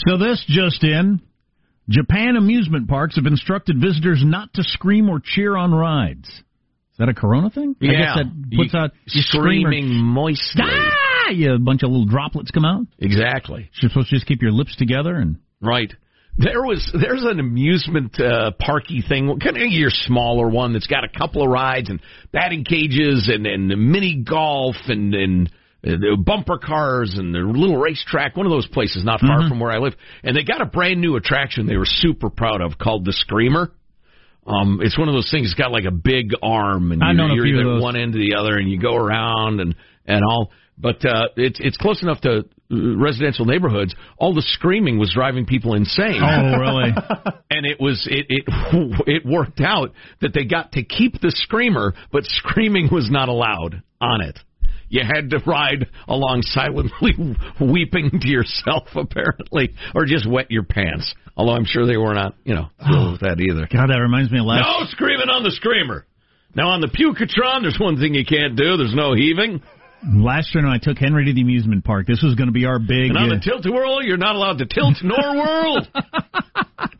So 0.06 0.16
this 0.16 0.44
just 0.48 0.82
in. 0.82 1.20
Japan 1.88 2.36
amusement 2.36 2.88
parks 2.88 3.16
have 3.16 3.26
instructed 3.26 3.80
visitors 3.80 4.22
not 4.24 4.52
to 4.54 4.62
scream 4.62 5.08
or 5.10 5.20
cheer 5.22 5.56
on 5.56 5.72
rides. 5.72 6.28
Is 6.28 6.98
that 6.98 7.08
a 7.08 7.14
corona 7.14 7.50
thing? 7.50 7.74
I 7.82 7.86
guess 7.86 8.16
that 8.16 8.26
puts 8.56 8.72
You- 8.74 8.78
out 8.78 8.90
you 9.08 9.22
scream 9.22 9.62
screaming 9.66 9.96
moistly. 9.96 10.62
Ah! 10.66 11.30
Yeah, 11.30 11.54
a 11.54 11.58
bunch 11.58 11.82
of 11.82 11.90
little 11.90 12.04
droplets 12.06 12.50
come 12.50 12.64
out. 12.64 12.86
Exactly. 12.98 13.68
You're 13.80 13.88
supposed 13.90 14.10
to 14.10 14.16
just 14.16 14.26
keep 14.26 14.42
your 14.42 14.52
lips 14.52 14.76
together 14.76 15.14
and 15.16 15.36
Right. 15.60 15.92
There 16.38 16.62
was 16.62 16.90
there's 16.98 17.22
an 17.24 17.40
amusement 17.40 18.18
uh, 18.18 18.52
parky 18.58 19.02
thing, 19.06 19.38
kind 19.38 19.56
of 19.56 19.62
your 19.70 19.90
smaller 19.90 20.48
one 20.48 20.72
that's 20.72 20.86
got 20.86 21.04
a 21.04 21.08
couple 21.08 21.42
of 21.42 21.48
rides 21.50 21.90
and 21.90 22.00
batting 22.32 22.64
cages 22.64 23.28
and 23.28 23.46
and 23.46 23.68
mini 23.68 24.16
golf 24.16 24.76
and 24.88 25.14
and 25.14 25.50
uh, 25.86 26.16
bumper 26.16 26.58
cars 26.58 27.14
and 27.16 27.34
the 27.34 27.40
little 27.40 27.76
racetrack. 27.76 28.36
One 28.36 28.46
of 28.46 28.52
those 28.52 28.68
places 28.68 29.04
not 29.04 29.20
far 29.20 29.48
from 29.48 29.58
where 29.58 29.70
I 29.70 29.78
live, 29.78 29.94
and 30.22 30.36
they 30.36 30.44
got 30.44 30.60
a 30.60 30.66
brand 30.66 31.00
new 31.00 31.16
attraction 31.16 31.66
they 31.66 31.76
were 31.76 31.86
super 31.86 32.30
proud 32.30 32.60
of 32.60 32.78
called 32.78 33.04
the 33.04 33.12
Screamer. 33.12 33.72
Um, 34.46 34.80
it's 34.82 34.98
one 34.98 35.08
of 35.08 35.14
those 35.14 35.30
things. 35.30 35.46
It's 35.46 35.54
got 35.54 35.70
like 35.70 35.84
a 35.84 35.92
big 35.92 36.32
arm, 36.42 36.92
and 36.92 37.02
known 37.12 37.34
you're 37.34 37.46
either 37.46 37.80
one 37.80 37.96
end 37.96 38.12
to 38.12 38.18
the 38.18 38.36
other, 38.36 38.56
and 38.56 38.70
you 38.70 38.80
go 38.80 38.94
around 38.94 39.60
and 39.60 39.74
and 40.06 40.24
all. 40.24 40.50
But 40.78 41.04
uh, 41.04 41.28
it's 41.36 41.60
it's 41.60 41.76
close 41.76 42.02
enough 42.02 42.20
to 42.22 42.38
uh, 42.38 42.96
residential 42.96 43.44
neighborhoods. 43.44 43.94
All 44.18 44.34
the 44.34 44.42
screaming 44.42 44.98
was 44.98 45.12
driving 45.14 45.46
people 45.46 45.74
insane. 45.74 46.20
Oh, 46.22 46.58
really? 46.58 46.90
and 47.50 47.66
it 47.66 47.80
was 47.80 48.06
it 48.10 48.26
it 48.28 48.44
it 49.06 49.26
worked 49.26 49.60
out 49.60 49.92
that 50.20 50.32
they 50.34 50.44
got 50.44 50.72
to 50.72 50.82
keep 50.82 51.20
the 51.20 51.30
screamer, 51.30 51.94
but 52.10 52.24
screaming 52.24 52.88
was 52.90 53.10
not 53.10 53.28
allowed 53.28 53.82
on 54.00 54.22
it. 54.22 54.38
You 54.92 55.00
had 55.02 55.30
to 55.30 55.38
ride 55.46 55.88
along 56.06 56.42
silently 56.42 57.12
weeping 57.60 58.10
to 58.20 58.28
yourself, 58.28 58.88
apparently, 58.94 59.74
or 59.94 60.04
just 60.04 60.28
wet 60.28 60.50
your 60.50 60.64
pants. 60.64 61.14
Although 61.34 61.54
I'm 61.54 61.64
sure 61.64 61.86
they 61.86 61.96
were 61.96 62.12
not, 62.12 62.34
you 62.44 62.54
know, 62.54 62.66
thrilled 62.76 63.12
with 63.12 63.20
that 63.26 63.40
either. 63.40 63.66
God, 63.72 63.88
that 63.88 63.96
reminds 63.96 64.30
me 64.30 64.40
of 64.40 64.44
last. 64.44 64.68
No 64.68 64.86
screaming 64.90 65.30
on 65.30 65.44
the 65.44 65.50
screamer. 65.50 66.04
Now 66.54 66.68
on 66.68 66.82
the 66.82 66.88
Pukatron, 66.88 67.62
there's 67.62 67.78
one 67.80 67.98
thing 67.98 68.12
you 68.12 68.26
can't 68.26 68.54
do. 68.54 68.76
There's 68.76 68.94
no 68.94 69.14
heaving. 69.14 69.62
Last 70.12 70.54
year, 70.54 70.62
when 70.62 70.72
I 70.72 70.76
took 70.76 70.98
Henry 70.98 71.24
to 71.24 71.32
the 71.32 71.40
amusement 71.40 71.84
park, 71.84 72.06
this 72.06 72.20
was 72.22 72.34
going 72.34 72.48
to 72.48 72.52
be 72.52 72.66
our 72.66 72.78
big. 72.78 73.08
And 73.08 73.16
on 73.16 73.32
uh, 73.32 73.36
the 73.36 73.40
tilt 73.40 73.64
whirl, 73.64 74.02
you're 74.04 74.18
not 74.18 74.36
allowed 74.36 74.58
to 74.58 74.66
tilt 74.66 74.98
nor 75.02 75.16
whirl. 75.16 75.86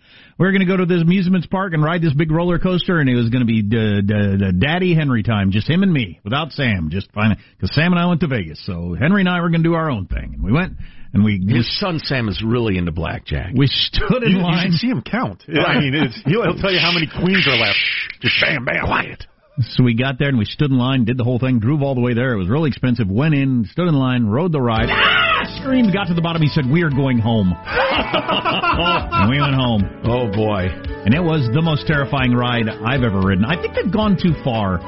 we 0.42 0.48
are 0.48 0.50
going 0.50 0.66
to 0.66 0.66
go 0.66 0.76
to 0.76 0.86
this 0.86 1.02
amusement 1.02 1.48
park 1.48 1.72
and 1.72 1.84
ride 1.84 2.02
this 2.02 2.14
big 2.14 2.32
roller 2.32 2.58
coaster, 2.58 2.98
and 2.98 3.08
it 3.08 3.14
was 3.14 3.28
going 3.30 3.46
to 3.46 3.46
be 3.46 3.62
the, 3.62 4.02
the, 4.04 4.46
the 4.46 4.52
Daddy 4.52 4.92
Henry 4.92 5.22
time, 5.22 5.52
just 5.52 5.70
him 5.70 5.84
and 5.84 5.92
me, 5.92 6.18
without 6.24 6.50
Sam. 6.50 6.88
Just 6.90 7.12
fine, 7.12 7.38
because 7.54 7.72
Sam 7.76 7.92
and 7.92 8.00
I 8.00 8.06
went 8.06 8.22
to 8.22 8.26
Vegas, 8.26 8.60
so 8.66 8.96
Henry 8.98 9.22
and 9.22 9.28
I 9.28 9.40
were 9.40 9.50
going 9.50 9.62
to 9.62 9.68
do 9.68 9.74
our 9.74 9.88
own 9.88 10.08
thing, 10.08 10.34
and 10.34 10.42
we 10.42 10.50
went 10.50 10.72
and 11.12 11.22
we 11.22 11.38
His 11.46 11.70
son 11.78 12.00
Sam 12.00 12.28
is 12.28 12.42
really 12.44 12.76
into 12.76 12.90
blackjack. 12.90 13.52
we 13.54 13.68
stood 13.68 14.24
in 14.24 14.32
You, 14.32 14.38
you 14.38 14.58
should 14.62 14.72
see 14.80 14.88
him 14.88 15.02
count. 15.02 15.44
I 15.48 15.78
mean, 15.78 15.94
it's, 15.94 16.20
he'll, 16.26 16.42
he'll 16.42 16.58
tell 16.58 16.72
you 16.72 16.80
how 16.80 16.90
many 16.90 17.06
queens 17.06 17.46
are 17.46 17.56
left. 17.56 17.78
Just 18.20 18.34
bam, 18.40 18.64
bam, 18.64 18.86
quiet. 18.86 19.24
So 19.60 19.84
we 19.84 19.94
got 19.94 20.18
there 20.18 20.28
and 20.28 20.38
we 20.38 20.44
stood 20.44 20.72
in 20.72 20.78
line, 20.78 21.04
did 21.04 21.18
the 21.18 21.24
whole 21.24 21.38
thing, 21.38 21.60
drove 21.60 21.82
all 21.82 21.94
the 21.94 22.00
way 22.00 22.14
there. 22.14 22.32
It 22.32 22.38
was 22.38 22.48
really 22.48 22.70
expensive. 22.70 23.08
Went 23.08 23.34
in, 23.34 23.68
stood 23.70 23.86
in 23.86 23.94
line, 23.94 24.26
rode 24.26 24.50
the 24.50 24.60
ride. 24.60 24.88
Screamed, 25.62 25.92
got 25.94 26.08
to 26.08 26.14
the 26.14 26.20
bottom. 26.20 26.42
He 26.42 26.48
said, 26.48 26.66
"We 26.66 26.82
are 26.82 26.90
going 26.90 27.18
home." 27.18 27.54
and 27.66 29.30
we 29.30 29.38
went 29.40 29.54
home. 29.54 29.86
Oh 30.02 30.26
boy. 30.26 30.66
And 31.06 31.14
it 31.14 31.22
was 31.22 31.46
the 31.54 31.62
most 31.62 31.86
terrifying 31.86 32.34
ride 32.34 32.66
I've 32.68 33.02
ever 33.02 33.22
ridden. 33.22 33.44
I 33.44 33.54
think 33.60 33.74
they've 33.78 33.92
gone 33.92 34.18
too 34.18 34.34
far. 34.42 34.82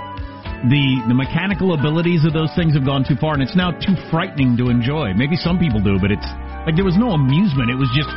The 0.67 0.85
the 1.07 1.15
mechanical 1.15 1.79
abilities 1.79 2.25
of 2.27 2.33
those 2.33 2.51
things 2.59 2.75
have 2.75 2.85
gone 2.85 3.07
too 3.07 3.15
far, 3.21 3.35
and 3.35 3.43
it's 3.43 3.55
now 3.55 3.71
too 3.71 3.95
frightening 4.11 4.57
to 4.59 4.67
enjoy. 4.67 5.15
Maybe 5.15 5.37
some 5.37 5.63
people 5.63 5.79
do, 5.79 6.03
but 6.03 6.11
it's 6.11 6.27
like 6.67 6.75
there 6.75 6.87
was 6.87 6.99
no 6.99 7.15
amusement. 7.15 7.71
It 7.71 7.79
was 7.79 7.91
just 7.95 8.11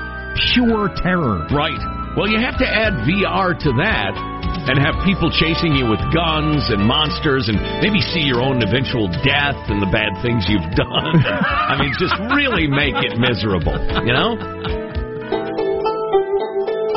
pure 0.54 0.90
terror. 1.04 1.46
Right. 1.54 2.07
Well, 2.18 2.26
you 2.26 2.42
have 2.42 2.58
to 2.58 2.66
add 2.66 3.06
VR 3.06 3.54
to 3.54 3.72
that 3.78 4.18
and 4.66 4.82
have 4.82 4.98
people 5.06 5.30
chasing 5.30 5.78
you 5.78 5.86
with 5.86 6.02
guns 6.10 6.66
and 6.74 6.82
monsters 6.82 7.46
and 7.46 7.62
maybe 7.78 8.02
see 8.02 8.26
your 8.26 8.42
own 8.42 8.58
eventual 8.66 9.06
death 9.22 9.54
and 9.70 9.78
the 9.78 9.92
bad 9.94 10.18
things 10.26 10.50
you've 10.50 10.66
done. 10.74 11.14
I 11.22 11.78
mean, 11.78 11.94
just 12.02 12.18
really 12.34 12.66
make 12.66 12.98
it 13.06 13.22
miserable, 13.22 13.78
you 14.02 14.18
know? 14.18 14.34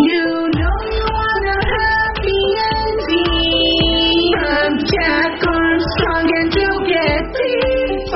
You 0.00 0.24
know 0.56 0.76
you 0.88 1.04
wanna 1.04 1.58
happy 1.68 2.40
ending. 2.80 4.40
I'm 4.40 4.80
Jack 4.88 5.36
Armstrong 5.44 6.32
and 6.32 6.48
you'll 6.48 6.88
get 6.88 7.28
the 7.28 7.60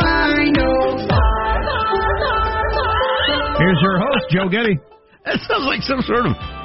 final 0.01 1.05
Here's 3.61 3.81
your 3.85 4.01
host, 4.01 4.25
Joe 4.33 4.49
Getty. 4.49 4.81
That 5.29 5.37
sounds 5.45 5.69
like 5.69 5.85
some 5.85 6.01
sort 6.01 6.33
of 6.33 6.64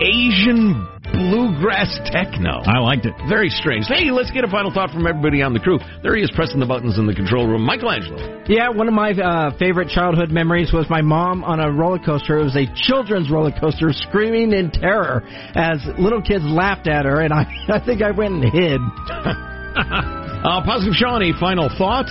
Asian 0.00 0.86
bluegrass 1.12 1.98
techno. 2.12 2.60
I 2.66 2.78
liked 2.78 3.06
it. 3.06 3.14
Very 3.28 3.48
strange. 3.48 3.86
Hey, 3.88 4.10
let's 4.10 4.30
get 4.30 4.44
a 4.44 4.48
final 4.48 4.72
thought 4.72 4.90
from 4.90 5.06
everybody 5.06 5.40
on 5.42 5.54
the 5.54 5.60
crew. 5.60 5.78
There 6.02 6.14
he 6.16 6.22
is 6.22 6.30
pressing 6.34 6.60
the 6.60 6.66
buttons 6.66 6.98
in 6.98 7.06
the 7.06 7.14
control 7.14 7.46
room. 7.46 7.62
Michelangelo. 7.62 8.44
Yeah, 8.48 8.68
one 8.68 8.88
of 8.88 8.94
my 8.94 9.12
uh, 9.12 9.56
favorite 9.58 9.88
childhood 9.88 10.30
memories 10.30 10.72
was 10.72 10.86
my 10.90 11.00
mom 11.00 11.44
on 11.44 11.60
a 11.60 11.70
roller 11.72 11.98
coaster. 11.98 12.38
It 12.38 12.44
was 12.44 12.56
a 12.56 12.66
children's 12.74 13.30
roller 13.30 13.52
coaster, 13.58 13.92
screaming 13.92 14.52
in 14.52 14.70
terror 14.70 15.22
as 15.54 15.80
little 15.98 16.20
kids 16.20 16.44
laughed 16.44 16.88
at 16.88 17.06
her, 17.06 17.20
and 17.20 17.32
I, 17.32 17.46
I 17.68 17.84
think 17.84 18.02
I 18.02 18.10
went 18.10 18.34
and 18.34 18.44
hid. 18.44 18.80
uh, 19.08 20.60
Positive 20.64 20.94
Shawnee, 20.94 21.32
final 21.40 21.70
thought. 21.78 22.06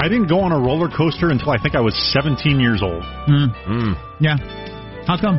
I 0.00 0.08
didn't 0.08 0.28
go 0.28 0.40
on 0.40 0.52
a 0.52 0.58
roller 0.58 0.88
coaster 0.88 1.30
until 1.30 1.50
I 1.50 1.58
think 1.62 1.74
I 1.74 1.80
was 1.80 1.94
17 2.14 2.60
years 2.60 2.82
old. 2.82 3.02
Mm. 3.28 3.94
Yeah. 4.20 4.36
How 5.06 5.18
come? 5.20 5.38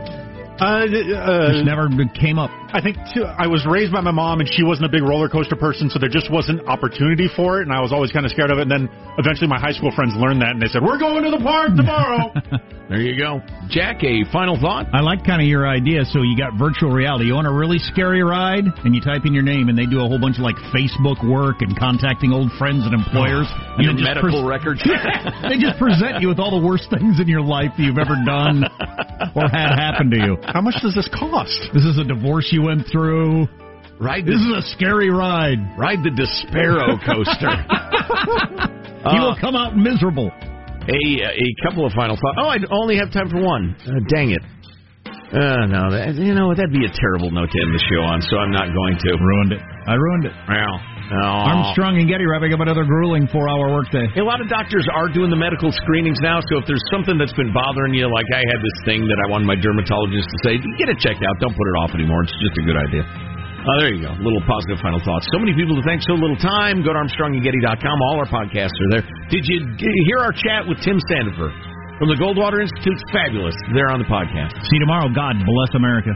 Uh, 0.60 0.66
uh, 0.66 1.51
Just 1.53 1.66
never 1.66 1.89
came 2.20 2.38
up. 2.39 2.51
I 2.72 2.82
think 2.82 2.97
too, 3.13 3.26
I 3.26 3.47
was 3.47 3.65
raised 3.65 3.91
by 3.91 4.01
my 4.01 4.11
mom, 4.11 4.39
and 4.39 4.49
she 4.49 4.63
wasn't 4.63 4.86
a 4.86 4.93
big 4.93 5.01
roller 5.01 5.28
coaster 5.28 5.55
person, 5.55 5.89
so 5.89 5.97
there 5.97 6.09
just 6.09 6.32
wasn't 6.32 6.61
opportunity 6.70 7.28
for 7.36 7.59
it, 7.59 7.65
and 7.65 7.74
I 7.74 7.82
was 7.82 7.91
always 7.91 8.11
kind 8.11 8.26
of 8.26 8.32
scared 8.32 8.51
of 8.51 8.59
it. 8.59 8.70
And 8.70 8.72
then 8.72 8.89
eventually, 9.17 9.49
my 9.49 9.59
high 9.59 9.74
school 9.74 9.89
friends 9.89 10.13
learned 10.13 10.41
that, 10.41 10.53
and 10.53 10.61
they 10.61 10.70
said, 10.70 10.86
"We're 10.86 10.99
going 10.99 11.24
to 11.26 11.32
the 11.34 11.41
park 11.41 11.74
tomorrow." 11.74 12.30
there 12.89 13.01
you 13.01 13.17
go, 13.17 13.41
Jack. 13.74 14.03
A 14.05 14.22
final 14.30 14.53
thought. 14.61 14.86
I 14.93 15.01
like 15.01 15.26
kind 15.26 15.41
of 15.41 15.47
your 15.47 15.65
idea. 15.65 16.05
So 16.05 16.22
you 16.22 16.38
got 16.38 16.61
virtual 16.61 16.93
reality. 16.93 17.26
You 17.26 17.34
want 17.34 17.47
a 17.47 17.53
really 17.53 17.80
scary 17.80 18.22
ride, 18.22 18.65
and 18.86 18.93
you 18.93 19.01
type 19.01 19.26
in 19.26 19.34
your 19.34 19.43
name, 19.43 19.70
and 19.70 19.78
they 19.78 19.89
do 19.89 20.05
a 20.05 20.07
whole 20.07 20.22
bunch 20.22 20.38
of 20.38 20.45
like 20.45 20.57
Facebook 20.70 21.26
work 21.26 21.65
and 21.65 21.74
contacting 21.74 22.32
old 22.32 22.53
friends 22.61 22.86
and 22.86 22.93
employers. 22.93 23.49
Oh, 23.49 23.82
and 23.82 23.84
Your 23.84 23.93
then 23.97 24.05
just 24.05 24.13
medical 24.13 24.45
records. 24.45 24.86
they 25.49 25.57
just 25.57 25.82
present 25.82 26.22
you 26.22 26.30
with 26.30 26.38
all 26.38 26.53
the 26.53 26.61
worst 26.61 26.86
things 26.93 27.17
in 27.17 27.26
your 27.26 27.41
life 27.41 27.74
that 27.78 27.82
you've 27.82 27.97
ever 27.97 28.13
done 28.26 28.61
or 29.36 29.49
had 29.49 29.74
happen 29.74 30.13
to 30.13 30.17
you. 30.22 30.38
How 30.45 30.61
much 30.61 30.78
does 30.82 30.93
this 30.93 31.09
cost? 31.09 31.74
This 31.74 31.84
is 31.84 31.97
a 31.97 32.05
divorce 32.05 32.49
you 32.51 32.59
went 32.60 32.88
through. 32.91 33.47
Ride 33.99 34.26
This 34.26 34.39
is 34.39 34.53
a 34.55 34.62
scary 34.76 35.10
ride. 35.10 35.60
Ride 35.78 35.99
the 36.03 36.12
Despero 36.16 36.95
coaster. 37.03 37.51
you 39.12 39.22
will 39.22 39.36
come 39.39 39.55
out 39.55 39.76
miserable. 39.76 40.32
A 40.32 41.01
a 41.22 41.47
couple 41.68 41.86
of 41.86 41.91
final 41.93 42.16
thoughts. 42.16 42.38
Oh, 42.39 42.47
I 42.47 42.57
only 42.72 42.97
have 42.97 43.12
time 43.12 43.30
for 43.30 43.41
one. 43.43 43.76
Uh, 43.84 43.99
dang 44.07 44.32
it. 44.32 44.41
Uh, 45.30 45.70
no, 45.70 45.93
that, 45.93 46.16
you 46.16 46.34
know 46.34 46.49
that'd 46.55 46.74
be 46.74 46.86
a 46.86 46.93
terrible 46.95 47.30
note 47.30 47.51
to 47.51 47.60
end 47.62 47.70
the 47.70 47.84
show 47.86 48.01
on, 48.01 48.18
so 48.26 48.38
I'm 48.38 48.49
not 48.49 48.74
going 48.74 48.97
to. 48.97 49.10
Ruined 49.14 49.53
it. 49.53 49.62
I 49.86 49.93
ruined 49.93 50.26
it. 50.26 50.34
Well, 50.47 50.80
Armstrong 51.18 51.97
and 51.97 52.05
Getty 52.05 52.26
wrapping 52.30 52.53
up 52.53 52.62
another 52.62 52.86
grueling 52.86 53.26
four-hour 53.34 53.74
workday. 53.74 54.05
A 54.18 54.26
lot 54.26 54.39
of 54.41 54.47
doctors 54.47 54.86
are 54.93 55.10
doing 55.10 55.34
the 55.34 55.39
medical 55.39 55.74
screenings 55.74 56.22
now, 56.22 56.38
so 56.53 56.62
if 56.62 56.66
there's 56.70 56.84
something 56.93 57.18
that's 57.18 57.34
been 57.34 57.49
bothering 57.49 57.97
you, 57.97 58.05
like 58.05 58.30
I 58.30 58.45
had 58.45 58.60
this 58.62 58.78
thing 58.86 59.01
that 59.10 59.20
I 59.26 59.32
wanted 59.34 59.49
my 59.49 59.57
dermatologist 59.57 60.30
to 60.30 60.38
say, 60.45 60.53
get 60.78 60.88
it 60.93 61.01
checked 61.01 61.26
out. 61.26 61.34
Don't 61.41 61.57
put 61.57 61.68
it 61.70 61.76
off 61.82 61.91
anymore. 61.97 62.22
It's 62.30 62.38
just 62.38 62.55
a 62.62 62.66
good 62.66 62.78
idea. 62.78 63.03
Uh, 63.60 63.76
there 63.84 63.91
you 63.91 64.01
go. 64.05 64.14
Little 64.24 64.39
positive 64.47 64.80
final 64.80 65.03
thoughts. 65.03 65.28
So 65.36 65.39
many 65.41 65.51
people 65.51 65.76
to 65.76 65.84
thank, 65.84 65.99
so 66.07 66.16
little 66.16 66.39
time. 66.39 66.80
Go 66.86 66.95
to 66.95 66.99
ArmstrongandGetty.com. 67.03 67.95
All 68.07 68.22
our 68.22 68.30
podcasts 68.30 68.78
are 68.78 68.89
there. 68.95 69.05
Did 69.34 69.43
you 69.49 69.66
hear 70.07 70.24
our 70.24 70.32
chat 70.32 70.64
with 70.64 70.80
Tim 70.80 70.95
Sandefur 71.12 71.51
from 71.99 72.07
the 72.07 72.16
Goldwater 72.16 72.64
Institute? 72.64 72.95
Fabulous. 73.12 73.57
There 73.76 73.91
on 73.91 73.99
the 73.99 74.07
podcast. 74.07 74.55
See 74.64 74.80
you 74.80 74.84
tomorrow. 74.86 75.12
God 75.12 75.36
bless 75.43 75.72
America. 75.76 76.16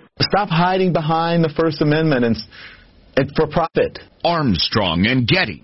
Stop 0.19 0.49
hiding 0.49 0.93
behind 0.93 1.43
the 1.43 1.49
First 1.49 1.81
Amendment 1.81 2.25
and, 2.25 2.37
and 3.15 3.31
for 3.35 3.47
profit. 3.47 3.99
Armstrong 4.23 5.07
and 5.07 5.27
Getty. 5.27 5.59